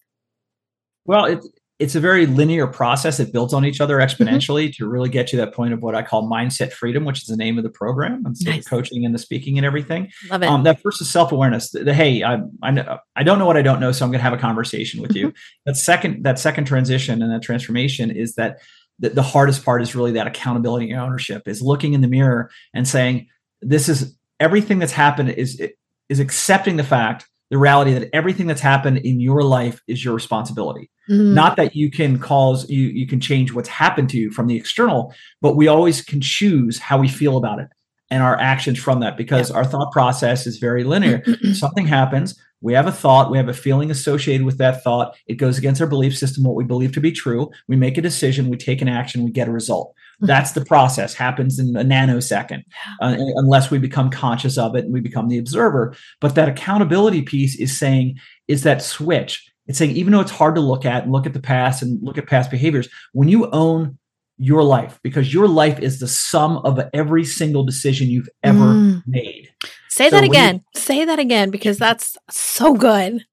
well, 1.06 1.26
it, 1.26 1.44
it's 1.80 1.96
a 1.96 2.00
very 2.00 2.26
linear 2.26 2.68
process 2.68 3.16
that 3.16 3.32
builds 3.32 3.52
on 3.52 3.64
each 3.64 3.80
other 3.80 3.98
mm-hmm. 3.98 4.22
exponentially 4.22 4.66
mm-hmm. 4.66 4.84
to 4.84 4.88
really 4.88 5.08
get 5.08 5.26
to 5.28 5.36
that 5.38 5.52
point 5.52 5.72
of 5.72 5.82
what 5.82 5.94
I 5.94 6.02
call 6.02 6.28
mindset 6.30 6.72
freedom, 6.72 7.04
which 7.04 7.22
is 7.22 7.26
the 7.26 7.36
name 7.36 7.58
of 7.58 7.64
the 7.64 7.70
program, 7.70 8.24
and 8.24 8.36
so 8.36 8.50
nice. 8.50 8.64
the 8.64 8.70
coaching 8.70 9.04
and 9.04 9.14
the 9.14 9.18
speaking 9.18 9.58
and 9.58 9.66
everything. 9.66 10.10
Love 10.30 10.42
it. 10.42 10.46
Um, 10.46 10.62
that 10.64 10.80
first 10.80 11.00
is 11.00 11.10
self 11.10 11.32
awareness. 11.32 11.70
The, 11.70 11.84
the, 11.84 11.94
hey, 11.94 12.22
I, 12.22 12.38
I 12.62 12.98
I 13.16 13.22
don't 13.22 13.38
know 13.38 13.46
what 13.46 13.56
I 13.56 13.62
don't 13.62 13.80
know, 13.80 13.90
so 13.92 14.04
I'm 14.04 14.10
going 14.10 14.20
to 14.20 14.24
have 14.24 14.32
a 14.32 14.38
conversation 14.38 15.02
with 15.02 15.16
you. 15.16 15.32
that 15.66 15.76
second 15.76 16.22
that 16.24 16.38
second 16.38 16.66
transition 16.66 17.22
and 17.22 17.32
that 17.32 17.42
transformation 17.42 18.10
is 18.10 18.34
that 18.36 18.60
the, 19.00 19.10
the 19.10 19.22
hardest 19.22 19.64
part 19.64 19.82
is 19.82 19.94
really 19.94 20.12
that 20.12 20.26
accountability 20.26 20.90
and 20.90 21.00
ownership 21.00 21.48
is 21.48 21.60
looking 21.60 21.94
in 21.94 22.00
the 22.00 22.08
mirror 22.08 22.50
and 22.72 22.86
saying 22.86 23.28
this 23.60 23.88
is 23.88 24.16
everything 24.38 24.78
that's 24.78 24.92
happened 24.92 25.30
is 25.30 25.60
is 26.08 26.20
accepting 26.20 26.76
the 26.76 26.84
fact 26.84 27.26
the 27.54 27.58
reality 27.58 27.92
that 27.92 28.10
everything 28.12 28.48
that's 28.48 28.60
happened 28.60 28.98
in 28.98 29.20
your 29.20 29.44
life 29.44 29.80
is 29.86 30.04
your 30.04 30.12
responsibility 30.12 30.90
mm. 31.08 31.32
not 31.32 31.54
that 31.54 31.76
you 31.76 31.88
can 31.88 32.18
cause 32.18 32.68
you 32.68 32.88
you 32.88 33.06
can 33.06 33.20
change 33.20 33.52
what's 33.52 33.68
happened 33.68 34.10
to 34.10 34.16
you 34.16 34.28
from 34.28 34.48
the 34.48 34.56
external 34.56 35.14
but 35.40 35.54
we 35.54 35.68
always 35.68 36.02
can 36.02 36.20
choose 36.20 36.80
how 36.80 36.98
we 36.98 37.06
feel 37.06 37.36
about 37.36 37.60
it 37.60 37.68
and 38.10 38.24
our 38.24 38.36
actions 38.40 38.76
from 38.76 38.98
that 38.98 39.16
because 39.16 39.50
yeah. 39.50 39.56
our 39.56 39.64
thought 39.64 39.92
process 39.92 40.48
is 40.48 40.58
very 40.58 40.82
linear 40.82 41.22
something 41.54 41.86
happens 41.86 42.36
we 42.64 42.72
have 42.72 42.86
a 42.86 42.92
thought, 42.92 43.30
we 43.30 43.36
have 43.36 43.50
a 43.50 43.52
feeling 43.52 43.90
associated 43.90 44.46
with 44.46 44.56
that 44.56 44.82
thought. 44.82 45.14
It 45.26 45.34
goes 45.34 45.58
against 45.58 45.82
our 45.82 45.86
belief 45.86 46.16
system, 46.16 46.44
what 46.44 46.54
we 46.54 46.64
believe 46.64 46.92
to 46.92 47.00
be 47.00 47.12
true. 47.12 47.50
We 47.68 47.76
make 47.76 47.98
a 47.98 48.00
decision, 48.00 48.48
we 48.48 48.56
take 48.56 48.80
an 48.80 48.88
action, 48.88 49.22
we 49.22 49.32
get 49.32 49.48
a 49.48 49.52
result. 49.52 49.94
That's 50.20 50.52
the 50.52 50.64
process, 50.64 51.14
happens 51.14 51.58
in 51.58 51.76
a 51.76 51.84
nanosecond, 51.84 52.62
uh, 53.00 53.16
unless 53.36 53.70
we 53.70 53.78
become 53.78 54.10
conscious 54.10 54.58
of 54.58 54.76
it 54.76 54.84
and 54.84 54.92
we 54.92 55.00
become 55.00 55.28
the 55.28 55.38
observer. 55.38 55.94
But 56.20 56.34
that 56.34 56.48
accountability 56.48 57.22
piece 57.22 57.58
is 57.58 57.76
saying, 57.76 58.18
is 58.48 58.62
that 58.62 58.82
switch. 58.82 59.50
It's 59.66 59.78
saying, 59.78 59.96
even 59.96 60.12
though 60.12 60.20
it's 60.20 60.30
hard 60.30 60.54
to 60.56 60.60
look 60.60 60.84
at 60.84 61.04
and 61.04 61.12
look 61.12 61.26
at 61.26 61.32
the 61.32 61.40
past 61.40 61.82
and 61.82 62.02
look 62.02 62.18
at 62.18 62.26
past 62.26 62.50
behaviors, 62.50 62.88
when 63.12 63.28
you 63.28 63.50
own 63.50 63.98
your 64.36 64.62
life, 64.62 64.98
because 65.02 65.32
your 65.32 65.48
life 65.48 65.78
is 65.78 66.00
the 66.00 66.08
sum 66.08 66.58
of 66.58 66.80
every 66.92 67.24
single 67.24 67.64
decision 67.64 68.08
you've 68.08 68.28
ever 68.42 68.58
mm. 68.58 69.02
made 69.06 69.54
Say 69.94 70.10
so 70.10 70.16
that 70.16 70.24
again. 70.24 70.64
You, 70.74 70.80
Say 70.80 71.04
that 71.04 71.20
again 71.20 71.50
because 71.50 71.78
that's 71.78 72.18
so 72.28 72.74
good. 72.74 73.24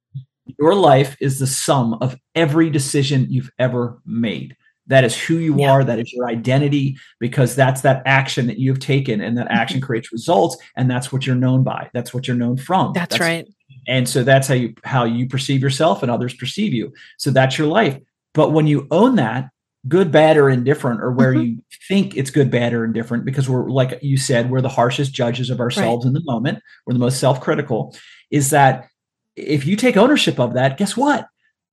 Your 0.60 0.76
life 0.76 1.18
is 1.20 1.40
the 1.40 1.48
sum 1.48 1.96
of 2.02 2.16
every 2.36 2.70
decision 2.70 3.26
you've 3.32 3.50
ever 3.58 4.00
made. 4.06 4.56
That 4.88 5.04
is 5.04 5.18
who 5.18 5.36
you 5.36 5.60
yeah. 5.60 5.72
are. 5.72 5.84
That 5.84 6.00
is 6.00 6.12
your 6.12 6.28
identity 6.28 6.98
because 7.20 7.56
that's 7.56 7.82
that 7.82 8.02
action 8.06 8.48
that 8.48 8.60
you've 8.60 8.80
taken 8.80 9.22
and 9.22 9.38
that 9.38 9.48
action 9.50 9.80
mm-hmm. 9.80 9.86
creates 9.86 10.12
results. 10.12 10.58
And 10.76 10.90
that's 10.90 11.12
what 11.12 11.26
you're 11.26 11.36
known 11.36 11.64
by. 11.64 11.90
That's 11.94 12.14
what 12.14 12.28
you're 12.28 12.38
known 12.38 12.58
from. 12.58 12.94
That's, 12.94 13.12
that's 13.12 13.22
right. 13.22 13.48
And 13.88 14.08
so 14.08 14.24
that's 14.24 14.48
how 14.48 14.54
you 14.54 14.74
how 14.84 15.06
you 15.06 15.28
perceive 15.28 15.62
yourself 15.62 16.04
and 16.04 16.12
others 16.12 16.34
perceive 16.34 16.74
you. 16.74 16.94
So 17.18 17.32
that's 17.32 17.58
your 17.58 17.68
life. 17.68 17.98
But 18.34 18.52
when 18.52 18.68
you 18.68 18.88
own 18.92 19.16
that, 19.16 19.50
good, 19.88 20.12
bad, 20.12 20.38
or 20.38 20.50
indifferent, 20.50 21.02
or 21.02 21.12
where 21.12 21.34
mm-hmm. 21.34 21.42
you 21.42 21.64
think 21.88 22.16
it's 22.16 22.30
good, 22.30 22.52
bad, 22.52 22.74
or 22.74 22.86
indifferent, 22.86 23.26
because 23.26 23.50
we're, 23.50 23.70
like 23.70 24.00
you 24.02 24.18
said, 24.18 24.50
we're 24.50 24.62
the 24.62 24.70
harshest 24.70 25.14
judges 25.14 25.50
of 25.50 25.60
ourselves 25.60 26.06
right. 26.06 26.10
in 26.10 26.14
the 26.14 26.24
moment. 26.24 26.60
We're 26.86 26.94
the 26.94 27.00
most 27.00 27.20
self 27.20 27.42
critical. 27.42 27.96
Is 28.30 28.52
that 28.52 28.88
if 29.36 29.66
you 29.66 29.76
take 29.76 29.98
ownership 29.98 30.40
of 30.40 30.54
that, 30.54 30.78
guess 30.78 30.96
what? 30.96 31.26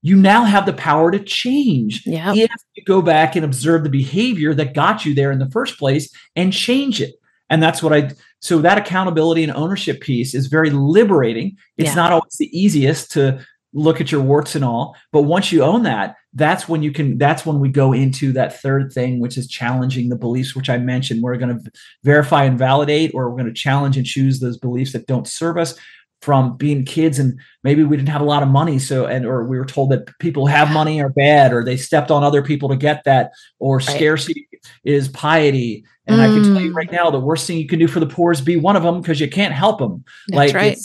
You 0.03 0.16
now 0.16 0.44
have 0.44 0.64
the 0.64 0.72
power 0.72 1.11
to 1.11 1.18
change. 1.18 2.05
Yeah. 2.07 2.32
If 2.34 2.51
you 2.74 2.84
go 2.84 3.03
back 3.03 3.34
and 3.34 3.44
observe 3.44 3.82
the 3.82 3.90
behavior 3.90 4.55
that 4.55 4.74
got 4.74 5.05
you 5.05 5.14
there 5.14 5.32
in 5.32 5.38
the 5.38 5.51
first 5.51 5.78
place 5.78 6.12
and 6.36 6.53
change 6.53 7.01
it. 7.01 7.14
And 7.51 7.62
that's 7.62 7.82
what 7.82 7.92
I, 7.92 8.11
so 8.40 8.59
that 8.61 8.78
accountability 8.78 9.42
and 9.42 9.53
ownership 9.53 10.01
piece 10.01 10.34
is 10.34 10.46
very 10.46 10.70
liberating. 10.70 11.57
It's 11.76 11.88
yeah. 11.90 11.94
not 11.94 12.12
always 12.12 12.36
the 12.38 12.59
easiest 12.59 13.11
to 13.12 13.44
look 13.72 14.01
at 14.01 14.12
your 14.12 14.20
warts 14.20 14.55
and 14.55 14.64
all. 14.64 14.96
But 15.12 15.22
once 15.22 15.51
you 15.51 15.62
own 15.62 15.82
that, 15.82 16.16
that's 16.34 16.68
when 16.68 16.82
you 16.82 16.92
can, 16.92 17.18
that's 17.18 17.44
when 17.44 17.59
we 17.59 17.68
go 17.68 17.92
into 17.92 18.32
that 18.32 18.61
third 18.61 18.92
thing, 18.92 19.18
which 19.18 19.36
is 19.36 19.49
challenging 19.49 20.09
the 20.09 20.16
beliefs, 20.16 20.55
which 20.55 20.70
I 20.70 20.78
mentioned. 20.78 21.22
We're 21.22 21.36
going 21.36 21.59
to 21.59 21.70
verify 22.05 22.44
and 22.44 22.59
validate, 22.59 23.12
or 23.14 23.28
we're 23.28 23.36
going 23.36 23.53
to 23.53 23.61
challenge 23.61 23.96
and 23.96 24.07
choose 24.07 24.40
those 24.40 24.59
beliefs 24.59 24.92
that 24.92 25.07
don't 25.07 25.26
serve 25.26 25.59
us 25.59 25.74
from 26.21 26.57
being 26.57 26.85
kids 26.85 27.19
and 27.19 27.39
maybe 27.62 27.85
we 27.85 27.97
didn't 27.97 28.09
have 28.09 28.21
a 28.21 28.25
lot 28.25 28.43
of 28.43 28.49
money 28.49 28.79
so 28.79 29.07
and 29.07 29.25
or 29.25 29.45
we 29.45 29.59
were 29.59 29.64
told 29.64 29.91
that 29.91 30.07
people 30.19 30.47
have 30.47 30.71
money 30.73 31.01
are 31.01 31.11
bad 31.11 31.53
or 31.53 31.62
they 31.62 31.77
stepped 31.77 32.11
on 32.11 32.25
other 32.25 32.43
people 32.43 32.69
to 32.69 32.77
get 32.77 33.05
that 33.05 33.31
or 33.59 33.77
right. 33.77 33.87
scarcity 33.87 34.49
is 34.85 35.09
piety 35.09 35.85
and 36.07 36.19
mm. 36.19 36.21
i 36.21 36.27
can 36.27 36.43
tell 36.43 36.62
you 36.62 36.73
mm. 36.73 36.75
right 36.75 36.91
now 36.91 37.11
the 37.11 37.21
worst 37.21 37.47
thing 37.47 37.59
you 37.59 37.69
can 37.69 37.79
do 37.79 37.87
for 37.87 38.01
the 38.01 38.07
poor 38.07 38.33
is 38.33 38.41
be 38.41 38.57
one 38.57 38.77
of 38.77 38.83
them 38.83 39.01
because 39.01 39.21
you 39.21 39.29
can't 39.29 39.55
help 39.55 39.79
them 39.79 40.05
That's 40.29 40.37
like 40.37 40.55
right 40.55 40.79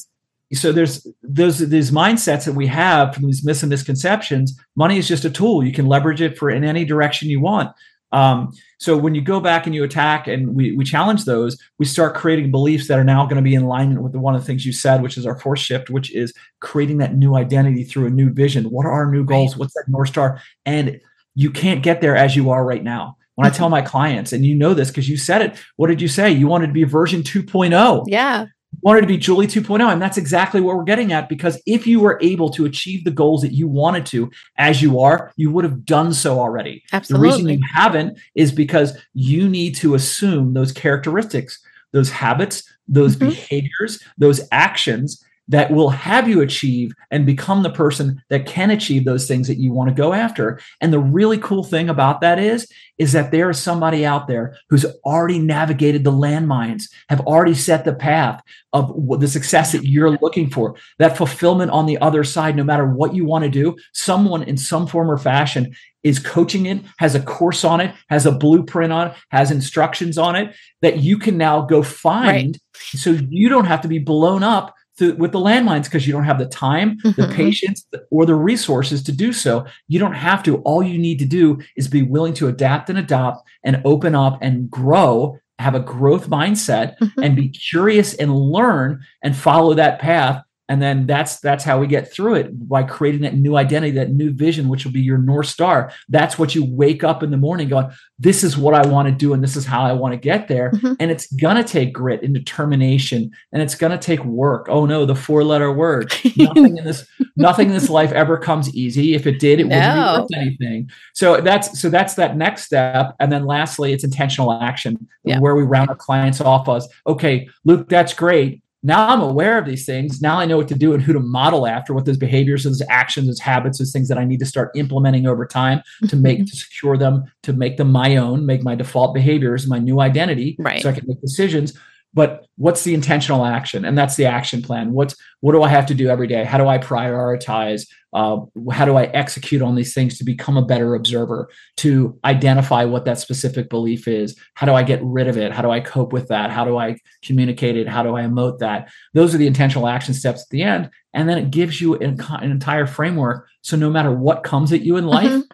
so 0.54 0.72
there's 0.72 1.08
those 1.24 1.58
these 1.58 1.90
mindsets 1.90 2.46
that 2.46 2.54
we 2.54 2.68
have 2.68 3.16
from 3.16 3.26
these 3.26 3.44
mis 3.44 3.64
and 3.64 3.72
misconceptions 3.72 4.58
money 4.76 4.98
is 5.00 5.08
just 5.08 5.26
a 5.26 5.30
tool 5.32 5.64
you 5.64 5.74
can 5.74 5.88
leverage 5.88 6.22
it 6.22 6.38
for 6.38 6.52
in 6.52 6.64
any 6.64 6.86
direction 6.86 7.28
you 7.30 7.40
want 7.40 7.72
um, 8.12 8.52
so 8.84 8.98
when 8.98 9.16
you 9.16 9.22
go 9.22 9.40
back 9.40 9.66
and 9.66 9.74
you 9.74 9.84
attack 9.84 10.28
and 10.28 10.56
we, 10.56 10.74
we 10.74 10.84
challenge 10.84 11.26
those 11.26 11.58
we 11.80 11.86
start 11.86 12.16
creating 12.16 12.52
beliefs 12.52 12.88
that 12.88 13.00
are 13.00 13.04
now 13.04 13.24
going 13.26 13.38
to 13.38 13.42
be 13.42 13.56
in 13.56 13.64
alignment 13.64 14.02
with 14.02 14.12
the, 14.12 14.20
one 14.20 14.36
of 14.36 14.42
the 14.42 14.46
things 14.46 14.66
you 14.66 14.74
said 14.74 15.02
which 15.02 15.18
is 15.18 15.26
our 15.26 15.40
fourth 15.40 15.60
shift 15.60 15.90
which 15.90 16.14
is 16.14 16.34
creating 16.64 16.98
that 16.98 17.16
new 17.16 17.36
identity 17.36 17.84
through 17.84 18.08
a 18.08 18.10
new 18.10 18.32
vision. 18.32 18.72
What 18.72 18.86
are 18.86 18.92
our 18.92 19.12
new 19.12 19.24
goals? 19.24 19.56
What's 19.56 19.74
that 19.74 19.86
north 19.88 20.10
star? 20.10 20.42
And 20.66 21.00
you 21.36 21.52
can't 21.52 21.84
get 21.84 22.02
there 22.02 22.16
as 22.16 22.36
you 22.36 22.50
are 22.50 22.66
right 22.66 22.84
now. 22.84 23.18
When 23.36 23.46
I 23.46 23.50
tell 23.56 23.70
my 23.70 23.82
clients, 23.82 24.34
and 24.34 24.46
you 24.46 24.56
know 24.56 24.74
this 24.74 24.90
because 24.90 25.10
you 25.10 25.18
said 25.18 25.42
it, 25.42 25.64
what 25.76 25.88
did 25.88 26.02
you 26.02 26.08
say? 26.08 26.32
You 26.32 26.48
wanted 26.48 26.68
to 26.68 26.74
be 26.74 26.84
version 26.84 27.22
2.0. 27.22 28.06
Yeah 28.08 28.48
wanted 28.84 29.02
to 29.02 29.08
be 29.08 29.18
Julie 29.18 29.48
2.0. 29.48 29.92
And 29.92 30.02
that's 30.02 30.18
exactly 30.18 30.62
what 30.62 30.76
we're 30.76 30.84
getting 30.84 31.14
at 31.14 31.30
because 31.30 31.62
if 31.66 31.88
you 31.88 32.00
were 32.00 32.20
able 32.22 32.50
to 32.50 32.66
achieve 32.66 33.04
the 33.04 33.12
goals 33.12 33.42
that 33.42 33.54
you 33.54 33.68
wanted 33.68 34.06
to 34.08 34.30
as 34.58 34.82
you 34.82 35.00
are, 35.00 35.32
you 35.36 35.52
would 35.52 35.64
have 35.64 35.86
done 35.86 36.14
so 36.14 36.40
already. 36.40 36.84
Absolutely. 36.92 37.30
The 37.30 37.36
reason 37.36 37.50
you 37.50 37.68
haven't 37.74 38.18
is 38.36 38.52
because 38.52 38.98
you 39.14 39.48
need 39.50 39.76
to 39.76 39.96
assume 39.96 40.54
those 40.54 40.72
characteristics, 40.72 41.60
those 41.92 42.12
habits, 42.12 42.64
those 42.88 43.16
mm-hmm. 43.16 43.30
behaviors, 43.30 44.04
those 44.18 44.48
actions 44.52 45.24
that 45.48 45.72
will 45.72 45.90
have 45.90 46.28
you 46.28 46.42
achieve 46.42 46.94
and 47.12 47.26
become 47.26 47.64
the 47.64 47.70
person 47.70 48.22
that 48.30 48.46
can 48.46 48.72
achieve 48.72 49.04
those 49.04 49.28
things 49.28 49.48
that 49.48 49.58
you 49.58 49.74
want 49.74 49.90
to 49.90 49.96
go 49.96 50.14
after. 50.14 50.60
And 50.80 50.94
the 50.94 51.00
really 51.00 51.38
cool 51.38 51.64
thing 51.64 51.90
about 51.90 52.22
that 52.22 52.40
is, 52.40 52.72
is 52.98 53.12
that 53.12 53.32
there 53.32 53.50
is 53.50 53.60
somebody 53.60 54.06
out 54.06 54.28
there 54.28 54.56
who's 54.70 54.86
already 55.04 55.40
navigated 55.40 56.04
the 56.04 56.12
landmines, 56.12 56.84
have 57.10 57.22
already 57.22 57.56
set 57.56 57.84
the 57.84 57.94
path 57.94 58.42
of 58.72 59.20
the 59.20 59.28
success 59.28 59.74
that 59.74 59.84
you're 59.84 60.18
looking 60.18 60.50
for, 60.50 60.76
that 61.00 61.18
fulfillment 61.18 61.72
on 61.72 61.86
the 61.86 61.98
other 62.00 62.24
side, 62.24 62.56
no 62.56 62.64
matter 62.64 62.88
what 62.88 63.14
you 63.14 63.26
want 63.26 63.44
to 63.44 63.50
do, 63.50 63.76
someone 63.94 64.44
in 64.44 64.58
some 64.58 64.88
form 64.88 65.12
or 65.12 65.18
fashion 65.18 65.76
is 66.04 66.20
coaching 66.20 66.66
it, 66.66 66.82
has 66.98 67.16
a 67.16 67.22
course 67.22 67.64
on 67.64 67.82
it, 67.82 67.94
has 68.10 68.26
a 68.26 68.32
blueprint 68.32 68.92
on 68.92 69.08
it, 69.08 69.14
has 69.30 69.52
instructions 69.52 70.18
on 70.18 70.36
it 70.36 70.54
that 70.82 70.98
you 70.98 71.18
can 71.18 71.38
now 71.38 71.62
go 71.62 71.82
find. 71.82 72.60
Right. 72.74 73.00
So 73.00 73.12
you 73.30 73.50
don't 73.50 73.66
have 73.66 73.82
to 73.82 73.88
be 73.88 74.00
blown 74.00 74.44
up 74.44 74.76
to, 75.00 75.14
with 75.16 75.32
the 75.32 75.40
landmines 75.40 75.86
because 75.86 76.06
you 76.06 76.14
don't 76.14 76.24
have 76.24 76.40
the 76.40 76.46
time, 76.46 76.98
mm-hmm. 77.00 77.22
the 77.22 77.28
patience, 77.30 77.86
or 78.12 78.26
the 78.26 78.36
resources 78.36 79.04
to 79.04 79.12
do 79.12 79.34
so. 79.34 79.66
You 79.88 80.00
don't 80.00 80.14
have 80.14 80.44
to. 80.44 80.58
All 80.58 80.84
you 80.84 80.98
need 80.98 81.20
to 81.20 81.26
do 81.26 81.60
is 81.76 81.88
be 81.88 82.04
willing 82.04 82.34
to 82.36 82.48
adapt 82.48 82.90
and 82.90 83.00
adopt 83.00 83.48
and 83.64 83.82
open 83.86 84.16
up 84.16 84.38
and 84.42 84.70
grow, 84.70 85.40
have 85.60 85.76
a 85.76 85.80
growth 85.80 86.30
mindset, 86.30 86.98
mm-hmm. 87.00 87.24
and 87.24 87.36
be 87.36 87.50
curious 87.50 88.14
and 88.16 88.36
learn 88.36 89.02
and 89.24 89.36
follow 89.36 89.74
that 89.74 90.00
path 90.00 90.44
and 90.74 90.82
then 90.82 91.06
that's 91.06 91.40
that's 91.40 91.64
how 91.64 91.80
we 91.80 91.86
get 91.86 92.12
through 92.12 92.34
it 92.34 92.68
by 92.68 92.82
creating 92.82 93.22
that 93.22 93.36
new 93.36 93.58
identity 93.58 93.92
that 93.92 94.10
new 94.10 94.34
vision 94.34 94.70
which 94.70 94.86
will 94.86 94.92
be 94.92 95.02
your 95.02 95.20
north 95.20 95.46
star. 95.46 95.92
That's 96.10 96.40
what 96.40 96.56
you 96.56 96.66
wake 96.66 97.04
up 97.04 97.22
in 97.22 97.30
the 97.30 97.38
morning 97.38 97.70
going 97.70 97.92
this 98.18 98.44
is 98.44 98.58
what 98.58 98.74
i 98.74 98.84
want 98.88 99.08
to 99.08 99.14
do 99.14 99.34
and 99.34 99.44
this 99.44 99.56
is 99.56 99.66
how 99.68 99.84
i 99.84 99.94
want 99.94 100.14
to 100.14 100.18
get 100.18 100.48
there. 100.48 100.72
Mm-hmm. 100.72 100.94
and 101.00 101.12
it's 101.12 101.32
going 101.34 101.58
to 101.58 101.64
take 101.64 101.94
grit 101.94 102.24
and 102.24 102.34
determination 102.34 103.30
and 103.52 103.62
it's 103.62 103.76
going 103.76 103.92
to 103.92 104.00
take 104.00 104.26
work. 104.26 104.66
Oh 104.68 104.88
no 104.88 105.06
the 105.06 105.14
four 105.14 105.44
letter 105.44 105.72
word 105.72 106.12
nothing 106.38 106.78
in 106.78 106.86
this 106.86 107.06
nothing 107.36 107.68
in 107.68 107.74
this 107.74 107.90
life 107.92 108.12
ever 108.12 108.40
comes 108.40 108.74
easy. 108.76 109.14
If 109.14 109.28
it 109.28 109.40
did 109.40 109.60
it 109.60 109.68
no. 109.68 109.76
wouldn't 109.76 110.30
be 110.30 110.36
worth 110.36 110.42
anything. 110.42 110.90
So 111.14 111.40
that's 111.40 111.80
so 111.80 111.92
that's 111.92 112.16
that 112.16 112.36
next 112.36 112.64
step. 112.64 113.16
And 113.20 113.32
then 113.32 113.46
lastly 113.46 113.94
it's 113.94 114.04
intentional 114.04 114.52
action 114.52 115.08
yeah. 115.24 115.38
where 115.38 115.54
we 115.54 115.62
round 115.62 115.90
our 115.92 115.96
clients 115.96 116.42
off 116.42 116.68
as 116.68 116.88
okay 117.06 117.48
luke 117.64 117.88
that's 117.90 118.14
great 118.14 118.63
now 118.84 119.08
I'm 119.08 119.22
aware 119.22 119.58
of 119.58 119.66
these 119.66 119.86
things. 119.86 120.22
Now 120.22 120.38
I 120.38 120.46
know 120.46 120.58
what 120.58 120.68
to 120.68 120.76
do 120.76 120.94
and 120.94 121.02
who 121.02 121.14
to 121.14 121.20
model 121.20 121.66
after, 121.66 121.94
what 121.94 122.06
those 122.06 122.18
behaviors, 122.18 122.66
those 122.66 122.82
actions, 122.90 123.28
those 123.28 123.40
habits, 123.40 123.80
those 123.80 123.94
things 123.94 124.10
that 124.10 124.18
I 124.18 124.26
need 124.26 124.40
to 124.40 124.46
start 124.46 124.72
implementing 124.76 125.26
over 125.26 125.46
time 125.46 125.82
to 126.10 126.16
make 126.16 126.40
mm-hmm. 126.40 126.46
to 126.46 126.56
secure 126.56 126.98
them, 126.98 127.24
to 127.44 127.54
make 127.54 127.78
them 127.78 127.92
my 127.92 128.18
own, 128.18 128.46
make 128.46 128.62
my 128.62 128.76
default 128.76 129.14
behaviors 129.14 129.68
my 129.68 129.80
new 129.80 130.02
identity, 130.02 130.58
right. 130.60 130.82
so 130.82 130.90
I 130.90 130.94
can 130.94 131.08
make 131.08 131.22
decisions 131.22 131.74
but 132.14 132.46
what's 132.58 132.84
the 132.84 132.94
intentional 132.94 133.46
action? 133.46 133.86
And 133.86 133.98
that's 133.98 134.16
the 134.16 134.26
action 134.26 134.62
plan. 134.62 134.92
What's 134.92 135.16
what 135.42 135.54
do 135.54 135.64
i 135.64 135.70
have 135.70 135.86
to 135.88 135.94
do 135.94 136.10
every 136.10 136.28
day? 136.28 136.44
How 136.44 136.58
do 136.58 136.68
i 136.68 136.78
prioritize 136.78 137.88
uh, 138.14 138.38
how 138.72 138.86
do 138.86 138.96
i 138.96 139.06
execute 139.06 139.62
on 139.62 139.76
these 139.76 139.94
things 139.94 140.18
to 140.20 140.24
become 140.24 140.56
a 140.56 140.66
better 140.66 140.94
observer 140.94 141.50
to 141.78 142.20
identify 142.24 142.86
what 142.86 143.06
that 143.06 143.20
specific 143.20 143.70
belief 143.70 144.08
is? 144.08 144.38
How 144.54 144.68
do 144.68 144.74
i 144.74 144.84
get 144.84 145.00
rid 145.04 145.28
of 145.28 145.38
it? 145.38 145.52
How 145.52 145.62
do 145.62 145.72
i 145.72 145.80
cope 145.80 146.14
with 146.14 146.28
that? 146.28 146.52
How 146.52 146.64
do 146.66 146.78
i 146.78 146.98
communicate 147.24 147.78
it? 147.78 147.88
How 147.88 148.04
do 148.04 148.16
i 148.16 148.22
emote 148.22 148.60
that? 148.60 148.92
Those 149.14 149.34
are 149.34 149.40
the 149.40 149.48
intentional 149.48 149.88
action 149.88 150.14
steps 150.14 150.42
at 150.42 150.50
the 150.50 150.64
end 150.64 150.90
and 151.14 151.28
then 151.28 151.38
it 151.38 151.52
gives 151.52 151.82
you 151.82 151.96
an, 151.96 152.20
an 152.30 152.52
entire 152.52 152.86
framework 152.86 153.48
so 153.62 153.78
no 153.78 153.90
matter 153.90 154.12
what 154.12 154.44
comes 154.44 154.72
at 154.72 154.82
you 154.82 154.98
in 154.98 155.08
life 155.08 155.30
mm-hmm 155.30 155.54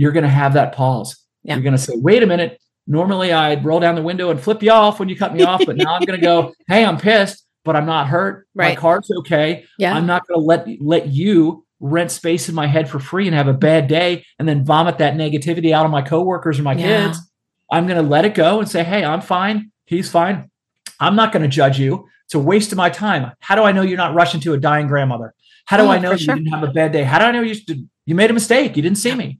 you're 0.00 0.12
going 0.12 0.24
to 0.24 0.30
have 0.30 0.54
that 0.54 0.74
pause. 0.74 1.16
Yeah. 1.42 1.54
You're 1.54 1.62
going 1.62 1.76
to 1.76 1.78
say, 1.78 1.92
wait 1.96 2.22
a 2.22 2.26
minute. 2.26 2.58
Normally 2.86 3.32
I'd 3.32 3.64
roll 3.64 3.80
down 3.80 3.94
the 3.94 4.02
window 4.02 4.30
and 4.30 4.40
flip 4.40 4.62
you 4.62 4.70
off 4.70 4.98
when 4.98 5.08
you 5.08 5.16
cut 5.16 5.34
me 5.34 5.42
off, 5.42 5.62
but 5.64 5.76
now 5.76 5.94
I'm 5.94 6.04
going 6.04 6.18
to 6.18 6.24
go, 6.24 6.54
hey, 6.68 6.84
I'm 6.84 6.98
pissed, 6.98 7.46
but 7.64 7.76
I'm 7.76 7.86
not 7.86 8.08
hurt. 8.08 8.46
Right. 8.54 8.70
My 8.70 8.80
car's 8.80 9.10
okay. 9.18 9.64
Yeah. 9.78 9.94
I'm 9.94 10.06
not 10.06 10.26
going 10.26 10.40
to 10.40 10.44
let 10.44 10.66
let 10.80 11.08
you 11.08 11.64
rent 11.80 12.10
space 12.10 12.48
in 12.48 12.54
my 12.54 12.66
head 12.66 12.88
for 12.88 12.98
free 12.98 13.26
and 13.26 13.34
have 13.34 13.48
a 13.48 13.54
bad 13.54 13.88
day 13.88 14.24
and 14.38 14.48
then 14.48 14.64
vomit 14.64 14.98
that 14.98 15.14
negativity 15.14 15.72
out 15.72 15.84
on 15.84 15.90
my 15.90 16.02
coworkers 16.02 16.58
or 16.58 16.62
my 16.62 16.74
yeah. 16.74 17.06
kids. 17.06 17.18
I'm 17.70 17.86
going 17.86 18.02
to 18.02 18.08
let 18.08 18.24
it 18.24 18.34
go 18.34 18.60
and 18.60 18.68
say, 18.68 18.82
hey, 18.82 19.04
I'm 19.04 19.20
fine. 19.20 19.70
He's 19.86 20.10
fine. 20.10 20.50
I'm 20.98 21.16
not 21.16 21.32
going 21.32 21.42
to 21.42 21.48
judge 21.48 21.78
you. 21.78 22.08
It's 22.26 22.34
a 22.34 22.38
waste 22.38 22.72
of 22.72 22.78
my 22.78 22.90
time. 22.90 23.32
How 23.40 23.54
do 23.54 23.62
I 23.62 23.72
know 23.72 23.82
you're 23.82 23.96
not 23.96 24.14
rushing 24.14 24.40
to 24.42 24.52
a 24.52 24.58
dying 24.58 24.86
grandmother? 24.86 25.34
How 25.64 25.76
do 25.76 25.84
oh, 25.84 25.88
I 25.88 25.98
know 25.98 26.12
you 26.12 26.18
sure. 26.18 26.34
didn't 26.34 26.52
have 26.52 26.62
a 26.62 26.72
bad 26.72 26.92
day? 26.92 27.04
How 27.04 27.18
do 27.18 27.24
I 27.24 27.30
know 27.30 27.42
you 27.42 27.56
you 28.06 28.14
made 28.14 28.30
a 28.30 28.34
mistake? 28.34 28.76
You 28.76 28.82
didn't 28.82 28.98
see 28.98 29.14
me. 29.14 29.38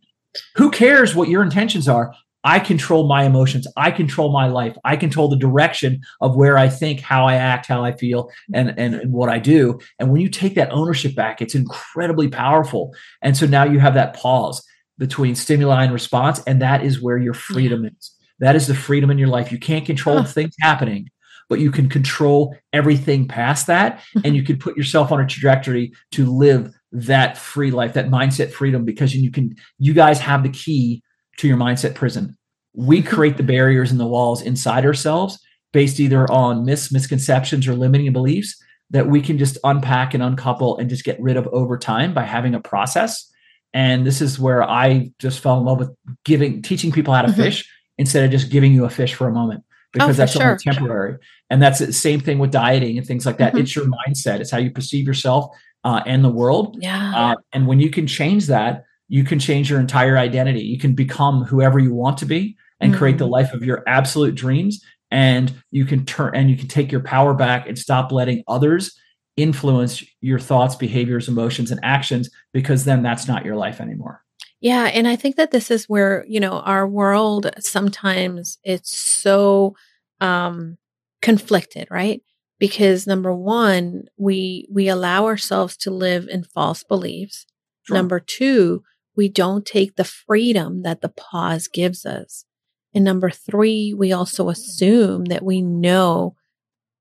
Who 0.57 0.71
cares 0.71 1.15
what 1.15 1.29
your 1.29 1.43
intentions 1.43 1.89
are? 1.89 2.15
I 2.45 2.59
control 2.59 3.07
my 3.07 3.25
emotions. 3.25 3.67
I 3.77 3.91
control 3.91 4.33
my 4.33 4.47
life. 4.47 4.77
I 4.85 4.97
control 4.97 5.29
the 5.29 5.37
direction 5.37 6.01
of 6.21 6.37
where 6.37 6.57
I 6.57 6.69
think, 6.69 7.01
how 7.01 7.27
I 7.27 7.35
act, 7.35 7.67
how 7.67 7.85
I 7.85 7.93
feel, 7.93 8.31
and, 8.55 8.75
and, 8.79 8.95
and, 8.95 9.13
what 9.13 9.29
I 9.29 9.39
do. 9.39 9.79
And 9.99 10.11
when 10.11 10.23
you 10.23 10.29
take 10.29 10.55
that 10.55 10.71
ownership 10.71 11.15
back, 11.15 11.43
it's 11.43 11.55
incredibly 11.55 12.29
powerful. 12.29 12.95
And 13.21 13.37
so 13.37 13.47
now 13.47 13.65
you 13.65 13.79
have 13.79 13.95
that 13.95 14.15
pause 14.15 14.65
between 14.99 15.35
stimuli 15.35 15.85
and 15.85 15.93
response. 15.93 16.41
And 16.47 16.63
that 16.63 16.83
is 16.83 17.03
where 17.03 17.19
your 17.19 17.35
freedom 17.35 17.85
is. 17.85 18.15
That 18.39 18.57
is 18.57 18.67
the 18.67 18.75
freedom 18.75 19.11
in 19.11 19.19
your 19.19 19.29
life. 19.29 19.53
You 19.53 19.59
can't 19.59 19.85
control 19.85 20.23
things 20.25 20.55
happening, 20.61 21.11
but 21.51 21.61
you 21.61 21.71
can 21.71 21.91
control 21.91 22.57
everything 22.73 23.29
past 23.29 23.67
that. 23.67 23.99
Mm-hmm. 23.99 24.21
and 24.25 24.37
you 24.37 24.43
can 24.43 24.59
put 24.59 24.77
yourself 24.77 25.13
on 25.13 25.21
a 25.21 25.27
trajectory 25.27 25.93
to 26.13 26.25
live 26.25 26.73
that 26.93 27.37
free 27.37 27.71
life, 27.71 27.93
that 27.95 28.09
mindset 28.09 28.51
freedom, 28.51 28.85
because 28.85 29.15
you 29.15 29.31
can, 29.31 29.55
you 29.79 29.93
guys 29.93 30.19
have 30.21 30.43
the 30.43 30.49
key 30.49 31.03
to 31.41 31.49
your 31.49 31.57
mindset 31.57 31.95
prison. 31.95 32.37
We 32.75 33.01
mm-hmm. 33.01 33.09
create 33.09 33.37
the 33.37 33.43
barriers 33.43 33.91
and 33.91 33.99
the 33.99 34.07
walls 34.07 34.43
inside 34.43 34.85
ourselves 34.85 35.39
based 35.73 36.01
either 36.01 36.31
on 36.31 36.65
mis 36.65 36.93
misconceptions 36.93 37.67
or 37.67 37.75
limiting 37.75 38.13
beliefs 38.13 38.63
that 38.91 39.07
we 39.07 39.21
can 39.21 39.39
just 39.39 39.57
unpack 39.65 40.15
and 40.15 40.23
uncouple 40.23 40.77
and 40.79 40.91
just 40.91 41.05
get 41.05 41.21
rid 41.21 41.37
of 41.37 41.47
over 41.49 41.79
time 41.79 42.13
by 42.13 42.25
having 42.25 42.55
a 42.55 42.61
process. 42.61 43.31
And 43.73 44.05
this 44.05 44.21
is 44.21 44.39
where 44.39 44.63
I 44.63 45.13
just 45.19 45.41
fell 45.41 45.59
in 45.59 45.65
love 45.65 45.79
with 45.79 45.91
giving, 46.25 46.61
teaching 46.61 46.91
people 46.91 47.15
how 47.15 47.23
to 47.23 47.29
mm-hmm. 47.29 47.41
fish 47.41 47.71
instead 47.99 48.25
of 48.25 48.31
just 48.31 48.51
giving 48.51 48.73
you 48.73 48.85
a 48.85 48.91
fish 48.91 49.15
for 49.15 49.29
a 49.29 49.33
moment 49.33 49.63
oh, 49.65 49.73
because 49.93 50.19
oh, 50.19 50.23
that's 50.23 50.33
sure. 50.33 50.43
only 50.43 50.59
temporary. 50.59 51.19
And 51.51 51.63
that's 51.63 51.79
the 51.79 51.93
same 51.93 52.21
thing 52.21 52.39
with 52.39 52.51
dieting 52.51 52.99
and 52.99 53.07
things 53.07 53.25
like 53.25 53.39
that. 53.39 53.53
Mm-hmm. 53.53 53.63
It's 53.63 53.77
your 53.77 53.87
mindset. 53.87 54.41
It's 54.41 54.51
how 54.51 54.59
you 54.59 54.73
perceive 54.73 55.07
yourself 55.07 55.57
uh, 55.85 56.03
and 56.05 56.25
the 56.25 56.31
world. 56.31 56.77
Yeah. 56.81 57.13
Uh, 57.15 57.37
and 57.53 57.67
when 57.69 57.79
you 57.79 57.91
can 57.91 58.09
change 58.09 58.49
that, 58.49 58.85
you 59.11 59.25
can 59.25 59.41
change 59.41 59.69
your 59.69 59.81
entire 59.81 60.17
identity. 60.17 60.61
You 60.61 60.79
can 60.79 60.95
become 60.95 61.43
whoever 61.43 61.81
you 61.81 61.93
want 61.93 62.17
to 62.19 62.27
be 62.27 62.57
and 62.79 62.93
mm-hmm. 62.93 62.99
create 62.99 63.19
the 63.19 63.25
mm-hmm. 63.25 63.33
life 63.33 63.53
of 63.53 63.65
your 63.65 63.83
absolute 63.89 64.37
dreams. 64.37 64.83
And 65.11 65.53
you 65.73 65.85
can 65.85 66.07
turn 66.07 66.37
and 66.37 66.49
you 66.49 66.57
can 66.57 66.69
take 66.69 66.93
your 66.93 67.03
power 67.03 67.35
back 67.35 67.67
and 67.67 67.77
stop 67.77 68.13
letting 68.13 68.45
others 68.47 68.97
influence 69.37 70.05
your 70.21 70.39
thoughts, 70.39 70.77
behaviors, 70.77 71.29
emotions, 71.29 71.73
and 71.73 71.81
actions 71.83 72.31
because 72.53 72.85
then 72.85 73.03
that's 73.03 73.27
not 73.27 73.45
your 73.45 73.57
life 73.57 73.81
anymore. 73.81 74.23
Yeah. 74.61 74.85
And 74.85 75.09
I 75.09 75.17
think 75.17 75.35
that 75.37 75.51
this 75.51 75.73
is 75.73 75.89
where, 75.89 76.25
you 76.29 76.39
know, 76.39 76.61
our 76.61 76.87
world 76.87 77.51
sometimes 77.59 78.59
it's 78.63 78.97
so 78.97 79.75
um 80.21 80.79
conflicted, 81.21 81.89
right? 81.91 82.23
Because 82.61 83.09
number 83.09 83.35
one, 83.35 84.05
we 84.17 84.69
we 84.71 84.87
allow 84.87 85.27
ourselves 85.27 85.77
to 85.79 85.91
live 85.91 86.29
in 86.29 86.45
false 86.45 86.85
beliefs. 86.85 87.47
Sure. 87.83 87.97
Number 87.97 88.21
two, 88.21 88.85
we 89.21 89.29
don't 89.29 89.67
take 89.67 89.97
the 89.97 90.05
freedom 90.05 90.81
that 90.81 91.03
the 91.03 91.11
pause 91.11 91.69
gives 91.69 92.07
us. 92.07 92.47
And 92.95 93.05
number 93.05 93.29
three, 93.29 93.93
we 93.93 94.13
also 94.13 94.49
assume 94.49 95.27
that 95.27 95.45
we 95.45 95.61
know 95.61 96.37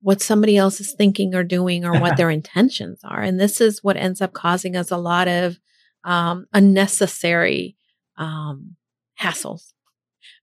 what 0.02 0.22
somebody 0.22 0.58
else 0.58 0.82
is 0.82 0.92
thinking 0.92 1.34
or 1.34 1.46
doing 1.46 1.86
or 1.86 1.98
what 1.98 2.18
their 2.18 2.30
intentions 2.30 3.00
are. 3.06 3.22
And 3.22 3.40
this 3.40 3.62
is 3.62 3.82
what 3.86 3.96
ends 3.96 4.22
up 4.22 4.34
causing 4.34 4.76
us 4.76 4.92
a 4.92 4.98
lot 4.98 5.30
of 5.30 5.60
um, 6.04 6.46
unnecessary 6.52 7.78
um, 8.18 8.76
hassles 9.18 9.72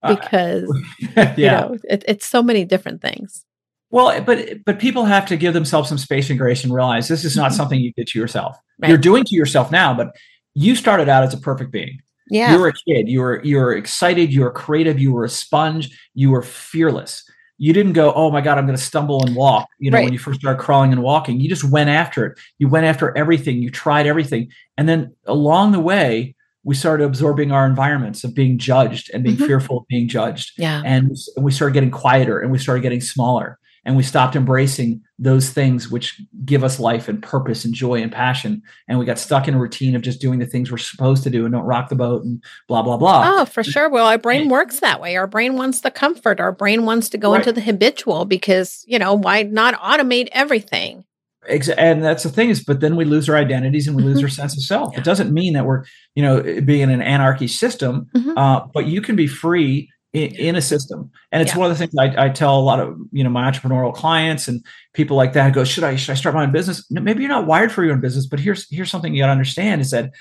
uh, 0.02 0.14
because 0.14 0.70
uh, 1.18 1.34
yeah. 1.36 1.36
you 1.36 1.46
know 1.46 1.76
it, 1.84 2.04
it's 2.08 2.24
so 2.24 2.42
many 2.42 2.64
different 2.64 3.02
things. 3.02 3.44
Well, 3.90 4.18
but 4.22 4.64
but 4.64 4.78
people 4.78 5.04
have 5.04 5.26
to 5.26 5.36
give 5.36 5.52
themselves 5.52 5.90
some 5.90 5.98
space 5.98 6.30
and 6.30 6.38
grace 6.38 6.64
and 6.64 6.72
realize 6.72 7.06
this 7.06 7.22
is 7.22 7.36
not 7.36 7.50
mm-hmm. 7.50 7.56
something 7.56 7.80
you 7.80 7.92
did 7.98 8.06
to 8.08 8.18
yourself. 8.18 8.56
Right. 8.80 8.88
You're 8.88 8.98
doing 8.98 9.24
to 9.24 9.34
yourself 9.34 9.70
now, 9.70 9.92
but 9.92 10.16
you 10.56 10.74
started 10.74 11.08
out 11.08 11.22
as 11.22 11.34
a 11.34 11.38
perfect 11.38 11.70
being. 11.70 12.00
Yeah. 12.28 12.52
You 12.52 12.58
were 12.58 12.68
a 12.68 12.72
kid. 12.72 13.08
You 13.08 13.20
were 13.20 13.42
you 13.44 13.58
were 13.58 13.74
excited. 13.74 14.32
You 14.32 14.40
were 14.40 14.50
creative. 14.50 14.98
You 14.98 15.12
were 15.12 15.24
a 15.24 15.28
sponge. 15.28 15.96
You 16.14 16.30
were 16.30 16.42
fearless. 16.42 17.22
You 17.58 17.72
didn't 17.72 17.92
go, 17.92 18.12
oh 18.14 18.30
my 18.30 18.40
God, 18.40 18.58
I'm 18.58 18.66
going 18.66 18.76
to 18.76 18.82
stumble 18.82 19.24
and 19.24 19.36
walk. 19.36 19.68
You 19.78 19.90
know, 19.90 19.98
right. 19.98 20.04
when 20.04 20.12
you 20.12 20.18
first 20.18 20.40
started 20.40 20.60
crawling 20.60 20.92
and 20.92 21.02
walking, 21.02 21.40
you 21.40 21.48
just 21.48 21.64
went 21.64 21.88
after 21.88 22.26
it. 22.26 22.38
You 22.58 22.68
went 22.68 22.84
after 22.84 23.16
everything. 23.16 23.62
You 23.62 23.70
tried 23.70 24.06
everything. 24.06 24.50
And 24.76 24.88
then 24.88 25.14
along 25.26 25.72
the 25.72 25.80
way, 25.80 26.34
we 26.64 26.74
started 26.74 27.04
absorbing 27.04 27.52
our 27.52 27.64
environments 27.64 28.24
of 28.24 28.34
being 28.34 28.58
judged 28.58 29.10
and 29.14 29.22
being 29.22 29.36
mm-hmm. 29.36 29.46
fearful 29.46 29.78
of 29.78 29.86
being 29.88 30.08
judged. 30.08 30.52
Yeah. 30.58 30.82
And 30.84 31.16
we 31.38 31.52
started 31.52 31.74
getting 31.74 31.90
quieter 31.90 32.40
and 32.40 32.50
we 32.50 32.58
started 32.58 32.80
getting 32.80 33.00
smaller 33.00 33.58
and 33.84 33.96
we 33.96 34.02
stopped 34.02 34.36
embracing 34.36 35.02
those 35.18 35.48
things 35.50 35.90
which 35.90 36.20
give 36.44 36.62
us 36.62 36.78
life 36.78 37.08
and 37.08 37.22
purpose 37.22 37.64
and 37.64 37.72
joy 37.72 38.02
and 38.02 38.12
passion 38.12 38.62
and 38.86 38.98
we 38.98 39.06
got 39.06 39.18
stuck 39.18 39.48
in 39.48 39.54
a 39.54 39.58
routine 39.58 39.96
of 39.96 40.02
just 40.02 40.20
doing 40.20 40.38
the 40.38 40.46
things 40.46 40.70
we're 40.70 40.76
supposed 40.76 41.22
to 41.22 41.30
do 41.30 41.44
and 41.44 41.52
don't 41.52 41.64
rock 41.64 41.88
the 41.88 41.94
boat 41.94 42.22
and 42.22 42.42
blah 42.68 42.82
blah 42.82 42.98
blah 42.98 43.22
oh 43.24 43.44
for 43.46 43.64
sure 43.64 43.88
well 43.88 44.06
our 44.06 44.18
brain 44.18 44.48
works 44.48 44.80
that 44.80 45.00
way 45.00 45.16
our 45.16 45.26
brain 45.26 45.54
wants 45.54 45.80
the 45.80 45.90
comfort 45.90 46.38
our 46.38 46.52
brain 46.52 46.84
wants 46.84 47.08
to 47.08 47.16
go 47.16 47.32
right. 47.32 47.38
into 47.38 47.52
the 47.52 47.62
habitual 47.62 48.26
because 48.26 48.84
you 48.86 48.98
know 48.98 49.14
why 49.14 49.42
not 49.42 49.74
automate 49.80 50.28
everything 50.32 51.02
and 51.78 52.04
that's 52.04 52.24
the 52.24 52.28
thing 52.28 52.50
is 52.50 52.62
but 52.62 52.80
then 52.80 52.94
we 52.94 53.04
lose 53.04 53.28
our 53.28 53.36
identities 53.36 53.86
and 53.86 53.96
we 53.96 54.02
lose 54.02 54.18
mm-hmm. 54.18 54.26
our 54.26 54.30
sense 54.30 54.54
of 54.56 54.62
self 54.62 54.92
yeah. 54.92 54.98
it 54.98 55.04
doesn't 55.04 55.32
mean 55.32 55.54
that 55.54 55.64
we're 55.64 55.84
you 56.14 56.22
know 56.22 56.42
being 56.62 56.82
in 56.82 56.90
an 56.90 57.02
anarchy 57.02 57.48
system 57.48 58.06
mm-hmm. 58.14 58.36
uh, 58.36 58.66
but 58.74 58.86
you 58.86 59.00
can 59.00 59.16
be 59.16 59.26
free 59.26 59.88
in, 60.16 60.34
in 60.36 60.56
a 60.56 60.62
system. 60.62 61.10
And 61.30 61.42
it's 61.42 61.52
yeah. 61.52 61.58
one 61.58 61.70
of 61.70 61.76
the 61.76 61.86
things 61.86 61.94
I, 61.98 62.26
I, 62.26 62.28
tell 62.30 62.58
a 62.58 62.60
lot 62.60 62.80
of 62.80 62.96
you 63.12 63.22
know 63.22 63.28
my 63.28 63.50
entrepreneurial 63.50 63.94
clients 63.94 64.48
and 64.48 64.64
people 64.94 65.14
like 65.16 65.34
that. 65.34 65.52
go, 65.52 65.62
should 65.62 65.84
I 65.84 65.96
should 65.96 66.12
I 66.12 66.14
start 66.14 66.34
my 66.34 66.42
own 66.42 66.52
business? 66.52 66.86
Maybe 66.90 67.20
you're 67.20 67.28
not 67.28 67.46
wired 67.46 67.70
for 67.70 67.84
your 67.84 67.92
own 67.92 68.00
business, 68.00 68.26
but 68.26 68.40
here's 68.40 68.66
here's 68.70 68.90
something 68.90 69.14
you 69.14 69.22
got 69.22 69.26
to 69.26 69.32
understand 69.32 69.82
is 69.82 69.90
that, 69.90 70.12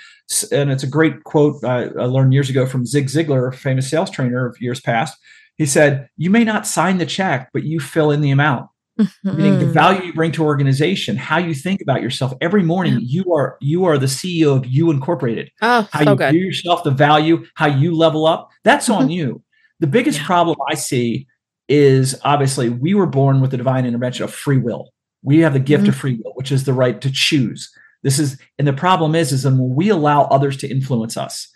and 0.51 0.69
it's 0.69 0.83
a 0.83 0.87
great 0.87 1.23
quote 1.23 1.63
I, 1.63 1.83
I 1.83 2.05
learned 2.05 2.33
years 2.33 2.49
ago 2.49 2.65
from 2.65 2.85
Zig 2.85 3.07
Ziglar, 3.07 3.47
a 3.47 3.55
famous 3.55 3.89
sales 3.89 4.11
trainer 4.11 4.45
of 4.45 4.59
years 4.59 4.81
past. 4.81 5.17
He 5.57 5.65
said, 5.65 6.09
"You 6.17 6.29
may 6.29 6.43
not 6.43 6.67
sign 6.67 6.97
the 6.97 7.05
check, 7.05 7.49
but 7.53 7.63
you 7.63 7.79
fill 7.79 8.11
in 8.11 8.19
the 8.19 8.31
amount." 8.31 8.69
Mm-hmm. 8.99 9.35
Meaning 9.35 9.59
the 9.59 9.65
value 9.65 10.03
you 10.03 10.13
bring 10.13 10.31
to 10.33 10.43
organization, 10.43 11.17
how 11.17 11.37
you 11.37 11.53
think 11.53 11.81
about 11.81 12.01
yourself 12.01 12.33
every 12.39 12.63
morning. 12.63 12.93
Yeah. 12.93 13.23
You 13.23 13.33
are 13.33 13.57
you 13.61 13.85
are 13.85 13.97
the 13.97 14.05
CEO 14.05 14.55
of 14.55 14.65
you 14.65 14.91
incorporated. 14.91 15.51
Oh, 15.61 15.87
how 15.91 16.03
so 16.03 16.11
you 16.11 16.17
good. 16.17 16.31
do 16.31 16.37
yourself, 16.37 16.83
the 16.83 16.91
value, 16.91 17.45
how 17.55 17.67
you 17.67 17.95
level 17.95 18.25
up. 18.25 18.51
That's 18.63 18.87
mm-hmm. 18.87 19.03
on 19.03 19.09
you. 19.09 19.41
The 19.79 19.87
biggest 19.87 20.19
yeah. 20.19 20.25
problem 20.25 20.57
I 20.69 20.75
see 20.75 21.27
is 21.67 22.19
obviously 22.23 22.69
we 22.69 22.93
were 22.93 23.07
born 23.07 23.41
with 23.41 23.51
the 23.51 23.57
divine 23.57 23.85
intervention 23.85 24.23
of 24.23 24.33
free 24.33 24.57
will. 24.57 24.91
We 25.23 25.39
have 25.39 25.53
the 25.53 25.59
gift 25.59 25.83
mm-hmm. 25.83 25.89
of 25.89 25.95
free 25.95 26.21
will, 26.23 26.33
which 26.35 26.51
is 26.51 26.63
the 26.63 26.73
right 26.73 27.01
to 27.01 27.11
choose. 27.11 27.71
This 28.03 28.19
is, 28.19 28.37
and 28.59 28.67
the 28.67 28.73
problem 28.73 29.15
is, 29.15 29.31
is 29.31 29.45
when 29.45 29.75
we 29.75 29.89
allow 29.89 30.23
others 30.25 30.57
to 30.57 30.69
influence 30.69 31.17
us, 31.17 31.51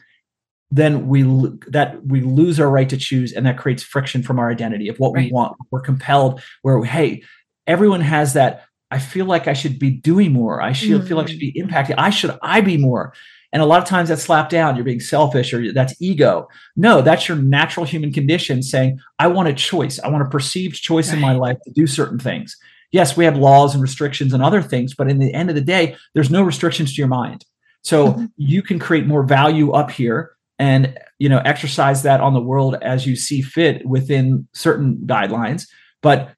then 0.71 1.07
we 1.07 1.23
that 1.67 2.05
we 2.05 2.21
lose 2.21 2.59
our 2.59 2.69
right 2.69 2.89
to 2.89 2.97
choose, 2.97 3.33
and 3.33 3.45
that 3.45 3.57
creates 3.57 3.81
friction 3.81 4.21
from 4.21 4.37
our 4.39 4.51
identity 4.51 4.87
of 4.87 4.97
what 4.97 5.13
right. 5.13 5.25
we 5.25 5.31
want. 5.31 5.57
We're 5.71 5.81
compelled. 5.81 6.41
Where 6.61 6.83
hey, 6.83 7.23
everyone 7.65 8.01
has 8.01 8.33
that. 8.33 8.65
I 8.91 8.99
feel 8.99 9.25
like 9.25 9.47
I 9.47 9.53
should 9.53 9.77
be 9.79 9.91
doing 9.91 10.31
more. 10.31 10.61
I 10.61 10.73
should 10.73 10.89
mm-hmm. 10.89 11.07
feel 11.07 11.17
like 11.17 11.27
I 11.27 11.31
should 11.31 11.39
be 11.39 11.57
impacted. 11.57 11.95
I 11.97 12.09
should 12.09 12.37
I 12.41 12.61
be 12.61 12.77
more. 12.77 13.13
And 13.51 13.61
a 13.61 13.65
lot 13.65 13.81
of 13.81 13.87
times 13.87 14.09
that's 14.09 14.23
slapped 14.23 14.51
down. 14.51 14.75
You're 14.75 14.85
being 14.85 14.99
selfish 14.99 15.53
or 15.53 15.73
that's 15.73 15.99
ego. 15.99 16.47
No, 16.75 17.01
that's 17.01 17.27
your 17.27 17.37
natural 17.37 17.85
human 17.85 18.13
condition 18.13 18.61
saying, 18.61 18.99
I 19.17 19.27
want 19.27 19.49
a 19.49 19.53
choice. 19.53 19.99
I 19.99 20.07
want 20.09 20.25
a 20.25 20.29
perceived 20.29 20.75
choice 20.75 21.09
right. 21.09 21.15
in 21.15 21.21
my 21.21 21.33
life 21.33 21.57
to 21.63 21.71
do 21.71 21.87
certain 21.87 22.19
things. 22.19 22.55
Yes, 22.91 23.17
we 23.17 23.25
have 23.25 23.37
laws 23.37 23.73
and 23.73 23.81
restrictions 23.81 24.33
and 24.33 24.43
other 24.43 24.61
things, 24.61 24.93
but 24.95 25.09
in 25.09 25.19
the 25.19 25.33
end 25.33 25.49
of 25.49 25.55
the 25.55 25.61
day, 25.61 25.95
there's 26.13 26.31
no 26.31 26.41
restrictions 26.43 26.93
to 26.93 27.01
your 27.01 27.07
mind. 27.07 27.45
So 27.83 28.07
mm-hmm. 28.07 28.25
you 28.37 28.61
can 28.61 28.79
create 28.79 29.05
more 29.05 29.23
value 29.23 29.71
up 29.71 29.91
here 29.91 30.31
and 30.57 30.97
you 31.17 31.29
know 31.29 31.39
exercise 31.45 32.03
that 32.03 32.19
on 32.19 32.33
the 32.33 32.41
world 32.41 32.75
as 32.81 33.07
you 33.07 33.15
see 33.15 33.41
fit 33.41 33.85
within 33.85 34.47
certain 34.53 34.97
guidelines, 35.05 35.67
but 36.01 36.33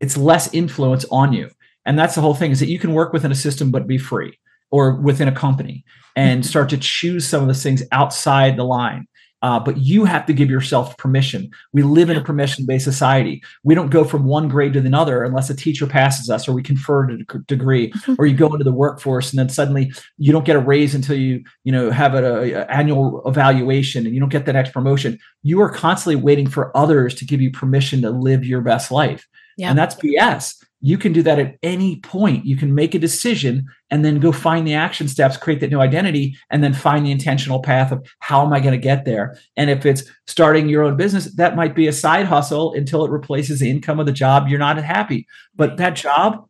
it's 0.00 0.16
less 0.16 0.52
influence 0.54 1.04
on 1.10 1.32
you. 1.32 1.50
And 1.84 1.98
that's 1.98 2.14
the 2.14 2.20
whole 2.20 2.34
thing 2.34 2.50
is 2.50 2.60
that 2.60 2.68
you 2.68 2.78
can 2.78 2.94
work 2.94 3.12
within 3.12 3.30
a 3.30 3.36
system 3.36 3.70
but 3.70 3.86
be 3.86 3.98
free 3.98 4.38
or 4.70 4.96
within 4.96 5.28
a 5.28 5.32
company 5.32 5.84
and 6.16 6.44
start 6.44 6.70
to 6.70 6.78
choose 6.78 7.26
some 7.26 7.42
of 7.42 7.46
those 7.46 7.62
things 7.62 7.82
outside 7.92 8.56
the 8.56 8.64
line. 8.64 9.06
uh, 9.42 9.60
but 9.60 9.76
you 9.76 10.04
have 10.06 10.24
to 10.26 10.32
give 10.32 10.50
yourself 10.50 10.96
permission. 10.96 11.50
We 11.74 11.82
live 11.82 12.08
in 12.08 12.16
a 12.16 12.24
permission 12.24 12.64
based 12.64 12.84
society. 12.84 13.42
We 13.62 13.74
don't 13.74 13.90
go 13.90 14.02
from 14.02 14.24
one 14.24 14.48
grade 14.48 14.72
to 14.72 14.78
another 14.78 15.22
unless 15.22 15.50
a 15.50 15.54
teacher 15.54 15.86
passes 15.86 16.30
us 16.30 16.48
or 16.48 16.52
we 16.52 16.62
confer 16.62 17.08
a 17.10 17.18
degree 17.46 17.92
mm-hmm. 17.92 18.14
or 18.18 18.26
you 18.26 18.34
go 18.34 18.50
into 18.52 18.64
the 18.64 18.72
workforce 18.72 19.30
and 19.30 19.38
then 19.38 19.50
suddenly 19.50 19.92
you 20.16 20.32
don't 20.32 20.46
get 20.46 20.56
a 20.56 20.60
raise 20.60 20.94
until 20.94 21.18
you, 21.18 21.44
you 21.64 21.70
know, 21.70 21.90
have 21.90 22.14
an 22.14 22.24
annual 22.70 23.22
evaluation 23.28 24.06
and 24.06 24.14
you 24.14 24.20
don't 24.20 24.30
get 24.30 24.46
the 24.46 24.54
next 24.54 24.72
promotion. 24.72 25.18
You 25.42 25.60
are 25.60 25.70
constantly 25.70 26.16
waiting 26.16 26.48
for 26.48 26.74
others 26.76 27.14
to 27.16 27.26
give 27.26 27.40
you 27.40 27.52
permission 27.52 28.02
to 28.02 28.10
live 28.10 28.44
your 28.44 28.62
best 28.62 28.90
life. 28.90 29.28
Yeah. 29.58 29.68
And 29.68 29.78
that's 29.78 29.94
BS 29.94 30.54
you 30.80 30.98
can 30.98 31.12
do 31.12 31.22
that 31.22 31.38
at 31.38 31.56
any 31.62 32.00
point. 32.00 32.44
You 32.44 32.56
can 32.56 32.74
make 32.74 32.94
a 32.94 32.98
decision 32.98 33.66
and 33.90 34.04
then 34.04 34.20
go 34.20 34.30
find 34.30 34.66
the 34.66 34.74
action 34.74 35.08
steps, 35.08 35.36
create 35.36 35.60
that 35.60 35.70
new 35.70 35.80
identity, 35.80 36.36
and 36.50 36.62
then 36.62 36.74
find 36.74 37.06
the 37.06 37.10
intentional 37.10 37.60
path 37.60 37.92
of 37.92 38.06
how 38.20 38.44
am 38.44 38.52
I 38.52 38.60
going 38.60 38.72
to 38.72 38.78
get 38.78 39.04
there. 39.04 39.38
And 39.56 39.70
if 39.70 39.86
it's 39.86 40.04
starting 40.26 40.68
your 40.68 40.82
own 40.82 40.96
business, 40.96 41.34
that 41.36 41.56
might 41.56 41.74
be 41.74 41.86
a 41.86 41.92
side 41.92 42.26
hustle 42.26 42.74
until 42.74 43.04
it 43.04 43.10
replaces 43.10 43.60
the 43.60 43.70
income 43.70 43.98
of 43.98 44.06
the 44.06 44.12
job 44.12 44.48
you're 44.48 44.58
not 44.58 44.76
happy. 44.76 45.26
But 45.54 45.78
that 45.78 45.96
job 45.96 46.46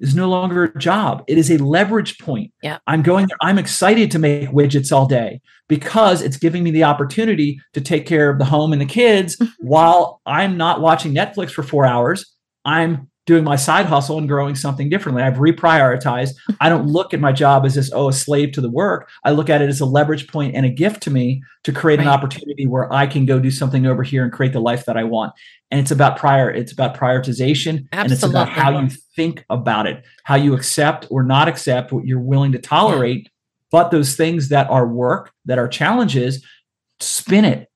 is 0.00 0.14
no 0.14 0.28
longer 0.28 0.64
a 0.64 0.78
job. 0.78 1.22
It 1.28 1.38
is 1.38 1.50
a 1.50 1.58
leverage 1.58 2.18
point. 2.18 2.52
Yeah. 2.62 2.78
I'm 2.86 3.02
going 3.02 3.26
there. 3.26 3.36
I'm 3.40 3.58
excited 3.58 4.10
to 4.10 4.18
make 4.18 4.48
widgets 4.48 4.90
all 4.90 5.06
day 5.06 5.40
because 5.68 6.22
it's 6.22 6.36
giving 6.36 6.64
me 6.64 6.72
the 6.72 6.84
opportunity 6.84 7.60
to 7.74 7.80
take 7.80 8.06
care 8.06 8.28
of 8.28 8.38
the 8.38 8.44
home 8.44 8.72
and 8.72 8.82
the 8.82 8.86
kids 8.86 9.36
mm-hmm. 9.36 9.66
while 9.66 10.20
I'm 10.26 10.56
not 10.56 10.80
watching 10.80 11.14
Netflix 11.14 11.50
for 11.52 11.62
four 11.62 11.86
hours. 11.86 12.34
I'm 12.64 13.10
doing 13.24 13.44
my 13.44 13.54
side 13.54 13.86
hustle 13.86 14.18
and 14.18 14.28
growing 14.28 14.54
something 14.54 14.88
differently. 14.88 15.22
I've 15.22 15.34
reprioritized. 15.34 16.34
I 16.60 16.68
don't 16.68 16.86
look 16.86 17.14
at 17.14 17.20
my 17.20 17.30
job 17.32 17.64
as 17.64 17.76
this, 17.76 17.90
oh, 17.92 18.08
a 18.08 18.12
slave 18.12 18.52
to 18.52 18.60
the 18.60 18.70
work. 18.70 19.08
I 19.24 19.30
look 19.30 19.48
at 19.48 19.62
it 19.62 19.68
as 19.68 19.80
a 19.80 19.86
leverage 19.86 20.26
point 20.28 20.56
and 20.56 20.66
a 20.66 20.68
gift 20.68 21.02
to 21.04 21.10
me 21.10 21.42
to 21.62 21.72
create 21.72 21.98
right. 21.98 22.06
an 22.06 22.12
opportunity 22.12 22.66
where 22.66 22.92
I 22.92 23.06
can 23.06 23.24
go 23.24 23.38
do 23.38 23.50
something 23.50 23.86
over 23.86 24.02
here 24.02 24.24
and 24.24 24.32
create 24.32 24.52
the 24.52 24.60
life 24.60 24.86
that 24.86 24.96
I 24.96 25.04
want. 25.04 25.32
And 25.70 25.80
it's 25.80 25.92
about 25.92 26.18
prior, 26.18 26.50
it's 26.50 26.72
about 26.72 26.96
prioritization 26.96 27.86
Absolutely. 27.92 27.98
and 27.98 28.12
it's 28.12 28.22
about 28.24 28.48
how 28.48 28.80
you 28.80 28.88
think 29.14 29.44
about 29.48 29.86
it, 29.86 30.04
how 30.24 30.34
you 30.34 30.54
accept 30.54 31.06
or 31.10 31.22
not 31.22 31.48
accept 31.48 31.92
what 31.92 32.04
you're 32.04 32.20
willing 32.20 32.52
to 32.52 32.58
tolerate. 32.58 33.24
Yeah. 33.24 33.28
But 33.70 33.90
those 33.90 34.16
things 34.16 34.48
that 34.48 34.68
are 34.68 34.86
work, 34.86 35.32
that 35.46 35.58
are 35.58 35.68
challenges, 35.68 36.44
spin 37.00 37.44
it 37.44 37.68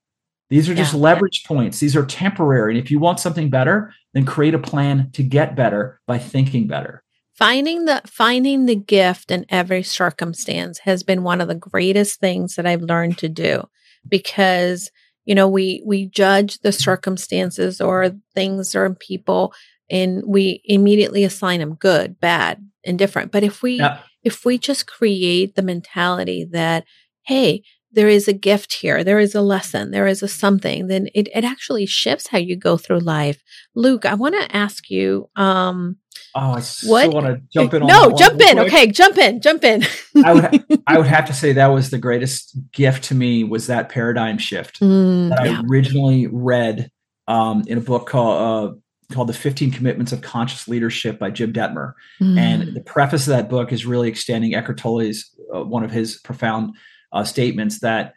these 0.48 0.68
are 0.68 0.74
just 0.74 0.94
yeah. 0.94 1.00
leverage 1.00 1.44
points. 1.44 1.80
These 1.80 1.96
are 1.96 2.06
temporary. 2.06 2.76
And 2.76 2.84
if 2.84 2.90
you 2.90 2.98
want 2.98 3.18
something 3.18 3.50
better, 3.50 3.92
then 4.16 4.24
create 4.24 4.54
a 4.54 4.58
plan 4.58 5.10
to 5.12 5.22
get 5.22 5.54
better 5.54 6.00
by 6.06 6.16
thinking 6.16 6.66
better. 6.66 7.02
Finding 7.34 7.84
the 7.84 8.00
finding 8.06 8.64
the 8.64 8.74
gift 8.74 9.30
in 9.30 9.44
every 9.50 9.82
circumstance 9.82 10.78
has 10.80 11.02
been 11.02 11.22
one 11.22 11.42
of 11.42 11.48
the 11.48 11.54
greatest 11.54 12.18
things 12.18 12.54
that 12.54 12.66
I've 12.66 12.80
learned 12.80 13.18
to 13.18 13.28
do 13.28 13.64
because 14.08 14.90
you 15.26 15.34
know 15.34 15.46
we 15.46 15.82
we 15.84 16.06
judge 16.06 16.60
the 16.60 16.72
circumstances 16.72 17.78
or 17.78 18.12
things 18.34 18.74
or 18.74 18.94
people 18.94 19.52
and 19.90 20.22
we 20.26 20.62
immediately 20.64 21.22
assign 21.22 21.60
them 21.60 21.74
good, 21.74 22.18
bad, 22.18 22.66
indifferent. 22.84 23.32
But 23.32 23.42
if 23.42 23.62
we 23.62 23.74
yeah. 23.74 24.00
if 24.24 24.46
we 24.46 24.56
just 24.56 24.86
create 24.86 25.56
the 25.56 25.62
mentality 25.62 26.46
that 26.52 26.84
hey, 27.26 27.64
there 27.92 28.08
is 28.08 28.28
a 28.28 28.32
gift 28.32 28.74
here, 28.74 29.02
there 29.02 29.18
is 29.18 29.34
a 29.34 29.40
lesson, 29.40 29.90
there 29.90 30.06
is 30.06 30.22
a 30.22 30.28
something, 30.28 30.88
then 30.88 31.08
it, 31.14 31.28
it 31.34 31.44
actually 31.44 31.86
shifts 31.86 32.28
how 32.28 32.38
you 32.38 32.56
go 32.56 32.76
through 32.76 32.98
life. 33.00 33.42
Luke, 33.74 34.04
I 34.04 34.14
want 34.14 34.34
to 34.34 34.56
ask 34.56 34.90
you, 34.90 35.28
um, 35.36 35.96
Oh, 36.34 36.52
I 36.52 36.62
what? 36.84 37.14
want 37.14 37.26
to 37.26 37.40
jump 37.50 37.72
in. 37.72 37.86
no, 37.86 38.12
jump 38.12 38.40
in. 38.40 38.56
Quick. 38.56 38.66
Okay, 38.66 38.86
jump 38.88 39.16
in. 39.16 39.40
Jump 39.40 39.64
in. 39.64 39.84
I 40.22 40.34
would, 40.34 40.64
I 40.86 40.98
would 40.98 41.06
have 41.06 41.24
to 41.26 41.32
say 41.32 41.52
that 41.54 41.68
was 41.68 41.90
the 41.90 41.98
greatest 41.98 42.58
gift 42.72 43.04
to 43.04 43.14
me 43.14 43.42
was 43.42 43.68
that 43.68 43.88
paradigm 43.88 44.36
shift 44.36 44.80
mm, 44.80 45.30
that 45.30 45.46
yeah. 45.46 45.58
I 45.58 45.62
originally 45.66 46.26
read 46.26 46.90
um, 47.26 47.64
in 47.66 47.78
a 47.78 47.80
book 47.80 48.06
called 48.06 48.72
uh, 48.72 49.14
called 49.14 49.28
The 49.28 49.34
15 49.34 49.70
Commitments 49.70 50.12
of 50.12 50.20
Conscious 50.20 50.68
Leadership 50.68 51.18
by 51.18 51.30
Jim 51.30 51.52
Dethmer. 51.52 51.92
Mm. 52.20 52.38
And 52.38 52.76
the 52.76 52.82
preface 52.82 53.26
of 53.26 53.30
that 53.30 53.48
book 53.48 53.72
is 53.72 53.86
really 53.86 54.08
extending 54.08 54.54
Eckhart 54.54 54.78
Tolle's 54.78 55.30
uh, 55.54 55.62
one 55.62 55.84
of 55.84 55.90
his 55.90 56.18
profound 56.18 56.76
uh, 57.12 57.24
statements 57.24 57.80
that 57.80 58.14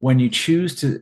when 0.00 0.18
you 0.18 0.28
choose 0.28 0.76
to 0.76 1.00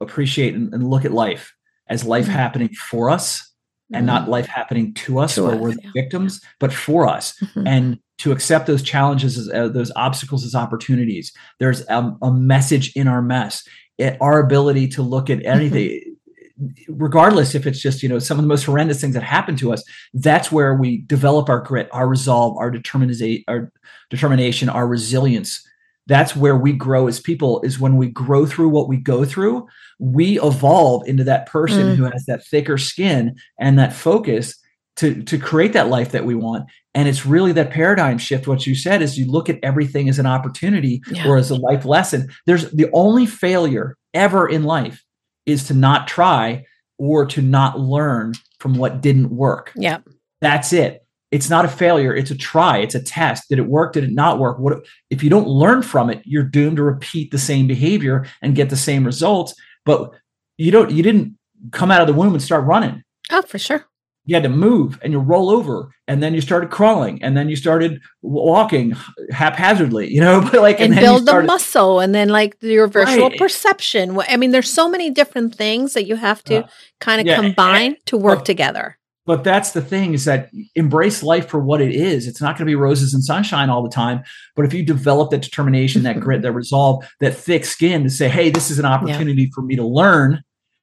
appreciate 0.00 0.54
and, 0.54 0.72
and 0.74 0.88
look 0.88 1.04
at 1.04 1.12
life 1.12 1.54
as 1.88 2.04
life 2.04 2.24
mm-hmm. 2.24 2.34
happening 2.34 2.68
for 2.68 3.10
us 3.10 3.52
and 3.92 4.06
mm-hmm. 4.06 4.14
not 4.14 4.28
life 4.28 4.46
happening 4.46 4.92
to 4.94 5.18
us 5.18 5.36
to 5.36 5.44
where 5.44 5.54
us, 5.54 5.60
we're 5.60 5.72
the 5.72 5.80
yeah. 5.82 5.90
victims, 5.94 6.40
but 6.58 6.72
for 6.72 7.06
us. 7.06 7.38
Mm-hmm. 7.40 7.66
And 7.66 7.98
to 8.18 8.32
accept 8.32 8.66
those 8.66 8.82
challenges, 8.82 9.38
as, 9.38 9.50
uh, 9.50 9.68
those 9.68 9.92
obstacles 9.94 10.44
as 10.44 10.54
opportunities. 10.54 11.32
There's 11.60 11.86
a, 11.88 12.16
a 12.22 12.32
message 12.32 12.92
in 12.96 13.08
our 13.08 13.22
mess. 13.22 13.66
It, 13.98 14.16
our 14.20 14.40
ability 14.40 14.88
to 14.88 15.02
look 15.02 15.30
at 15.30 15.44
anything, 15.44 16.16
mm-hmm. 16.60 16.94
regardless 16.94 17.54
if 17.54 17.66
it's 17.66 17.80
just 17.80 18.02
you 18.02 18.08
know 18.08 18.18
some 18.18 18.38
of 18.38 18.42
the 18.42 18.48
most 18.48 18.64
horrendous 18.64 19.00
things 19.00 19.14
that 19.14 19.22
happen 19.22 19.56
to 19.56 19.72
us. 19.72 19.82
That's 20.14 20.50
where 20.50 20.74
we 20.74 20.98
develop 21.02 21.48
our 21.48 21.60
grit, 21.60 21.88
our 21.92 22.08
resolve, 22.08 22.56
our 22.58 22.70
determination, 22.70 23.44
our 23.48 23.72
determination, 24.10 24.68
our 24.68 24.86
resilience 24.86 25.66
that's 26.06 26.36
where 26.36 26.56
we 26.56 26.72
grow 26.72 27.08
as 27.08 27.20
people 27.20 27.60
is 27.62 27.80
when 27.80 27.96
we 27.96 28.08
grow 28.08 28.46
through 28.46 28.68
what 28.68 28.88
we 28.88 28.96
go 28.96 29.24
through 29.24 29.66
we 29.98 30.40
evolve 30.40 31.06
into 31.08 31.24
that 31.24 31.46
person 31.46 31.94
mm. 31.94 31.96
who 31.96 32.04
has 32.04 32.24
that 32.26 32.46
thicker 32.46 32.78
skin 32.78 33.34
and 33.58 33.78
that 33.78 33.92
focus 33.92 34.56
to 34.96 35.22
to 35.24 35.38
create 35.38 35.72
that 35.74 35.88
life 35.88 36.12
that 36.12 36.24
we 36.24 36.34
want. 36.34 36.68
And 36.94 37.08
it's 37.08 37.26
really 37.26 37.52
that 37.52 37.70
paradigm 37.70 38.18
shift. 38.18 38.46
What 38.46 38.66
you 38.66 38.74
said 38.74 39.02
is 39.02 39.18
you 39.18 39.30
look 39.30 39.48
at 39.48 39.58
everything 39.62 40.08
as 40.08 40.18
an 40.18 40.26
opportunity 40.26 41.02
yeah. 41.10 41.28
or 41.28 41.36
as 41.36 41.50
a 41.50 41.56
life 41.56 41.84
lesson. 41.84 42.28
There's 42.46 42.70
the 42.70 42.90
only 42.92 43.26
failure 43.26 43.96
ever 44.14 44.48
in 44.48 44.64
life 44.64 45.04
is 45.44 45.64
to 45.68 45.74
not 45.74 46.08
try 46.08 46.64
or 46.98 47.26
to 47.26 47.42
not 47.42 47.78
learn 47.78 48.32
from 48.58 48.74
what 48.74 49.02
didn't 49.02 49.30
work. 49.30 49.72
Yeah. 49.76 49.98
That's 50.40 50.72
it 50.72 51.05
it's 51.30 51.50
not 51.50 51.64
a 51.64 51.68
failure 51.68 52.14
it's 52.14 52.30
a 52.30 52.36
try 52.36 52.78
it's 52.78 52.94
a 52.94 53.02
test. 53.02 53.48
Did 53.48 53.58
it 53.58 53.66
work 53.66 53.92
did 53.92 54.04
it 54.04 54.12
not 54.12 54.38
work? 54.38 54.58
What 54.58 54.84
if 55.10 55.22
you 55.22 55.30
don't 55.30 55.48
learn 55.48 55.82
from 55.82 56.10
it 56.10 56.22
you're 56.24 56.42
doomed 56.42 56.76
to 56.76 56.82
repeat 56.82 57.30
the 57.30 57.38
same 57.38 57.66
behavior 57.66 58.26
and 58.42 58.54
get 58.54 58.70
the 58.70 58.76
same 58.76 59.04
results 59.04 59.54
but 59.84 60.12
you 60.58 60.70
don't 60.70 60.90
you 60.90 61.02
didn't 61.02 61.36
come 61.70 61.90
out 61.90 62.00
of 62.00 62.06
the 62.06 62.12
womb 62.12 62.34
and 62.34 62.42
start 62.42 62.64
running. 62.64 63.02
Oh 63.30 63.42
for 63.42 63.58
sure. 63.58 63.86
You 64.28 64.34
had 64.34 64.42
to 64.42 64.48
move 64.48 64.98
and 65.02 65.12
you 65.12 65.20
roll 65.20 65.50
over 65.50 65.92
and 66.08 66.20
then 66.20 66.34
you 66.34 66.40
started 66.40 66.70
crawling 66.70 67.22
and 67.22 67.36
then 67.36 67.48
you 67.48 67.54
started 67.54 68.00
walking 68.22 68.96
haphazardly 69.30 70.12
you 70.12 70.20
know 70.20 70.40
but 70.52 70.60
like 70.60 70.80
and, 70.80 70.92
and 70.92 71.00
build 71.00 71.22
started, 71.22 71.44
the 71.44 71.46
muscle 71.46 72.00
and 72.00 72.12
then 72.12 72.28
like 72.28 72.56
your 72.60 72.88
virtual 72.88 73.30
right. 73.30 73.38
perception. 73.38 74.18
I 74.28 74.36
mean 74.36 74.50
there's 74.50 74.70
so 74.70 74.88
many 74.88 75.10
different 75.10 75.54
things 75.54 75.94
that 75.94 76.06
you 76.06 76.16
have 76.16 76.42
to 76.44 76.64
uh, 76.64 76.68
kind 77.00 77.20
of 77.20 77.26
yeah, 77.26 77.36
combine 77.36 77.92
and, 77.92 78.06
to 78.06 78.16
work 78.16 78.44
together 78.44 78.98
but 79.26 79.44
that's 79.44 79.72
the 79.72 79.82
thing 79.82 80.14
is 80.14 80.24
that 80.24 80.50
embrace 80.74 81.22
life 81.22 81.48
for 81.48 81.60
what 81.60 81.80
it 81.80 81.94
is. 81.94 82.26
It's 82.26 82.40
not 82.40 82.56
going 82.56 82.66
to 82.66 82.70
be 82.70 82.76
roses 82.76 83.12
and 83.12 83.22
sunshine 83.22 83.68
all 83.68 83.82
the 83.82 83.90
time 83.90 84.22
but 84.56 84.64
if 84.64 84.72
you 84.72 84.82
develop 84.82 85.30
that 85.30 85.42
determination 85.42 86.02
that 86.02 86.18
grit 86.18 86.42
that 86.42 86.52
resolve 86.52 87.04
that 87.20 87.36
thick 87.36 87.64
skin 87.64 88.02
to 88.02 88.10
say 88.10 88.28
hey 88.28 88.50
this 88.50 88.70
is 88.70 88.78
an 88.78 88.86
opportunity 88.86 89.42
yeah. 89.42 89.48
for 89.54 89.62
me 89.62 89.76
to 89.76 89.86
learn. 89.86 90.42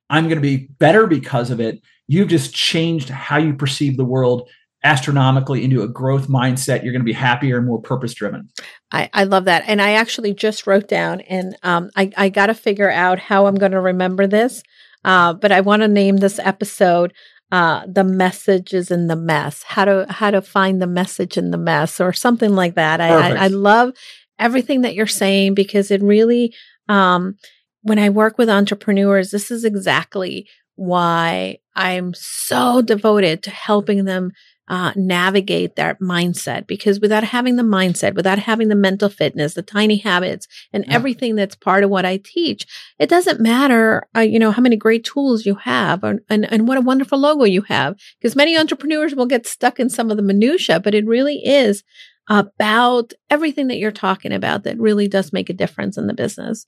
I'm 0.10 0.26
going 0.26 0.38
to 0.38 0.42
be 0.42 0.68
better 0.78 1.08
because 1.08 1.50
of 1.50 1.60
it. 1.60 1.82
You've 2.08 2.28
just 2.28 2.54
changed 2.54 3.10
how 3.10 3.38
you 3.38 3.54
perceive 3.54 3.98
the 3.98 4.06
world 4.06 4.48
astronomically 4.84 5.64
into 5.64 5.82
a 5.82 5.88
growth 5.88 6.28
mindset. 6.28 6.84
You're 6.84 6.92
going 6.92 7.02
to 7.02 7.06
be 7.06 7.14
happier 7.14 7.58
and 7.58 7.66
more 7.66 7.82
purpose 7.82 8.14
driven 8.14 8.50
I, 8.92 9.10
I 9.14 9.24
love 9.24 9.46
that. 9.46 9.64
And 9.66 9.82
i 9.82 9.94
actually 9.94 10.34
just 10.34 10.68
wrote 10.68 10.88
down 10.88 11.22
and 11.22 11.58
um, 11.64 11.90
i, 11.96 12.12
I 12.16 12.30
got 12.30 12.48
to 12.48 12.54
figure 12.54 12.92
out 12.92 13.20
how 13.20 13.48
i'm 13.48 13.56
going 13.56 13.72
to 13.72 13.82
remember 13.82 14.28
this 14.28 14.64
uh, 15.06 15.34
but 15.34 15.52
i 15.52 15.62
want 15.62 15.82
to 15.82 15.88
name 15.88 16.18
this 16.18 16.40
episode 16.40 17.14
uh, 17.54 17.86
the 17.86 18.04
message 18.04 18.74
is 18.74 18.90
in 18.90 19.06
the 19.06 19.16
mess, 19.16 19.62
how 19.62 19.86
to 19.86 20.08
how 20.10 20.32
to 20.32 20.42
find 20.42 20.82
the 20.82 20.88
message 20.88 21.38
in 21.38 21.52
the 21.52 21.58
mess, 21.58 22.02
or 22.02 22.12
something 22.12 22.56
like 22.56 22.74
that. 22.74 23.00
I, 23.00 23.10
I, 23.10 23.44
I, 23.44 23.48
love 23.48 23.94
everything 24.40 24.82
that 24.82 24.96
you're 24.96 25.06
saying 25.06 25.54
because 25.54 25.92
it 25.92 26.02
really, 26.02 26.56
um, 26.90 27.38
when 27.84 28.00
I 28.00 28.10
work 28.10 28.40
with 28.40 28.50
entrepreneurs, 28.50 29.30
this 29.30 29.52
is 29.52 29.66
exactly 29.66 30.50
why 30.78 31.60
I'm 31.76 32.16
so 32.16 32.82
devoted 32.82 33.44
to 33.44 33.52
helping 33.52 34.06
them 34.06 34.32
uh, 34.68 34.94
navigate 34.96 35.76
that 35.76 36.00
mindset 36.00 36.66
because 36.68 37.00
without 37.00 37.24
having 37.24 37.58
the 37.58 37.64
mindset, 37.64 38.16
without 38.16 38.40
having 38.40 38.70
the 38.70 38.76
mental 38.76 39.10
fitness, 39.10 39.54
the 39.54 39.62
tiny 39.62 39.98
habits, 39.98 40.48
and 40.72 40.86
yeah. 40.88 40.94
everything 40.94 41.36
that's 41.36 41.56
part 41.56 41.84
of 41.84 41.90
what 41.90 42.06
I 42.06 42.18
teach, 42.18 42.66
it 42.98 43.10
doesn't 43.10 43.42
matter, 43.42 44.08
uh, 44.16 44.22
you 44.22 44.40
know, 44.40 44.52
how 44.52 44.62
many 44.62 44.78
great 44.78 45.04
tools 45.04 45.46
you 45.46 45.56
have 45.56 46.04
or, 46.04 46.22
and, 46.30 46.52
and 46.52 46.68
what 46.68 46.78
a 46.78 46.82
wonderful 46.82 47.20
logo 47.20 47.44
you 47.44 47.64
have. 47.64 47.96
Because 48.20 48.36
many 48.36 48.58
entrepreneurs 48.58 49.16
will 49.16 49.26
get 49.26 49.46
stuck 49.46 49.80
in 49.80 49.90
some 49.90 50.10
of 50.10 50.18
the 50.18 50.24
minutia, 50.24 50.80
but 50.80 50.96
it 50.96 51.06
really 51.06 51.44
is 51.46 51.84
about 52.30 53.12
everything 53.30 53.68
that 53.68 53.78
you're 53.78 53.92
talking 53.92 54.32
about 54.32 54.64
that 54.64 54.80
really 54.80 55.10
does 55.10 55.34
make 55.34 55.50
a 55.50 55.54
difference 55.54 55.98
in 55.98 56.08
the 56.08 56.14
business. 56.14 56.66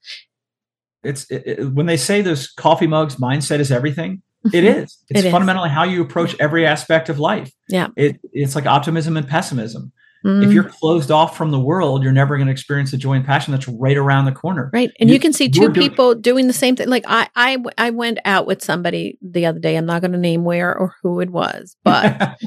It's 1.04 1.30
it, 1.32 1.44
it, 1.46 1.74
when 1.74 1.86
they 1.86 1.98
say 1.98 2.22
those 2.22 2.52
coffee 2.52 2.88
mugs, 2.88 3.16
mindset 3.16 3.60
is 3.60 3.72
everything 3.72 4.22
it 4.54 4.64
mm-hmm. 4.64 4.80
It's 4.82 4.98
it 5.10 5.32
fundamentally 5.32 5.70
is. 5.70 5.76
how 5.76 5.84
you 5.84 6.02
approach 6.02 6.36
every 6.40 6.66
aspect 6.66 7.10
of 7.10 7.20
life. 7.20 7.52
Yeah. 7.70 7.88
It, 7.96 8.20
it's 8.32 8.56
like 8.56 8.66
optimism 8.66 9.18
and 9.18 9.28
pessimism. 9.28 9.92
Mm. 10.26 10.44
If 10.44 10.54
you're 10.54 10.64
closed 10.64 11.12
off 11.12 11.38
from 11.38 11.52
the 11.52 11.60
world, 11.60 12.02
you're 12.02 12.12
never 12.12 12.36
going 12.36 12.48
to 12.48 12.52
experience 12.52 12.90
the 12.90 12.98
joy 12.98 13.14
and 13.14 13.26
passion 13.26 13.52
that's 13.52 13.68
right 13.68 13.96
around 13.96 14.26
the 14.26 14.32
corner. 14.32 14.72
Right. 14.74 14.92
And 15.00 15.10
you, 15.10 15.14
you 15.14 15.20
can 15.20 15.34
see 15.34 15.50
two 15.50 15.72
people 15.72 16.16
doing 16.16 16.48
the 16.48 16.54
same 16.54 16.76
thing. 16.76 16.90
Like 16.90 17.06
I, 17.08 17.30
I, 17.36 17.58
I 17.78 17.92
went 17.92 18.18
out 18.26 18.48
with 18.48 18.64
somebody 18.64 19.20
the 19.22 19.46
other 19.46 19.60
day. 19.60 19.76
I'm 19.76 19.86
not 19.86 20.02
going 20.02 20.14
to 20.14 20.18
name 20.18 20.44
where 20.44 20.76
or 20.76 20.96
who 21.04 21.20
it 21.20 21.30
was, 21.30 21.78
but 21.84 22.38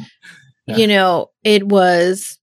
yeah. 0.67 0.77
you 0.77 0.89
know, 0.89 1.31
it 1.45 1.69
was, 1.69 2.39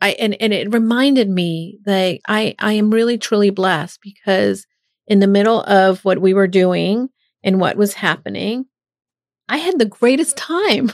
I, 0.00 0.10
and, 0.12 0.36
and 0.40 0.52
it 0.52 0.72
reminded 0.72 1.30
me 1.30 1.78
that 1.84 2.18
I, 2.26 2.56
I 2.58 2.72
am 2.72 2.90
really 2.90 3.16
truly 3.16 3.50
blessed 3.50 4.00
because 4.02 4.66
in 5.06 5.20
the 5.20 5.28
middle 5.28 5.62
of 5.62 6.04
what 6.04 6.20
we 6.20 6.34
were 6.34 6.48
doing 6.48 7.10
and 7.44 7.60
what 7.60 7.76
was 7.76 7.94
happening, 7.94 8.66
I 9.48 9.58
had 9.58 9.78
the 9.78 9.84
greatest 9.84 10.36
time. 10.36 10.92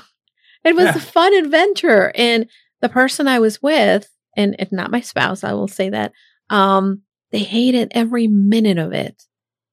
It 0.64 0.74
was 0.74 0.86
yeah. 0.86 0.96
a 0.96 1.01
fun 1.01 1.34
adventure. 1.34 2.12
And 2.14 2.48
the 2.80 2.88
person 2.88 3.28
I 3.28 3.38
was 3.38 3.62
with, 3.62 4.09
and 4.36 4.57
if 4.59 4.72
not 4.72 4.90
my 4.90 5.01
spouse, 5.01 5.44
I 5.44 5.53
will 5.53 5.68
say 5.68 5.90
that, 5.90 6.12
um, 6.51 7.03
they 7.30 7.40
hated 7.40 7.92
every 7.92 8.26
minute 8.26 8.78
of 8.78 8.92
it. 8.92 9.22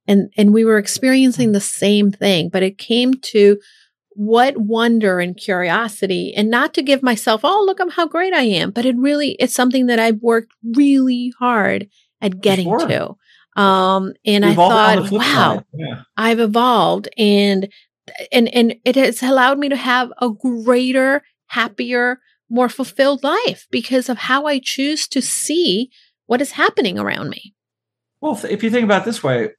And, 0.07 0.31
and 0.37 0.53
we 0.53 0.63
were 0.63 0.77
experiencing 0.77 1.51
the 1.51 1.59
same 1.59 2.11
thing, 2.11 2.49
but 2.49 2.63
it 2.63 2.77
came 2.77 3.15
to 3.15 3.59
what 4.11 4.57
wonder 4.57 5.19
and 5.19 5.35
curiosity 5.35 6.33
and 6.35 6.49
not 6.49 6.73
to 6.75 6.81
give 6.81 7.03
myself, 7.03 7.41
oh, 7.43 7.63
look 7.65 7.79
at 7.79 7.91
how 7.91 8.07
great 8.07 8.33
I 8.33 8.43
am, 8.43 8.71
but 8.71 8.85
it 8.85 8.95
really, 8.97 9.31
it's 9.39 9.53
something 9.53 9.87
that 9.87 9.99
I've 9.99 10.21
worked 10.21 10.53
really 10.75 11.33
hard 11.37 11.87
at 12.21 12.41
getting 12.41 12.67
sure. 12.67 12.87
to. 12.87 13.61
Um, 13.61 14.13
and 14.25 14.45
I 14.45 14.55
thought, 14.55 15.11
wow, 15.11 15.63
yeah. 15.73 16.03
I've 16.15 16.39
evolved 16.39 17.09
and, 17.17 17.67
and, 18.31 18.47
and 18.53 18.75
it 18.85 18.95
has 18.95 19.21
allowed 19.21 19.59
me 19.59 19.69
to 19.69 19.75
have 19.75 20.11
a 20.19 20.29
greater, 20.29 21.23
happier, 21.47 22.19
more 22.49 22.69
fulfilled 22.69 23.23
life 23.23 23.67
because 23.71 24.09
of 24.09 24.17
how 24.17 24.45
I 24.45 24.59
choose 24.59 25.07
to 25.09 25.21
see 25.21 25.89
what 26.25 26.41
is 26.41 26.51
happening 26.51 26.97
around 26.97 27.29
me. 27.29 27.53
Well, 28.21 28.39
if 28.49 28.63
you 28.63 28.69
think 28.69 28.85
about 28.85 29.03
it 29.03 29.05
this 29.05 29.23
way, 29.23 29.49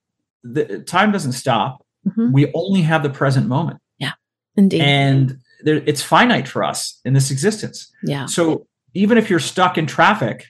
the 0.43 0.81
time 0.81 1.13
doesn't 1.13 1.33
stop. 1.33 1.85
Mm-hmm. 2.07 2.33
We 2.33 2.51
only 2.55 2.83
have 2.83 3.03
the 3.03 3.11
present 3.11 3.47
moment. 3.47 3.81
Yeah, 3.99 4.13
indeed. 4.57 4.81
And 4.81 5.39
there, 5.63 5.83
it's 5.87 6.03
finite 6.03 6.49
for 6.49 6.65
us 6.65 7.01
in 7.05 7.13
this 7.13 7.31
existence. 7.31 7.91
Yeah. 8.03 8.27
So 8.27 8.67
even 8.95 9.19
if 9.19 9.29
you're 9.29 9.41
stuck 9.41 9.79
in 9.79 9.87
traffic, 9.87 10.47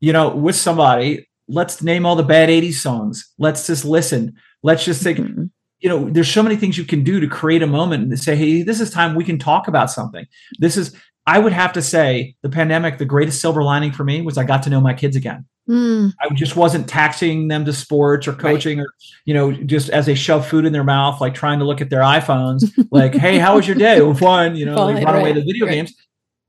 you 0.00 0.12
know, 0.12 0.34
with 0.34 0.56
somebody, 0.56 1.28
let's 1.48 1.82
name 1.82 2.06
all 2.06 2.16
the 2.16 2.22
bad 2.22 2.48
80s 2.48 2.74
songs. 2.74 3.32
Let's 3.38 3.66
just 3.66 3.84
listen. 3.84 4.34
Let's 4.62 4.84
just 4.84 5.02
think, 5.02 5.18
mm-hmm. 5.18 5.44
You 5.84 5.90
know, 5.90 6.08
there's 6.08 6.32
so 6.32 6.42
many 6.42 6.56
things 6.56 6.78
you 6.78 6.84
can 6.84 7.04
do 7.04 7.20
to 7.20 7.28
create 7.28 7.62
a 7.62 7.66
moment 7.66 8.04
and 8.04 8.18
say, 8.18 8.34
hey, 8.34 8.62
this 8.62 8.80
is 8.80 8.90
time 8.90 9.14
we 9.14 9.22
can 9.22 9.38
talk 9.38 9.68
about 9.68 9.90
something. 9.90 10.26
This 10.58 10.78
is 10.78 10.96
I 11.26 11.38
would 11.38 11.52
have 11.52 11.74
to 11.74 11.82
say 11.82 12.36
the 12.40 12.48
pandemic, 12.48 12.96
the 12.96 13.04
greatest 13.04 13.42
silver 13.42 13.62
lining 13.62 13.92
for 13.92 14.02
me 14.02 14.22
was 14.22 14.38
I 14.38 14.44
got 14.44 14.62
to 14.62 14.70
know 14.70 14.80
my 14.80 14.94
kids 14.94 15.14
again. 15.14 15.44
Mm. 15.68 16.14
I 16.20 16.32
just 16.34 16.56
wasn't 16.56 16.88
taxing 16.88 17.48
them 17.48 17.66
to 17.66 17.72
sports 17.74 18.26
or 18.26 18.32
coaching 18.32 18.78
right. 18.78 18.84
or, 18.84 18.92
you 19.26 19.34
know, 19.34 19.52
just 19.52 19.90
as 19.90 20.06
they 20.06 20.14
shove 20.14 20.48
food 20.48 20.64
in 20.64 20.72
their 20.72 20.84
mouth, 20.84 21.20
like 21.20 21.34
trying 21.34 21.58
to 21.58 21.66
look 21.66 21.82
at 21.82 21.90
their 21.90 22.00
iPhones, 22.00 22.64
like, 22.90 23.14
hey, 23.14 23.38
how 23.38 23.56
was 23.56 23.66
your 23.66 23.76
day? 23.76 24.00
Well, 24.00 24.14
fun, 24.14 24.56
you 24.56 24.64
know, 24.64 24.76
Fine, 24.76 24.94
like 24.94 25.04
run 25.04 25.14
right. 25.14 25.20
away 25.20 25.32
to 25.34 25.40
video 25.40 25.66
right. 25.66 25.72
games. 25.72 25.94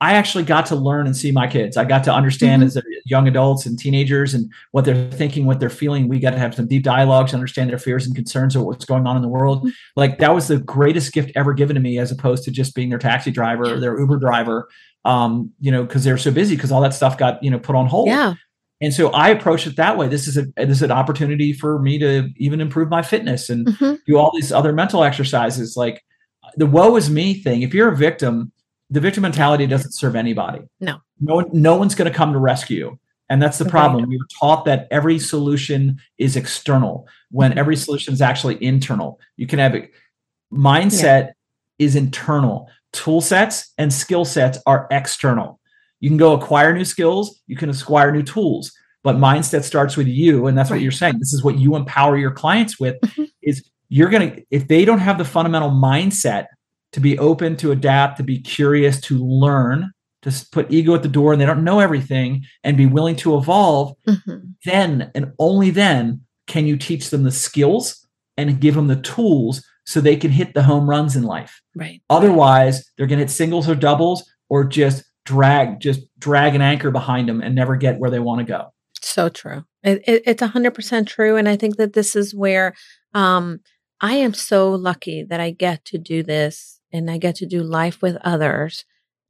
I 0.00 0.12
actually 0.12 0.44
got 0.44 0.66
to 0.66 0.76
learn 0.76 1.06
and 1.06 1.16
see 1.16 1.32
my 1.32 1.46
kids. 1.46 1.78
I 1.78 1.84
got 1.84 2.04
to 2.04 2.12
understand 2.12 2.62
mm-hmm. 2.62 2.78
as 2.78 2.84
young 3.06 3.28
adults 3.28 3.64
and 3.64 3.78
teenagers 3.78 4.34
and 4.34 4.52
what 4.72 4.84
they're 4.84 5.10
thinking, 5.10 5.46
what 5.46 5.58
they're 5.58 5.70
feeling. 5.70 6.06
We 6.06 6.18
got 6.18 6.32
to 6.32 6.38
have 6.38 6.54
some 6.54 6.66
deep 6.66 6.82
dialogues, 6.82 7.32
understand 7.32 7.70
their 7.70 7.78
fears 7.78 8.06
and 8.06 8.14
concerns 8.14 8.54
of 8.54 8.64
what's 8.64 8.84
going 8.84 9.06
on 9.06 9.16
in 9.16 9.22
the 9.22 9.28
world. 9.28 9.60
Mm-hmm. 9.60 9.68
Like 9.96 10.18
that 10.18 10.34
was 10.34 10.48
the 10.48 10.58
greatest 10.58 11.14
gift 11.14 11.32
ever 11.34 11.54
given 11.54 11.74
to 11.76 11.80
me, 11.80 11.98
as 11.98 12.12
opposed 12.12 12.44
to 12.44 12.50
just 12.50 12.74
being 12.74 12.90
their 12.90 12.98
taxi 12.98 13.30
driver 13.30 13.74
or 13.74 13.80
their 13.80 13.98
Uber 13.98 14.18
driver. 14.18 14.68
Um, 15.06 15.52
you 15.60 15.70
know, 15.70 15.84
because 15.84 16.04
they're 16.04 16.18
so 16.18 16.32
busy 16.32 16.56
because 16.56 16.72
all 16.72 16.80
that 16.82 16.92
stuff 16.92 17.16
got 17.16 17.42
you 17.42 17.50
know 17.50 17.58
put 17.58 17.76
on 17.76 17.86
hold. 17.86 18.08
Yeah. 18.08 18.34
And 18.82 18.92
so 18.92 19.08
I 19.10 19.30
approach 19.30 19.66
it 19.66 19.76
that 19.76 19.96
way. 19.96 20.08
This 20.08 20.28
is 20.28 20.36
a 20.36 20.46
this 20.56 20.78
is 20.78 20.82
an 20.82 20.90
opportunity 20.90 21.54
for 21.54 21.78
me 21.78 21.98
to 22.00 22.28
even 22.36 22.60
improve 22.60 22.90
my 22.90 23.00
fitness 23.00 23.48
and 23.48 23.66
mm-hmm. 23.66 23.94
do 24.06 24.18
all 24.18 24.30
these 24.34 24.52
other 24.52 24.72
mental 24.72 25.02
exercises. 25.02 25.76
Like 25.76 26.02
the 26.56 26.66
woe 26.66 26.96
is 26.96 27.08
me 27.08 27.34
thing. 27.34 27.62
If 27.62 27.72
you're 27.72 27.92
a 27.92 27.96
victim 27.96 28.52
the 28.90 29.00
victim 29.00 29.22
mentality 29.22 29.66
doesn't 29.66 29.92
serve 29.92 30.16
anybody. 30.16 30.60
No. 30.80 31.00
No 31.20 31.40
no 31.52 31.76
one's 31.76 31.94
going 31.94 32.10
to 32.10 32.16
come 32.16 32.32
to 32.32 32.38
rescue. 32.38 32.96
And 33.28 33.42
that's 33.42 33.58
the 33.58 33.64
problem. 33.64 34.04
Right. 34.04 34.10
We 34.10 34.18
were 34.18 34.28
taught 34.40 34.66
that 34.66 34.86
every 34.92 35.18
solution 35.18 35.98
is 36.16 36.36
external 36.36 37.08
when 37.32 37.50
mm-hmm. 37.50 37.58
every 37.58 37.76
solution 37.76 38.14
is 38.14 38.22
actually 38.22 38.62
internal. 38.62 39.18
You 39.36 39.48
can 39.48 39.58
have 39.58 39.74
a 39.74 39.88
Mindset 40.52 41.26
yeah. 41.26 41.32
is 41.78 41.96
internal. 41.96 42.70
Tool 42.92 43.20
sets 43.20 43.72
and 43.78 43.92
skill 43.92 44.24
sets 44.24 44.58
are 44.66 44.86
external. 44.90 45.60
You 46.00 46.10
can 46.10 46.16
go 46.16 46.34
acquire 46.34 46.72
new 46.72 46.84
skills, 46.84 47.42
you 47.46 47.56
can 47.56 47.70
acquire 47.70 48.12
new 48.12 48.22
tools, 48.22 48.72
but 49.02 49.16
mindset 49.16 49.64
starts 49.64 49.96
with 49.96 50.06
you. 50.06 50.46
And 50.46 50.56
that's 50.56 50.70
right. 50.70 50.76
what 50.76 50.82
you're 50.82 50.92
saying. 50.92 51.18
This 51.18 51.32
is 51.32 51.42
what 51.42 51.58
you 51.58 51.74
empower 51.74 52.16
your 52.16 52.30
clients 52.30 52.78
with 52.78 52.96
mm-hmm. 53.00 53.24
is 53.42 53.68
you're 53.88 54.10
going 54.10 54.30
to, 54.30 54.44
if 54.50 54.68
they 54.68 54.84
don't 54.84 54.98
have 54.98 55.18
the 55.18 55.24
fundamental 55.24 55.70
mindset 55.70 56.46
to 56.96 57.00
be 57.00 57.18
open, 57.18 57.58
to 57.58 57.72
adapt, 57.72 58.16
to 58.16 58.22
be 58.22 58.38
curious, 58.38 58.98
to 59.02 59.18
learn, 59.22 59.92
to 60.22 60.46
put 60.50 60.72
ego 60.72 60.94
at 60.94 61.02
the 61.02 61.10
door 61.10 61.30
and 61.30 61.38
they 61.38 61.44
don't 61.44 61.62
know 61.62 61.78
everything 61.78 62.42
and 62.64 62.74
be 62.74 62.86
willing 62.86 63.14
to 63.16 63.36
evolve, 63.36 63.92
mm-hmm. 64.08 64.38
then 64.64 65.10
and 65.14 65.30
only 65.38 65.68
then 65.68 66.22
can 66.46 66.66
you 66.66 66.78
teach 66.78 67.10
them 67.10 67.22
the 67.22 67.30
skills 67.30 68.06
and 68.38 68.62
give 68.62 68.74
them 68.74 68.86
the 68.86 68.96
tools 68.96 69.62
so 69.84 70.00
they 70.00 70.16
can 70.16 70.30
hit 70.30 70.54
the 70.54 70.62
home 70.62 70.88
runs 70.88 71.16
in 71.16 71.24
life. 71.24 71.60
Right. 71.74 72.00
Otherwise, 72.08 72.90
they're 72.96 73.06
going 73.06 73.18
to 73.18 73.26
hit 73.26 73.30
singles 73.30 73.68
or 73.68 73.74
doubles 73.74 74.24
or 74.48 74.64
just 74.64 75.04
drag 75.26 75.78
just 75.78 76.00
drag 76.18 76.54
an 76.54 76.62
anchor 76.62 76.90
behind 76.90 77.28
them 77.28 77.42
and 77.42 77.54
never 77.54 77.76
get 77.76 77.98
where 77.98 78.10
they 78.10 78.20
want 78.20 78.38
to 78.38 78.50
go. 78.50 78.72
So 79.02 79.28
true. 79.28 79.66
It, 79.82 80.02
it, 80.08 80.22
it's 80.24 80.42
100% 80.42 81.06
true 81.06 81.36
and 81.36 81.46
I 81.46 81.56
think 81.56 81.76
that 81.76 81.92
this 81.92 82.16
is 82.16 82.34
where 82.34 82.74
um 83.12 83.60
I 84.00 84.14
am 84.14 84.32
so 84.32 84.70
lucky 84.70 85.24
that 85.24 85.40
I 85.40 85.50
get 85.50 85.84
to 85.86 85.98
do 85.98 86.22
this 86.22 86.75
and 86.92 87.10
I 87.10 87.18
get 87.18 87.36
to 87.36 87.46
do 87.46 87.62
life 87.62 88.02
with 88.02 88.16
others 88.22 88.84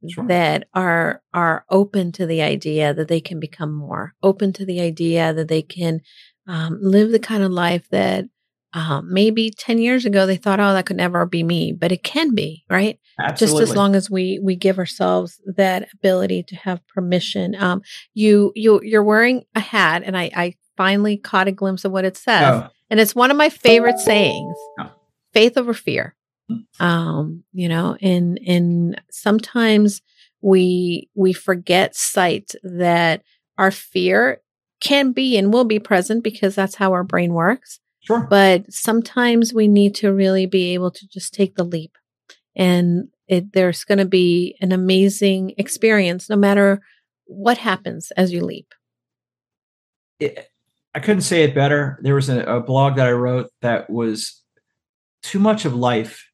sure. 0.09 0.27
that 0.27 0.67
are 0.73 1.21
are 1.33 1.65
open 1.69 2.11
to 2.13 2.25
the 2.25 2.41
idea 2.41 2.93
that 2.93 3.07
they 3.07 3.21
can 3.21 3.39
become 3.39 3.73
more, 3.73 4.13
open 4.21 4.53
to 4.53 4.65
the 4.65 4.81
idea 4.81 5.33
that 5.33 5.47
they 5.47 5.61
can 5.61 6.01
um, 6.47 6.79
live 6.81 7.11
the 7.11 7.19
kind 7.19 7.43
of 7.43 7.51
life 7.51 7.87
that 7.89 8.25
um, 8.73 9.11
maybe 9.11 9.49
10 9.49 9.79
years 9.79 10.05
ago 10.05 10.25
they 10.25 10.35
thought 10.35 10.59
oh 10.59 10.73
that 10.73 10.85
could 10.85 10.97
never 10.97 11.25
be 11.25 11.41
me 11.41 11.71
but 11.71 11.91
it 11.91 12.03
can 12.03 12.35
be 12.35 12.65
right 12.69 12.99
Absolutely. 13.19 13.59
just 13.59 13.71
as 13.71 13.75
long 13.75 13.95
as 13.95 14.09
we 14.09 14.39
we 14.43 14.55
give 14.55 14.77
ourselves 14.77 15.41
that 15.55 15.87
ability 15.93 16.43
to 16.43 16.55
have 16.57 16.85
permission 16.87 17.55
um 17.55 17.81
you 18.13 18.51
you 18.55 18.81
you're 18.83 19.03
wearing 19.03 19.45
a 19.55 19.59
hat 19.61 20.03
and 20.05 20.17
i 20.17 20.29
i 20.35 20.53
finally 20.75 21.17
caught 21.17 21.47
a 21.47 21.51
glimpse 21.51 21.85
of 21.85 21.91
what 21.91 22.05
it 22.05 22.17
says 22.17 22.43
oh. 22.43 22.69
and 22.89 22.99
it's 22.99 23.15
one 23.15 23.31
of 23.31 23.37
my 23.37 23.49
favorite 23.49 23.99
sayings 23.99 24.57
oh. 24.79 24.91
faith 25.33 25.57
over 25.57 25.73
fear 25.73 26.16
um, 26.79 27.43
you 27.53 27.67
know, 27.67 27.97
and 28.01 28.39
and 28.45 29.01
sometimes 29.11 30.01
we 30.41 31.09
we 31.15 31.33
forget 31.33 31.95
sight 31.95 32.53
that 32.63 33.23
our 33.57 33.71
fear 33.71 34.41
can 34.79 35.11
be 35.11 35.37
and 35.37 35.51
will 35.51 35.65
be 35.65 35.79
present 35.79 36.23
because 36.23 36.55
that's 36.55 36.75
how 36.75 36.93
our 36.93 37.03
brain 37.03 37.33
works. 37.33 37.79
Sure. 38.01 38.25
But 38.29 38.71
sometimes 38.71 39.53
we 39.53 39.67
need 39.67 39.95
to 39.95 40.13
really 40.13 40.45
be 40.45 40.73
able 40.73 40.91
to 40.91 41.07
just 41.07 41.33
take 41.33 41.55
the 41.55 41.63
leap. 41.65 41.97
And 42.55 43.09
it, 43.27 43.53
there's 43.53 43.83
going 43.83 43.97
to 43.97 44.05
be 44.05 44.55
an 44.61 44.71
amazing 44.71 45.53
experience 45.57 46.29
no 46.29 46.35
matter 46.35 46.81
what 47.25 47.57
happens 47.57 48.11
as 48.11 48.31
you 48.31 48.41
leap. 48.41 48.73
It, 50.19 50.47
I 50.95 50.99
couldn't 50.99 51.21
say 51.21 51.43
it 51.43 51.53
better. 51.53 51.99
There 52.01 52.15
was 52.15 52.29
a, 52.29 52.41
a 52.43 52.61
blog 52.61 52.95
that 52.95 53.07
I 53.07 53.11
wrote 53.11 53.49
that 53.61 53.89
was 53.89 54.41
too 55.21 55.39
much 55.39 55.65
of 55.65 55.75
life 55.75 56.27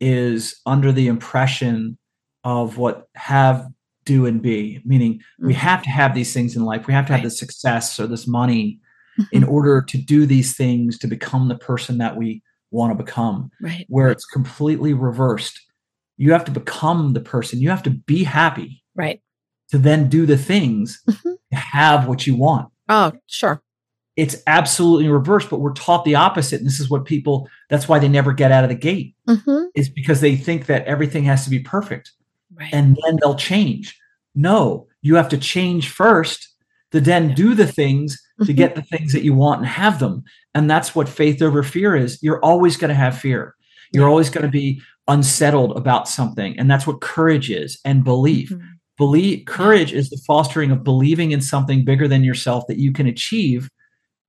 is 0.00 0.60
under 0.66 0.92
the 0.92 1.08
impression 1.08 1.98
of 2.44 2.78
what 2.78 3.08
have, 3.14 3.66
do, 4.04 4.26
and 4.26 4.40
be, 4.42 4.80
meaning 4.84 5.14
mm-hmm. 5.14 5.48
we 5.48 5.54
have 5.54 5.82
to 5.82 5.90
have 5.90 6.14
these 6.14 6.32
things 6.32 6.56
in 6.56 6.64
life. 6.64 6.86
We 6.86 6.94
have 6.94 7.06
to 7.06 7.12
have 7.14 7.22
this 7.22 7.38
success 7.38 7.98
or 7.98 8.06
this 8.06 8.26
money 8.26 8.78
in 9.32 9.42
mm-hmm. 9.42 9.50
order 9.50 9.82
to 9.82 9.98
do 9.98 10.26
these 10.26 10.56
things 10.56 10.98
to 10.98 11.06
become 11.06 11.48
the 11.48 11.58
person 11.58 11.98
that 11.98 12.16
we 12.16 12.42
want 12.70 12.96
to 12.96 13.02
become. 13.02 13.50
Right. 13.60 13.86
Where 13.88 14.08
it's 14.08 14.26
completely 14.26 14.92
reversed. 14.92 15.60
You 16.18 16.32
have 16.32 16.44
to 16.44 16.50
become 16.50 17.12
the 17.12 17.20
person. 17.20 17.60
You 17.60 17.70
have 17.70 17.82
to 17.84 17.90
be 17.90 18.24
happy. 18.24 18.82
Right. 18.94 19.20
To 19.70 19.78
then 19.78 20.08
do 20.08 20.26
the 20.26 20.38
things 20.38 21.02
mm-hmm. 21.08 21.32
to 21.52 21.56
have 21.58 22.06
what 22.06 22.26
you 22.26 22.36
want. 22.36 22.70
Oh, 22.88 23.12
sure 23.26 23.62
it's 24.16 24.36
absolutely 24.46 25.08
reversed 25.08 25.50
but 25.50 25.60
we're 25.60 25.72
taught 25.72 26.04
the 26.04 26.14
opposite 26.14 26.58
and 26.58 26.66
this 26.66 26.80
is 26.80 26.90
what 26.90 27.04
people 27.04 27.48
that's 27.68 27.88
why 27.88 27.98
they 27.98 28.08
never 28.08 28.32
get 28.32 28.52
out 28.52 28.64
of 28.64 28.70
the 28.70 28.76
gate 28.76 29.14
mm-hmm. 29.28 29.64
is 29.74 29.88
because 29.88 30.20
they 30.20 30.36
think 30.36 30.66
that 30.66 30.84
everything 30.86 31.24
has 31.24 31.44
to 31.44 31.50
be 31.50 31.60
perfect 31.60 32.12
right. 32.54 32.72
and 32.72 32.98
then 33.04 33.18
they'll 33.20 33.36
change 33.36 33.98
no 34.34 34.86
you 35.02 35.14
have 35.14 35.28
to 35.28 35.38
change 35.38 35.90
first 35.90 36.48
to 36.92 37.00
then 37.00 37.34
do 37.34 37.54
the 37.54 37.66
things 37.66 38.16
mm-hmm. 38.16 38.46
to 38.46 38.52
get 38.52 38.74
the 38.74 38.82
things 38.82 39.12
that 39.12 39.22
you 39.22 39.34
want 39.34 39.60
and 39.60 39.68
have 39.68 39.98
them 39.98 40.24
and 40.54 40.70
that's 40.70 40.94
what 40.94 41.08
faith 41.08 41.42
over 41.42 41.62
fear 41.62 41.94
is 41.94 42.22
you're 42.22 42.44
always 42.44 42.76
going 42.76 42.88
to 42.88 42.94
have 42.94 43.18
fear 43.18 43.54
you're 43.92 44.08
always 44.08 44.30
going 44.30 44.44
to 44.44 44.50
be 44.50 44.80
unsettled 45.08 45.76
about 45.76 46.08
something 46.08 46.58
and 46.58 46.70
that's 46.70 46.86
what 46.86 47.00
courage 47.00 47.50
is 47.50 47.78
and 47.84 48.02
belief 48.02 48.50
mm-hmm. 48.50 48.66
Believe 48.96 49.44
courage 49.44 49.92
is 49.92 50.08
the 50.08 50.20
fostering 50.26 50.70
of 50.70 50.82
believing 50.82 51.32
in 51.32 51.42
something 51.42 51.84
bigger 51.84 52.08
than 52.08 52.24
yourself 52.24 52.66
that 52.66 52.78
you 52.78 52.92
can 52.92 53.06
achieve, 53.06 53.68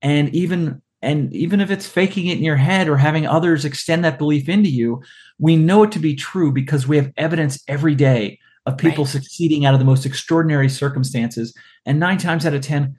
and 0.02 0.34
even 0.34 0.82
and 1.02 1.34
even 1.34 1.62
if 1.62 1.70
it's 1.70 1.88
faking 1.88 2.28
it 2.28 2.38
in 2.38 2.44
your 2.44 2.56
head 2.56 2.90
or 2.90 2.98
having 2.98 3.28
others 3.28 3.66
extend 3.66 4.04
that 4.04 4.18
belief 4.18 4.50
into 4.50 4.70
you, 4.70 5.02
we 5.40 5.56
know 5.56 5.84
it 5.84 5.92
to 5.92 6.00
be 6.00 6.16
true 6.16 6.52
because 6.52 6.88
we 6.88 6.98
have 6.98 7.12
evidence 7.18 7.64
every 7.68 7.94
day 7.94 8.40
of 8.66 8.78
people 8.78 9.04
right. 9.04 9.12
succeeding 9.12 9.66
out 9.66 9.74
of 9.74 9.80
the 9.80 9.86
most 9.86 10.06
extraordinary 10.06 10.68
circumstances. 10.68 11.56
And 11.86 12.00
nine 12.00 12.18
times 12.18 12.46
out 12.46 12.54
of 12.54 12.62
10, 12.62 12.98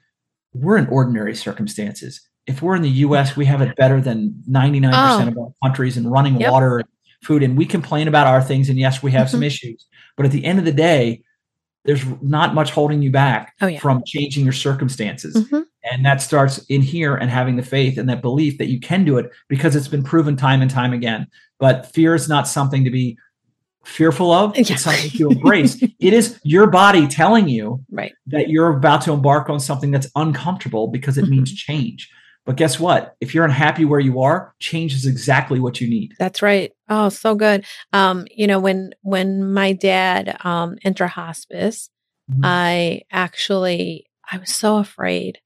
we're 0.54 0.78
in 0.78 0.86
ordinary 0.86 1.34
circumstances. 1.34 2.20
If 2.46 2.62
we're 2.62 2.76
in 2.76 2.82
the 2.82 2.88
US, 2.88 3.36
we 3.36 3.44
have 3.46 3.60
it 3.60 3.76
better 3.76 4.00
than 4.00 4.42
99% 4.48 4.92
oh. 4.94 5.28
of 5.28 5.38
our 5.38 5.52
countries 5.62 5.96
and 5.96 6.10
running 6.10 6.40
yep. 6.40 6.52
water, 6.52 6.84
food, 7.22 7.42
and 7.42 7.58
we 7.58 7.66
complain 7.66 8.08
about 8.08 8.26
our 8.26 8.40
things. 8.40 8.68
And 8.68 8.78
yes, 8.78 9.02
we 9.02 9.10
have 9.10 9.28
some 9.28 9.42
issues. 9.50 9.86
But 10.16 10.24
at 10.24 10.32
the 10.32 10.44
end 10.44 10.58
of 10.58 10.64
the 10.64 10.72
day, 10.72 11.22
there's 11.88 12.04
not 12.20 12.54
much 12.54 12.70
holding 12.70 13.00
you 13.00 13.10
back 13.10 13.54
oh, 13.62 13.66
yeah. 13.66 13.78
from 13.78 14.02
changing 14.04 14.44
your 14.44 14.52
circumstances. 14.52 15.34
Mm-hmm. 15.34 15.62
And 15.90 16.04
that 16.04 16.20
starts 16.20 16.58
in 16.66 16.82
here 16.82 17.16
and 17.16 17.30
having 17.30 17.56
the 17.56 17.62
faith 17.62 17.96
and 17.96 18.06
that 18.10 18.20
belief 18.20 18.58
that 18.58 18.66
you 18.66 18.78
can 18.78 19.06
do 19.06 19.16
it 19.16 19.32
because 19.48 19.74
it's 19.74 19.88
been 19.88 20.02
proven 20.02 20.36
time 20.36 20.60
and 20.60 20.70
time 20.70 20.92
again. 20.92 21.28
But 21.58 21.86
fear 21.86 22.14
is 22.14 22.28
not 22.28 22.46
something 22.46 22.84
to 22.84 22.90
be 22.90 23.16
fearful 23.86 24.30
of. 24.30 24.54
Yeah. 24.54 24.66
It's 24.68 24.82
something 24.82 25.08
to 25.12 25.30
embrace. 25.30 25.82
it 25.82 26.12
is 26.12 26.38
your 26.42 26.66
body 26.66 27.08
telling 27.08 27.48
you 27.48 27.82
right. 27.90 28.12
that 28.26 28.50
you're 28.50 28.76
about 28.76 29.00
to 29.02 29.12
embark 29.12 29.48
on 29.48 29.58
something 29.58 29.90
that's 29.90 30.10
uncomfortable 30.14 30.88
because 30.88 31.16
it 31.16 31.22
mm-hmm. 31.22 31.36
means 31.36 31.54
change. 31.54 32.10
But 32.48 32.56
guess 32.56 32.80
what? 32.80 33.14
If 33.20 33.34
you're 33.34 33.44
unhappy 33.44 33.84
where 33.84 34.00
you 34.00 34.22
are, 34.22 34.54
change 34.58 34.94
is 34.94 35.04
exactly 35.04 35.60
what 35.60 35.82
you 35.82 35.86
need. 35.86 36.14
That's 36.18 36.40
right. 36.40 36.72
Oh, 36.88 37.10
so 37.10 37.34
good. 37.34 37.66
Um, 37.92 38.26
you 38.34 38.46
know, 38.46 38.58
when 38.58 38.94
when 39.02 39.52
my 39.52 39.74
dad 39.74 40.34
um 40.44 40.78
entered 40.82 41.08
hospice, 41.08 41.90
mm-hmm. 42.32 42.40
I 42.42 43.02
actually 43.12 44.06
I 44.32 44.38
was 44.38 44.50
so 44.50 44.78
afraid. 44.78 45.40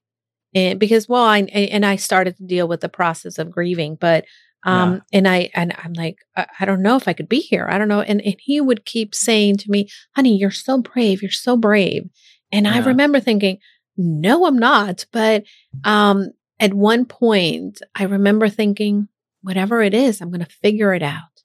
And 0.55 0.79
because 0.79 1.09
well, 1.09 1.25
I 1.25 1.39
and 1.39 1.85
I 1.85 1.97
started 1.97 2.37
to 2.37 2.45
deal 2.45 2.69
with 2.69 2.79
the 2.79 2.87
process 2.87 3.37
of 3.37 3.51
grieving, 3.51 3.95
but 3.95 4.23
um, 4.63 4.93
yeah. 4.93 4.99
and 5.11 5.27
I, 5.27 5.49
and 5.53 5.75
I'm 5.83 5.91
like, 5.91 6.19
I, 6.37 6.45
I, 6.61 6.63
don't 6.63 6.81
know 6.81 6.95
if 6.95 7.09
I 7.09 7.11
could 7.11 7.27
be 7.27 7.41
here. 7.41 7.67
I 7.69 7.77
don't 7.77 7.89
know. 7.89 7.99
And, 7.99 8.21
and 8.21 8.37
he 8.39 8.61
would 8.61 8.85
keep 8.85 9.13
saying 9.13 9.57
to 9.57 9.69
me, 9.69 9.89
honey, 10.15 10.37
you're 10.37 10.51
so 10.51 10.77
brave. 10.77 11.21
You're 11.21 11.31
so 11.31 11.57
brave. 11.57 12.09
And 12.49 12.65
yeah. 12.65 12.75
I 12.75 12.77
remember 12.77 13.19
thinking, 13.19 13.57
no, 13.97 14.45
I'm 14.45 14.57
not. 14.57 15.05
But, 15.11 15.43
um, 15.83 16.31
at 16.59 16.73
one 16.73 17.05
point, 17.05 17.81
I 17.95 18.03
remember 18.03 18.49
thinking, 18.49 19.07
whatever 19.41 19.81
it 19.81 19.93
is, 19.93 20.21
I'm 20.21 20.29
going 20.29 20.45
to 20.45 20.57
figure 20.61 20.93
it 20.93 21.03
out. 21.03 21.43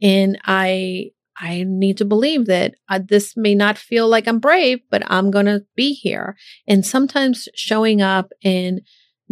And 0.00 0.38
I, 0.44 1.10
I 1.36 1.64
need 1.66 1.96
to 1.98 2.04
believe 2.04 2.46
that 2.46 2.74
uh, 2.88 3.00
this 3.04 3.36
may 3.36 3.54
not 3.54 3.78
feel 3.78 4.08
like 4.08 4.28
I'm 4.28 4.38
brave, 4.38 4.80
but 4.90 5.02
I'm 5.06 5.30
going 5.30 5.46
to 5.46 5.64
be 5.74 5.92
here. 5.92 6.36
And 6.66 6.84
sometimes 6.84 7.48
showing 7.54 8.02
up 8.02 8.30
and 8.44 8.82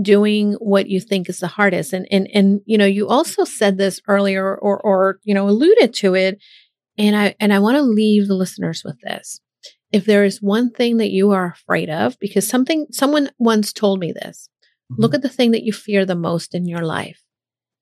doing 0.00 0.54
what 0.54 0.88
you 0.88 1.00
think 1.00 1.28
is 1.28 1.40
the 1.40 1.46
hardest. 1.46 1.92
And, 1.92 2.06
and, 2.10 2.28
and, 2.32 2.60
you 2.64 2.78
know, 2.78 2.86
you 2.86 3.08
also 3.08 3.44
said 3.44 3.76
this 3.76 4.00
earlier 4.08 4.56
or, 4.56 4.80
or, 4.80 5.18
you 5.24 5.34
know, 5.34 5.48
alluded 5.48 5.92
to 5.94 6.14
it. 6.14 6.38
And 6.96 7.14
I, 7.14 7.34
and 7.38 7.52
I 7.52 7.58
want 7.58 7.76
to 7.76 7.82
leave 7.82 8.26
the 8.26 8.34
listeners 8.34 8.82
with 8.84 8.98
this. 9.02 9.40
If 9.92 10.04
there 10.04 10.24
is 10.24 10.40
one 10.40 10.70
thing 10.70 10.98
that 10.98 11.10
you 11.10 11.32
are 11.32 11.46
afraid 11.46 11.90
of, 11.90 12.18
because 12.18 12.48
something, 12.48 12.86
someone 12.92 13.30
once 13.38 13.72
told 13.72 14.00
me 14.00 14.12
this, 14.12 14.48
Mm-hmm. 14.90 15.02
Look 15.02 15.14
at 15.14 15.22
the 15.22 15.28
thing 15.28 15.52
that 15.52 15.62
you 15.62 15.72
fear 15.72 16.04
the 16.04 16.14
most 16.14 16.54
in 16.54 16.66
your 16.66 16.84
life 16.84 17.22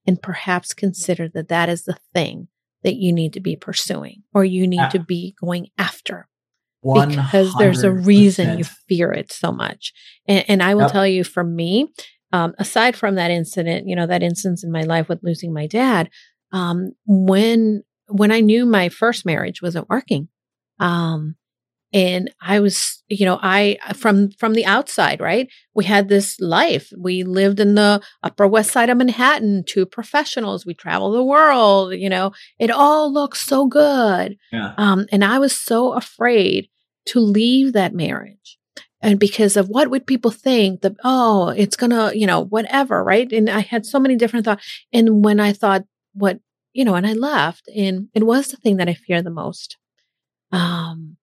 and 0.06 0.20
perhaps 0.20 0.74
consider 0.74 1.28
that 1.28 1.48
that 1.48 1.68
is 1.68 1.84
the 1.84 1.98
thing 2.14 2.48
that 2.82 2.94
you 2.94 3.12
need 3.12 3.32
to 3.32 3.40
be 3.40 3.56
pursuing 3.56 4.22
or 4.32 4.44
you 4.44 4.66
need 4.66 4.90
to 4.90 4.98
be 4.98 5.34
going 5.40 5.68
after. 5.76 6.28
100%. 6.84 7.08
Because 7.08 7.54
there's 7.54 7.82
a 7.82 7.90
reason 7.90 8.58
you 8.58 8.64
fear 8.64 9.12
it 9.12 9.32
so 9.32 9.50
much. 9.50 9.92
And, 10.26 10.44
and 10.48 10.62
I 10.62 10.74
will 10.74 10.82
yep. 10.82 10.92
tell 10.92 11.06
you, 11.06 11.24
for 11.24 11.42
me, 11.42 11.92
um, 12.32 12.54
aside 12.58 12.94
from 12.94 13.16
that 13.16 13.30
incident, 13.30 13.88
you 13.88 13.96
know, 13.96 14.06
that 14.06 14.22
instance 14.22 14.62
in 14.62 14.70
my 14.70 14.82
life 14.82 15.08
with 15.08 15.22
losing 15.22 15.52
my 15.52 15.66
dad, 15.66 16.10
um, 16.52 16.92
when 17.06 17.82
when 18.06 18.32
I 18.32 18.40
knew 18.40 18.64
my 18.64 18.88
first 18.88 19.26
marriage 19.26 19.60
wasn't 19.60 19.88
working, 19.90 20.28
um, 20.78 21.36
and 21.92 22.30
i 22.40 22.60
was 22.60 23.02
you 23.08 23.24
know 23.24 23.38
i 23.42 23.76
from 23.94 24.30
from 24.32 24.54
the 24.54 24.66
outside 24.66 25.20
right? 25.20 25.48
We 25.74 25.84
had 25.84 26.08
this 26.08 26.38
life. 26.40 26.92
We 26.98 27.22
lived 27.22 27.60
in 27.60 27.76
the 27.76 28.02
upper 28.22 28.46
west 28.46 28.72
side 28.72 28.90
of 28.90 28.98
manhattan 28.98 29.64
two 29.66 29.86
professionals. 29.86 30.66
We 30.66 30.74
travel 30.74 31.12
the 31.12 31.22
world 31.24 31.94
you 31.94 32.08
know? 32.08 32.32
It 32.58 32.70
all 32.70 33.12
looks 33.12 33.40
so 33.40 33.66
good. 33.66 34.36
Yeah. 34.52 34.74
um 34.76 35.06
and 35.12 35.24
i 35.24 35.38
was 35.38 35.56
so 35.56 35.92
afraid 35.92 36.68
to 37.06 37.20
leave 37.20 37.72
that 37.72 37.94
marriage. 37.94 38.58
And 39.00 39.18
because 39.20 39.56
of 39.56 39.68
what 39.68 39.88
would 39.90 40.06
people 40.06 40.30
think? 40.32 40.80
That 40.82 40.96
oh 41.04 41.48
it's 41.50 41.76
gonna 41.76 42.12
you 42.14 42.26
know 42.26 42.40
whatever 42.44 43.02
right? 43.04 43.30
And 43.32 43.48
i 43.48 43.60
had 43.60 43.86
so 43.86 43.98
many 44.00 44.16
different 44.16 44.44
thoughts 44.44 44.84
and 44.92 45.24
when 45.24 45.38
i 45.40 45.52
thought 45.52 45.84
what 46.14 46.40
you 46.72 46.84
know 46.84 46.96
and 46.96 47.06
i 47.06 47.12
left 47.12 47.68
and 47.74 48.08
it 48.14 48.24
was 48.24 48.48
the 48.48 48.56
thing 48.56 48.76
that 48.78 48.88
i 48.88 48.94
fear 48.94 49.22
the 49.22 49.30
most. 49.30 49.76
Um 50.52 51.17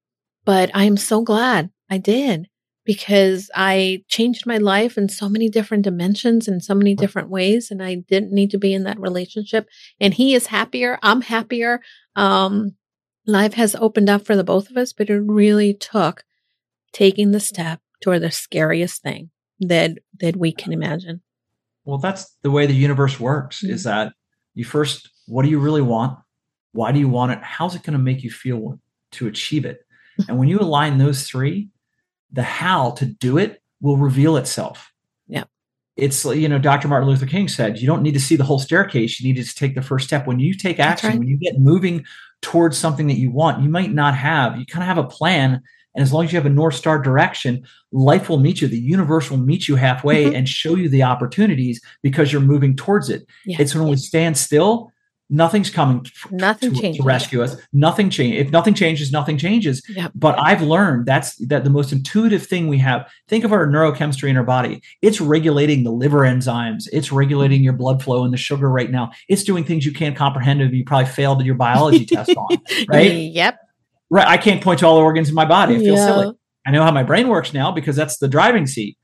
but 0.45 0.71
I'm 0.73 0.97
so 0.97 1.21
glad 1.21 1.69
I 1.89 1.97
did 1.97 2.47
because 2.85 3.49
I 3.55 4.03
changed 4.07 4.45
my 4.45 4.57
life 4.57 4.97
in 4.97 5.09
so 5.09 5.27
many 5.27 5.49
different 5.49 5.83
dimensions 5.83 6.47
in 6.47 6.61
so 6.61 6.75
many 6.75 6.93
different 6.93 7.29
ways. 7.29 7.71
And 7.71 7.83
I 7.83 7.95
didn't 7.95 8.31
need 8.31 8.51
to 8.51 8.59
be 8.59 8.73
in 8.73 8.83
that 8.83 8.99
relationship. 8.99 9.67
And 9.99 10.13
he 10.13 10.35
is 10.35 10.47
happier. 10.47 10.99
I'm 11.01 11.21
happier. 11.21 11.81
Um, 12.15 12.75
life 13.25 13.55
has 13.55 13.75
opened 13.75 14.09
up 14.09 14.23
for 14.23 14.35
the 14.35 14.43
both 14.43 14.69
of 14.69 14.77
us, 14.77 14.93
but 14.93 15.09
it 15.09 15.19
really 15.19 15.73
took 15.73 16.23
taking 16.93 17.31
the 17.31 17.39
step 17.39 17.81
toward 18.01 18.21
the 18.21 18.31
scariest 18.31 19.01
thing 19.01 19.31
that, 19.59 19.97
that 20.19 20.37
we 20.37 20.51
can 20.51 20.71
imagine. 20.71 21.21
Well, 21.85 21.97
that's 21.97 22.37
the 22.43 22.51
way 22.51 22.67
the 22.67 22.73
universe 22.73 23.19
works 23.19 23.63
mm-hmm. 23.63 23.73
is 23.73 23.83
that 23.83 24.13
you 24.53 24.63
first, 24.63 25.09
what 25.25 25.43
do 25.43 25.49
you 25.49 25.59
really 25.59 25.81
want? 25.81 26.19
Why 26.71 26.91
do 26.91 26.99
you 26.99 27.09
want 27.09 27.31
it? 27.31 27.39
How's 27.41 27.73
it 27.73 27.83
going 27.83 27.97
to 27.97 28.03
make 28.03 28.23
you 28.23 28.29
feel 28.29 28.79
to 29.13 29.27
achieve 29.27 29.65
it? 29.65 29.84
And 30.27 30.37
when 30.37 30.47
you 30.47 30.59
align 30.59 30.97
those 30.97 31.23
three, 31.23 31.69
the 32.31 32.43
how 32.43 32.91
to 32.91 33.05
do 33.05 33.37
it 33.37 33.61
will 33.81 33.97
reveal 33.97 34.37
itself. 34.37 34.91
Yeah. 35.27 35.45
It's 35.95 36.25
you 36.25 36.49
know, 36.49 36.59
Dr. 36.59 36.87
Martin 36.87 37.07
Luther 37.07 37.25
King 37.25 37.47
said, 37.47 37.79
you 37.79 37.87
don't 37.87 38.01
need 38.01 38.13
to 38.13 38.19
see 38.19 38.35
the 38.35 38.43
whole 38.43 38.59
staircase. 38.59 39.19
You 39.19 39.33
need 39.33 39.43
to 39.43 39.55
take 39.55 39.75
the 39.75 39.81
first 39.81 40.07
step. 40.07 40.27
When 40.27 40.39
you 40.39 40.53
take 40.53 40.79
action, 40.79 41.09
right. 41.09 41.19
when 41.19 41.27
you 41.27 41.37
get 41.37 41.59
moving 41.59 42.05
towards 42.41 42.77
something 42.77 43.07
that 43.07 43.17
you 43.17 43.31
want, 43.31 43.63
you 43.63 43.69
might 43.69 43.93
not 43.93 44.15
have, 44.15 44.57
you 44.57 44.65
kind 44.65 44.83
of 44.83 44.87
have 44.87 45.03
a 45.03 45.07
plan. 45.07 45.61
And 45.95 46.03
as 46.03 46.11
long 46.11 46.25
as 46.25 46.33
you 46.33 46.37
have 46.37 46.45
a 46.45 46.49
North 46.49 46.75
Star 46.75 46.99
direction, 46.99 47.65
life 47.93 48.27
will 48.27 48.39
meet 48.39 48.61
you. 48.61 48.67
The 48.67 48.77
universe 48.77 49.31
will 49.31 49.37
meet 49.37 49.69
you 49.69 49.77
halfway 49.77 50.25
mm-hmm. 50.25 50.35
and 50.35 50.49
show 50.49 50.75
you 50.75 50.89
the 50.89 51.03
opportunities 51.03 51.81
because 52.01 52.33
you're 52.33 52.41
moving 52.41 52.75
towards 52.75 53.09
it. 53.09 53.25
Yeah. 53.45 53.57
It's 53.59 53.73
when 53.73 53.87
we 53.87 53.95
stand 53.95 54.37
still 54.37 54.91
nothing's 55.29 55.69
coming 55.69 56.05
nothing 56.29 56.73
to, 56.73 56.93
to, 56.93 57.03
rescue 57.03 57.41
us. 57.41 57.57
Nothing 57.73 58.09
change 58.09 58.35
if 58.35 58.51
nothing 58.51 58.73
changes 58.73 59.11
nothing 59.11 59.37
changes. 59.37 59.81
Yep. 59.89 60.11
but 60.13 60.37
i've 60.39 60.61
learned 60.61 61.05
that's 61.05 61.35
that 61.47 61.63
the 61.63 61.69
most 61.69 61.91
intuitive 61.91 62.45
thing 62.45 62.67
we 62.67 62.77
have 62.79 63.09
think 63.27 63.43
of 63.43 63.51
our 63.51 63.67
neurochemistry 63.67 64.29
in 64.29 64.37
our 64.37 64.43
body. 64.43 64.81
It's 65.01 65.19
regulating 65.19 65.83
the 65.83 65.91
liver 65.91 66.19
enzymes. 66.19 66.87
It's 66.91 67.11
regulating 67.11 67.63
your 67.63 67.73
blood 67.73 68.03
flow 68.03 68.23
and 68.23 68.33
the 68.33 68.37
sugar 68.37 68.69
right 68.69 68.91
now. 68.91 69.11
It's 69.27 69.43
doing 69.43 69.63
things 69.63 69.85
you 69.85 69.93
can't 69.93 70.15
comprehend 70.15 70.61
if 70.61 70.71
you 70.73 70.83
probably 70.85 71.07
failed 71.07 71.43
your 71.43 71.55
biology 71.55 72.05
test 72.05 72.35
on 72.35 72.57
right? 72.87 73.11
Yep. 73.11 73.57
Right 74.09 74.27
i 74.27 74.37
can't 74.37 74.61
point 74.61 74.79
to 74.79 74.87
all 74.87 74.97
the 74.97 75.03
organs 75.03 75.29
in 75.29 75.35
my 75.35 75.45
body. 75.45 75.75
I 75.75 75.79
feel 75.79 75.95
yeah. 75.95 76.05
silly 76.05 76.35
i 76.67 76.71
know 76.71 76.83
how 76.83 76.91
my 76.91 77.03
brain 77.03 77.27
works 77.27 77.53
now 77.53 77.71
because 77.71 77.95
that's 77.95 78.17
the 78.17 78.27
driving 78.27 78.67
seat. 78.67 78.97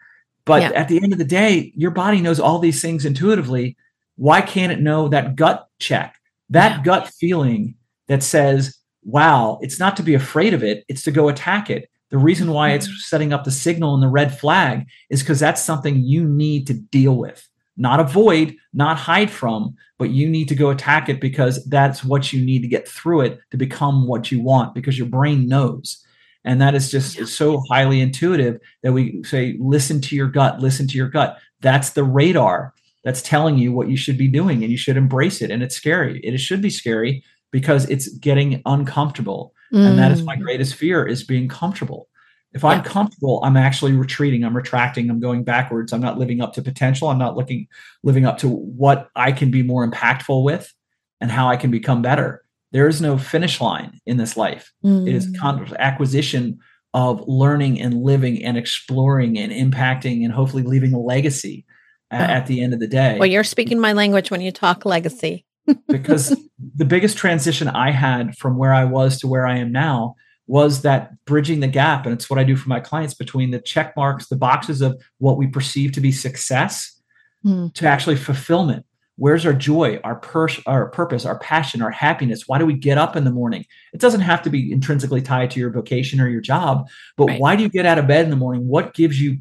But 0.43 0.63
at 0.63 0.87
the 0.87 1.01
end 1.01 1.13
of 1.13 1.19
the 1.19 1.25
day 1.25 1.71
your 1.75 1.91
body 1.91 2.21
knows 2.21 2.39
all 2.39 2.59
these 2.59 2.81
things 2.81 3.05
intuitively 3.05 3.75
why 4.21 4.39
can't 4.39 4.71
it 4.71 4.79
know 4.79 5.07
that 5.07 5.35
gut 5.35 5.67
check, 5.79 6.15
that 6.51 6.77
yeah. 6.77 6.83
gut 6.83 7.07
feeling 7.07 7.73
that 8.07 8.21
says, 8.21 8.77
wow, 9.03 9.57
it's 9.63 9.79
not 9.79 9.97
to 9.97 10.03
be 10.03 10.13
afraid 10.13 10.53
of 10.53 10.63
it, 10.63 10.85
it's 10.87 11.01
to 11.01 11.11
go 11.11 11.27
attack 11.27 11.71
it. 11.71 11.89
The 12.11 12.19
reason 12.19 12.51
why 12.51 12.73
it's 12.73 12.85
mm-hmm. 12.85 12.97
setting 12.99 13.33
up 13.33 13.45
the 13.45 13.51
signal 13.51 13.95
and 13.95 14.03
the 14.03 14.07
red 14.07 14.37
flag 14.37 14.85
is 15.09 15.23
because 15.23 15.39
that's 15.39 15.63
something 15.63 16.03
you 16.03 16.23
need 16.23 16.67
to 16.67 16.75
deal 16.75 17.17
with, 17.17 17.49
not 17.77 17.99
avoid, 17.99 18.55
not 18.73 18.95
hide 18.95 19.31
from, 19.31 19.75
but 19.97 20.11
you 20.11 20.29
need 20.29 20.49
to 20.49 20.55
go 20.55 20.69
attack 20.69 21.09
it 21.09 21.19
because 21.19 21.65
that's 21.65 22.03
what 22.03 22.31
you 22.31 22.45
need 22.45 22.61
to 22.61 22.67
get 22.67 22.87
through 22.87 23.21
it 23.21 23.39
to 23.49 23.57
become 23.57 24.05
what 24.05 24.31
you 24.31 24.39
want 24.39 24.75
because 24.75 24.99
your 24.99 25.07
brain 25.07 25.47
knows. 25.47 26.05
And 26.45 26.61
that 26.61 26.75
is 26.75 26.91
just 26.91 27.27
so 27.27 27.63
highly 27.71 28.01
intuitive 28.01 28.59
that 28.83 28.93
we 28.93 29.23
say, 29.23 29.57
listen 29.59 29.99
to 30.01 30.15
your 30.15 30.27
gut, 30.27 30.59
listen 30.59 30.87
to 30.89 30.97
your 30.97 31.09
gut. 31.09 31.39
That's 31.61 31.91
the 31.91 32.03
radar 32.03 32.75
that's 33.03 33.21
telling 33.21 33.57
you 33.57 33.71
what 33.71 33.89
you 33.89 33.97
should 33.97 34.17
be 34.17 34.27
doing 34.27 34.63
and 34.63 34.71
you 34.71 34.77
should 34.77 34.97
embrace 34.97 35.41
it. 35.41 35.51
And 35.51 35.63
it's 35.63 35.75
scary. 35.75 36.19
It 36.19 36.37
should 36.39 36.61
be 36.61 36.69
scary 36.69 37.23
because 37.51 37.89
it's 37.89 38.07
getting 38.09 38.61
uncomfortable. 38.65 39.53
Mm. 39.73 39.89
And 39.89 39.99
that 39.99 40.11
is 40.11 40.23
my 40.23 40.35
mm. 40.35 40.41
greatest 40.41 40.75
fear 40.75 41.05
is 41.05 41.23
being 41.23 41.47
comfortable. 41.47 42.07
If 42.53 42.65
I'm 42.65 42.83
comfortable, 42.83 43.39
I'm 43.43 43.55
actually 43.55 43.93
retreating, 43.93 44.43
I'm 44.43 44.55
retracting, 44.55 45.09
I'm 45.09 45.21
going 45.21 45.45
backwards. 45.45 45.93
I'm 45.93 46.01
not 46.01 46.17
living 46.17 46.41
up 46.41 46.51
to 46.53 46.61
potential. 46.61 47.07
I'm 47.07 47.17
not 47.17 47.37
looking 47.37 47.67
living 48.03 48.25
up 48.25 48.39
to 48.39 48.49
what 48.49 49.09
I 49.15 49.31
can 49.31 49.51
be 49.51 49.63
more 49.63 49.89
impactful 49.89 50.43
with 50.43 50.73
and 51.21 51.31
how 51.31 51.47
I 51.47 51.55
can 51.55 51.71
become 51.71 52.01
better. 52.01 52.43
There 52.73 52.89
is 52.89 53.01
no 53.01 53.17
finish 53.17 53.61
line 53.61 54.01
in 54.05 54.17
this 54.17 54.35
life. 54.35 54.73
Mm. 54.83 55.07
It 55.07 55.15
is 55.15 55.27
mm. 55.27 55.77
acquisition 55.77 56.59
of 56.93 57.23
learning 57.25 57.79
and 57.79 58.03
living 58.03 58.43
and 58.43 58.57
exploring 58.57 59.37
and 59.37 59.51
impacting 59.51 60.25
and 60.25 60.33
hopefully 60.33 60.63
leaving 60.63 60.93
a 60.93 60.99
legacy 60.99 61.65
at, 62.11 62.29
at 62.29 62.47
the 62.47 62.61
end 62.61 62.73
of 62.73 62.79
the 62.79 62.87
day. 62.87 63.17
Well, 63.17 63.29
you're 63.29 63.43
speaking 63.43 63.79
my 63.79 63.93
language 63.93 64.29
when 64.29 64.41
you 64.41 64.51
talk 64.51 64.85
legacy. 64.85 65.45
because 65.87 66.35
the 66.75 66.85
biggest 66.85 67.17
transition 67.17 67.67
I 67.67 67.91
had 67.91 68.35
from 68.37 68.57
where 68.57 68.73
I 68.73 68.85
was 68.85 69.19
to 69.19 69.27
where 69.27 69.45
I 69.45 69.57
am 69.57 69.71
now 69.71 70.15
was 70.47 70.81
that 70.81 71.23
bridging 71.25 71.59
the 71.59 71.67
gap. 71.67 72.05
And 72.05 72.13
it's 72.13 72.29
what 72.29 72.39
I 72.39 72.43
do 72.43 72.55
for 72.55 72.67
my 72.67 72.79
clients 72.79 73.13
between 73.13 73.51
the 73.51 73.59
check 73.59 73.95
marks, 73.95 74.27
the 74.27 74.35
boxes 74.35 74.81
of 74.81 75.01
what 75.19 75.37
we 75.37 75.47
perceive 75.47 75.91
to 75.93 76.01
be 76.01 76.11
success 76.11 76.99
mm. 77.45 77.73
to 77.75 77.87
actually 77.87 78.15
fulfillment. 78.15 78.85
Where's 79.17 79.45
our 79.45 79.53
joy, 79.53 79.99
our, 80.03 80.15
pers- 80.15 80.61
our 80.65 80.89
purpose, 80.89 81.25
our 81.25 81.37
passion, 81.37 81.81
our 81.81 81.91
happiness? 81.91 82.47
Why 82.47 82.57
do 82.57 82.65
we 82.65 82.73
get 82.73 82.97
up 82.97 83.15
in 83.15 83.23
the 83.23 83.31
morning? 83.31 83.65
It 83.93 84.01
doesn't 84.01 84.21
have 84.21 84.41
to 84.41 84.49
be 84.49 84.71
intrinsically 84.71 85.21
tied 85.21 85.51
to 85.51 85.59
your 85.59 85.69
vocation 85.69 86.19
or 86.19 86.27
your 86.27 86.41
job, 86.41 86.87
but 87.17 87.27
right. 87.27 87.39
why 87.39 87.55
do 87.55 87.61
you 87.61 87.69
get 87.69 87.85
out 87.85 87.99
of 87.99 88.07
bed 88.07 88.25
in 88.25 88.31
the 88.31 88.35
morning? 88.35 88.67
What 88.67 88.93
gives 88.95 89.21
you 89.21 89.37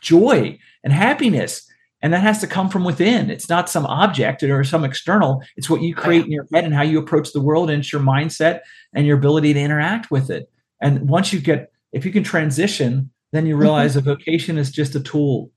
joy 0.00 0.58
and 0.82 0.92
happiness? 0.92 1.70
And 2.00 2.12
that 2.12 2.20
has 2.20 2.40
to 2.40 2.46
come 2.46 2.68
from 2.68 2.84
within. 2.84 3.30
It's 3.30 3.48
not 3.48 3.68
some 3.68 3.86
object 3.86 4.42
or 4.42 4.62
some 4.64 4.84
external. 4.84 5.42
It's 5.56 5.68
what 5.68 5.82
you 5.82 5.94
create 5.94 6.24
in 6.24 6.30
your 6.30 6.46
head 6.52 6.64
and 6.64 6.74
how 6.74 6.82
you 6.82 6.98
approach 6.98 7.32
the 7.32 7.40
world 7.40 7.70
and 7.70 7.80
it's 7.80 7.92
your 7.92 8.02
mindset 8.02 8.60
and 8.94 9.06
your 9.06 9.18
ability 9.18 9.52
to 9.54 9.60
interact 9.60 10.10
with 10.10 10.30
it. 10.30 10.50
And 10.80 11.08
once 11.08 11.32
you 11.32 11.40
get 11.40 11.72
if 11.92 12.04
you 12.04 12.12
can 12.12 12.22
transition 12.22 13.10
then 13.32 13.46
you 13.46 13.56
realize 13.56 13.94
mm-hmm. 13.94 14.08
a 14.08 14.14
vocation 14.14 14.56
is 14.56 14.70
just 14.70 14.94
a 14.94 15.00
tool. 15.00 15.50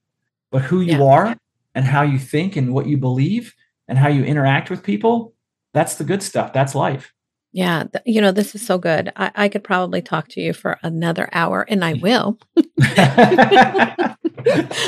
But 0.52 0.64
who 0.64 0.82
you 0.82 0.98
yeah. 0.98 1.04
are 1.04 1.38
and 1.74 1.86
how 1.86 2.02
you 2.02 2.20
think 2.20 2.56
and 2.56 2.74
what 2.74 2.88
you 2.88 2.98
believe 2.98 3.54
and 3.88 3.98
how 3.98 4.10
you 4.10 4.24
interact 4.24 4.70
with 4.70 4.84
people 4.84 5.34
that's 5.74 5.96
the 5.96 6.04
good 6.04 6.22
stuff. 6.22 6.52
That's 6.52 6.76
life 6.76 7.14
yeah, 7.54 7.84
th- 7.84 8.04
you 8.06 8.22
know, 8.22 8.32
this 8.32 8.56
is 8.56 8.66
so 8.66 8.78
good. 8.78 9.12
I-, 9.16 9.32
I 9.36 9.50
could 9.50 9.64
probably 9.64 10.02
talk 10.02 10.28
to 10.30 10.42
you 10.42 10.54
for 10.54 10.80
another 10.84 11.30
hour, 11.34 11.66
and 11.68 11.84
I 11.84 11.94
will. 11.94 12.40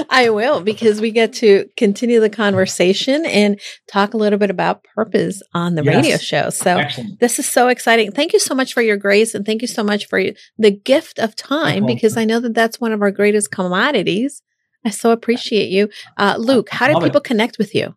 I 0.09 0.29
will 0.29 0.61
because 0.61 1.01
we 1.01 1.11
get 1.11 1.33
to 1.33 1.69
continue 1.77 2.19
the 2.19 2.29
conversation 2.29 3.25
and 3.25 3.59
talk 3.87 4.13
a 4.13 4.17
little 4.17 4.39
bit 4.39 4.49
about 4.49 4.83
purpose 4.95 5.41
on 5.53 5.75
the 5.75 5.83
yes. 5.83 5.95
radio 5.95 6.17
show. 6.17 6.49
So 6.49 6.77
Excellent. 6.77 7.19
this 7.19 7.39
is 7.39 7.47
so 7.47 7.67
exciting. 7.67 8.11
Thank 8.11 8.33
you 8.33 8.39
so 8.39 8.55
much 8.55 8.73
for 8.73 8.81
your 8.81 8.97
grace 8.97 9.35
and 9.35 9.45
thank 9.45 9.61
you 9.61 9.67
so 9.67 9.83
much 9.83 10.07
for 10.07 10.21
the 10.57 10.71
gift 10.71 11.19
of 11.19 11.35
time 11.35 11.85
because 11.85 12.17
I 12.17 12.25
know 12.25 12.39
that 12.39 12.53
that's 12.53 12.79
one 12.79 12.93
of 12.93 13.01
our 13.01 13.11
greatest 13.11 13.51
commodities. 13.51 14.41
I 14.85 14.89
so 14.89 15.11
appreciate 15.11 15.69
you. 15.69 15.89
Uh, 16.17 16.35
Luke, 16.37 16.69
how 16.69 16.87
do 16.87 17.05
people 17.05 17.21
it. 17.21 17.25
connect 17.25 17.57
with 17.57 17.73
you? 17.75 17.95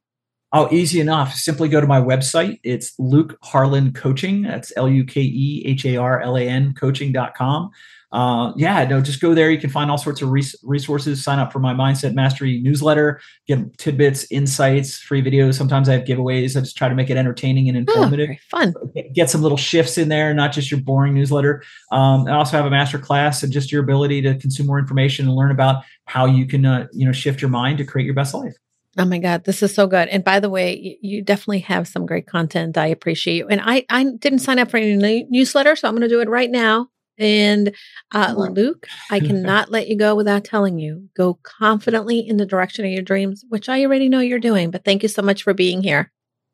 Oh, 0.57 0.69
easy 0.71 1.01
enough. 1.01 1.35
Simply 1.35 1.69
go 1.69 1.81
to 1.81 1.87
my 1.87 2.01
website. 2.01 2.61
It's 2.63 2.95
Luke 2.99 3.37
Harlan 3.43 3.93
Coaching. 3.93 4.43
That's 4.43 4.73
L 4.77 4.89
U 4.89 5.05
K 5.05 5.21
E 5.21 5.63
H 5.67 5.85
A 5.85 5.97
R 5.97 6.21
L 6.21 6.37
A 6.37 6.49
N 6.49 6.73
coaching.com 6.75 7.71
uh, 8.13 8.53
yeah, 8.57 8.85
no, 8.85 9.01
just 9.01 9.21
go 9.21 9.35
there. 9.35 9.51
You 9.51 9.59
can 9.59 9.71
find 9.71 9.91
all 9.91 9.99
sorts 9.99 10.23
of 10.23 10.31
res- 10.31 10.57
resources. 10.63 11.23
Sign 11.23 11.39
up 11.39 11.53
for 11.53 11.59
my 11.59 11.75
Mindset 11.75 12.15
Mastery 12.15 12.61
newsletter, 12.61 13.21
get 13.47 13.77
tidbits, 13.79 14.31
insights, 14.31 14.99
free 14.99 15.23
videos. 15.23 15.55
Sometimes 15.55 15.89
I 15.89 15.95
have 15.95 16.05
giveaways. 16.05 16.57
I 16.57 16.61
just 16.61 16.77
try 16.77 16.89
to 16.89 16.95
make 16.95 17.11
it 17.11 17.17
entertaining 17.17 17.69
and 17.69 17.77
oh, 17.77 17.93
informative. 17.93 18.31
Oh, 18.55 18.59
fun. 18.59 18.75
Get 19.13 19.29
some 19.29 19.43
little 19.43 19.59
shifts 19.59 19.99
in 19.99 20.09
there, 20.09 20.33
not 20.35 20.53
just 20.53 20.71
your 20.71 20.81
boring 20.81 21.15
newsletter. 21.15 21.63
Um, 21.91 22.27
I 22.29 22.33
also 22.33 22.57
have 22.57 22.65
a 22.65 22.71
master 22.71 22.99
class 22.99 23.43
and 23.43 23.53
just 23.53 23.73
your 23.73 23.83
ability 23.83 24.23
to 24.23 24.37
consume 24.37 24.67
more 24.67 24.79
information 24.79 25.27
and 25.27 25.35
learn 25.35 25.51
about 25.51 25.85
how 26.05 26.27
you 26.27 26.47
can, 26.47 26.65
uh, 26.65 26.87
you 26.93 27.05
know, 27.05 27.13
shift 27.13 27.43
your 27.43 27.51
mind 27.51 27.79
to 27.79 27.85
create 27.85 28.07
your 28.07 28.15
best 28.15 28.35
life. 28.35 28.55
Oh 28.99 29.05
my 29.05 29.19
God, 29.19 29.45
this 29.45 29.63
is 29.63 29.75
so 29.75 29.87
good. 29.87 30.09
And 30.09 30.25
by 30.25 30.41
the 30.41 30.49
way, 30.49 30.99
you 31.03 31.23
definitely 31.23 31.61
have 31.61 31.87
some 31.87 32.07
great 32.07 32.27
content. 32.27 32.79
I 32.79 32.87
appreciate 32.87 33.37
you. 33.37 33.47
And 33.49 33.61
I, 33.63 33.85
I 33.91 34.05
didn't 34.19 34.39
sign 34.39 34.59
up 34.59 34.71
for 34.71 34.79
any 34.79 35.27
newsletter, 35.29 35.77
so 35.77 35.87
I'm 35.87 35.95
going 35.95 36.03
to 36.03 36.09
do 36.09 36.21
it 36.21 36.29
right 36.29 36.51
now. 36.51 36.89
And 37.19 37.75
uh, 38.15 38.35
Luke, 38.37 38.87
I 39.11 39.21
cannot 39.27 39.71
let 39.71 39.89
you 39.89 39.97
go 39.97 40.15
without 40.15 40.45
telling 40.45 40.79
you 40.79 41.09
go 41.15 41.39
confidently 41.43 42.21
in 42.21 42.39
the 42.39 42.47
direction 42.47 42.85
of 42.85 42.91
your 42.91 43.03
dreams, 43.03 43.45
which 43.49 43.69
I 43.69 43.85
already 43.85 44.09
know 44.09 44.21
you're 44.21 44.39
doing. 44.39 44.71
But 44.71 44.85
thank 44.85 45.03
you 45.03 45.09
so 45.09 45.23
much 45.23 45.43
for 45.43 45.53
being 45.53 45.83
here. 45.83 46.11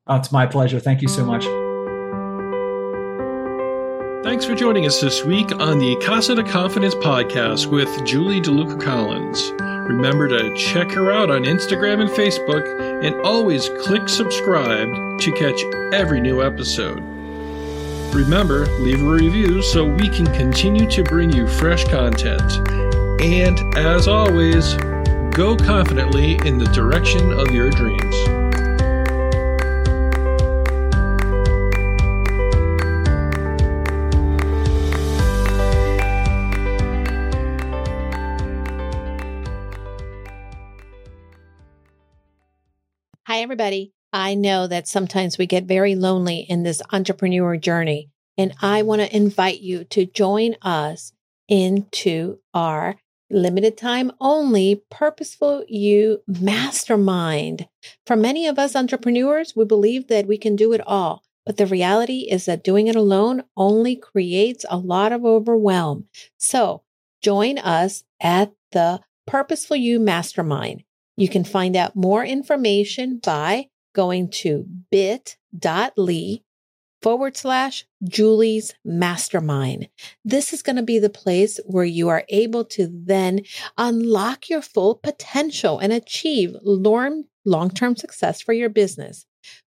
Oh, 0.07 0.16
it's 0.16 0.32
my 0.32 0.47
pleasure. 0.47 0.80
Thank 0.80 1.01
you 1.01 1.09
so 1.09 1.24
much. 1.24 1.72
Thanks 4.23 4.45
for 4.45 4.55
joining 4.55 4.87
us 4.87 5.01
this 5.01 5.25
week 5.25 5.51
on 5.59 5.81
the 5.81 5.97
Casa 5.97 6.37
de 6.37 6.45
Confidence 6.45 6.95
podcast 6.95 7.66
with 7.66 8.05
Julie 8.05 8.41
DeLuca 8.41 8.81
Collins. 8.81 9.51
Remember 9.61 10.29
to 10.29 10.55
check 10.57 10.93
her 10.93 11.11
out 11.11 11.29
on 11.29 11.43
Instagram 11.43 12.01
and 12.01 12.09
Facebook, 12.09 12.64
and 13.05 13.20
always 13.23 13.68
click 13.81 14.09
subscribe 14.09 14.89
to 15.18 15.33
catch 15.33 15.61
every 15.93 16.20
new 16.20 16.41
episode. 16.41 17.01
Remember, 18.14 18.66
leave 18.79 19.03
a 19.03 19.11
review 19.11 19.61
so 19.61 19.85
we 19.85 20.09
can 20.09 20.27
continue 20.27 20.89
to 20.89 21.03
bring 21.03 21.33
you 21.33 21.49
fresh 21.49 21.85
content. 21.89 22.53
And 23.20 23.59
as 23.77 24.07
always, 24.07 24.75
go 25.35 25.57
confidently 25.57 26.35
in 26.47 26.59
the 26.59 26.70
direction 26.73 27.33
of 27.33 27.51
your 27.51 27.70
dreams. 27.70 28.41
Everybody. 43.63 43.93
I 44.13 44.35
know 44.35 44.67
that 44.67 44.89
sometimes 44.89 45.39
we 45.39 45.47
get 45.47 45.65
very 45.65 45.95
lonely 45.95 46.41
in 46.49 46.65
this 46.65 46.83
entrepreneur 46.91 47.57
journey. 47.57 48.11
And 48.37 48.53
I 48.61 48.83
want 48.83 49.03
to 49.03 49.17
invite 49.17 49.61
you 49.61 49.85
to 49.85 50.05
join 50.05 50.57
us 50.63 51.13
into 51.49 52.39
our 52.53 52.97
limited 53.31 53.77
time 53.77 54.11
only 54.21 54.83
purposeful 54.91 55.65
you 55.69 56.23
mastermind. 56.27 57.69
For 58.05 58.17
many 58.17 58.49
of 58.49 58.59
us 58.59 58.75
entrepreneurs, 58.75 59.55
we 59.55 59.65
believe 59.65 60.09
that 60.09 60.27
we 60.27 60.39
can 60.39 60.57
do 60.57 60.73
it 60.73 60.81
all. 60.85 61.23
But 61.47 61.57
the 61.57 61.67
reality 61.67 62.27
is 62.29 62.47
that 62.47 62.65
doing 62.65 62.89
it 62.89 62.97
alone 62.97 63.45
only 63.57 63.95
creates 63.95 64.65
a 64.69 64.77
lot 64.77 65.13
of 65.13 65.25
overwhelm. 65.25 66.09
So 66.37 66.83
join 67.23 67.59
us 67.59 68.03
at 68.21 68.53
the 68.73 69.01
Purposeful 69.25 69.77
You 69.77 70.01
Mastermind. 70.01 70.83
You 71.17 71.29
can 71.29 71.45
find 71.45 71.77
out 71.77 71.97
more 71.97 72.25
information 72.25 73.21
by 73.23 73.69
going 73.95 74.31
to 74.31 74.67
bit.ly 74.91 76.41
forward 77.03 77.37
slash 77.37 77.85
Julie's 78.05 78.75
mastermind. 78.85 79.89
This 80.25 80.53
is 80.53 80.63
going 80.63 80.77
to 80.77 80.83
be 80.83 80.99
the 80.99 81.11
place 81.11 81.59
where 81.67 81.85
you 81.85 82.09
are 82.09 82.25
able 82.29 82.65
to 82.67 82.89
then 82.91 83.41
unlock 83.77 84.49
your 84.49 84.63
full 84.63 84.95
potential 84.95 85.79
and 85.79 85.93
achieve 85.93 86.57
long 86.63 87.71
term 87.75 87.97
success 87.97 88.41
for 88.41 88.53
your 88.53 88.71
business. 88.71 89.27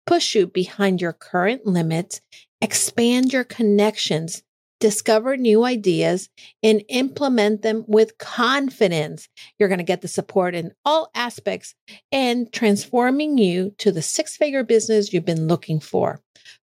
Push 0.06 0.36
you 0.36 0.48
behind 0.48 1.02
your 1.02 1.14
current 1.14 1.68
limits, 1.68 2.20
expand 2.62 3.32
your 3.32 3.44
connections, 3.44 4.44
discover 4.80 5.36
new 5.38 5.64
ideas 5.64 6.30
and 6.64 6.84
implement 6.88 7.62
them 7.62 7.84
with 7.88 8.18
confidence. 8.18 9.28
You're 9.58 9.70
going 9.70 9.80
to 9.80 9.84
get 9.84 10.02
the 10.02 10.08
support 10.08 10.56
in 10.56 10.72
all 10.86 11.10
aspects 11.14 11.76
and 12.12 12.52
transforming 12.52 13.38
you 13.38 13.74
to 13.80 13.92
the 13.92 14.02
six 14.02 14.38
figure 14.38 14.64
business 14.64 15.14
you've 15.14 15.26
been 15.26 15.48
looking 15.48 15.80
for. 15.80 16.22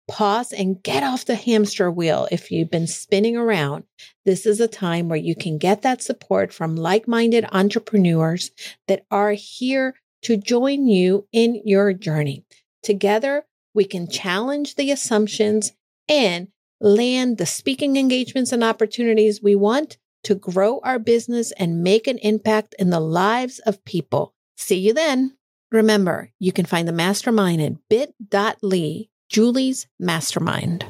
Pause 0.08 0.54
and 0.54 0.84
get 0.84 1.04
off 1.04 1.26
the 1.26 1.36
hamster 1.36 1.90
wheel 1.90 2.28
if 2.32 2.52
you've 2.52 2.70
been 2.70 2.88
spinning 2.88 3.36
around. 3.36 3.86
This 4.24 4.46
is 4.46 4.60
a 4.60 4.68
time 4.68 5.10
where 5.10 5.18
you 5.18 5.36
can 5.36 5.58
get 5.58 5.82
that 5.82 6.02
support 6.02 6.54
from 6.54 6.76
like 6.76 7.08
minded 7.08 7.46
entrepreneurs 7.52 8.52
that 8.88 9.06
are 9.10 9.32
here 9.32 9.96
to 10.24 10.38
join 10.38 10.88
you 10.88 11.28
in 11.32 11.62
your 11.66 11.92
journey. 11.92 12.46
Together, 12.84 13.46
we 13.74 13.84
can 13.84 14.08
challenge 14.08 14.76
the 14.76 14.92
assumptions 14.92 15.74
and 16.08 16.50
land 16.82 17.38
the 17.38 17.46
speaking 17.46 17.98
engagements 17.98 18.52
and 18.52 18.64
opportunities 18.64 19.42
we 19.42 19.56
want 19.56 19.98
to 20.24 20.36
grow 20.36 20.80
our 20.84 21.00
business 21.00 21.52
and 21.54 21.84
make 21.84 22.08
an 22.08 22.18
impact 22.20 22.76
in 22.80 22.90
the 22.90 23.00
lives 23.00 23.60
of 23.60 23.84
people. 23.86 24.34
See 24.58 24.78
you 24.78 24.94
then. 24.94 25.38
Remember, 25.72 26.32
you 26.40 26.52
can 26.52 26.66
find 26.66 26.88
the 26.88 26.94
mastermind 26.94 27.62
at 27.62 27.74
bit.ly, 27.90 29.10
Julie's 29.30 29.88
Mastermind. 30.00 30.86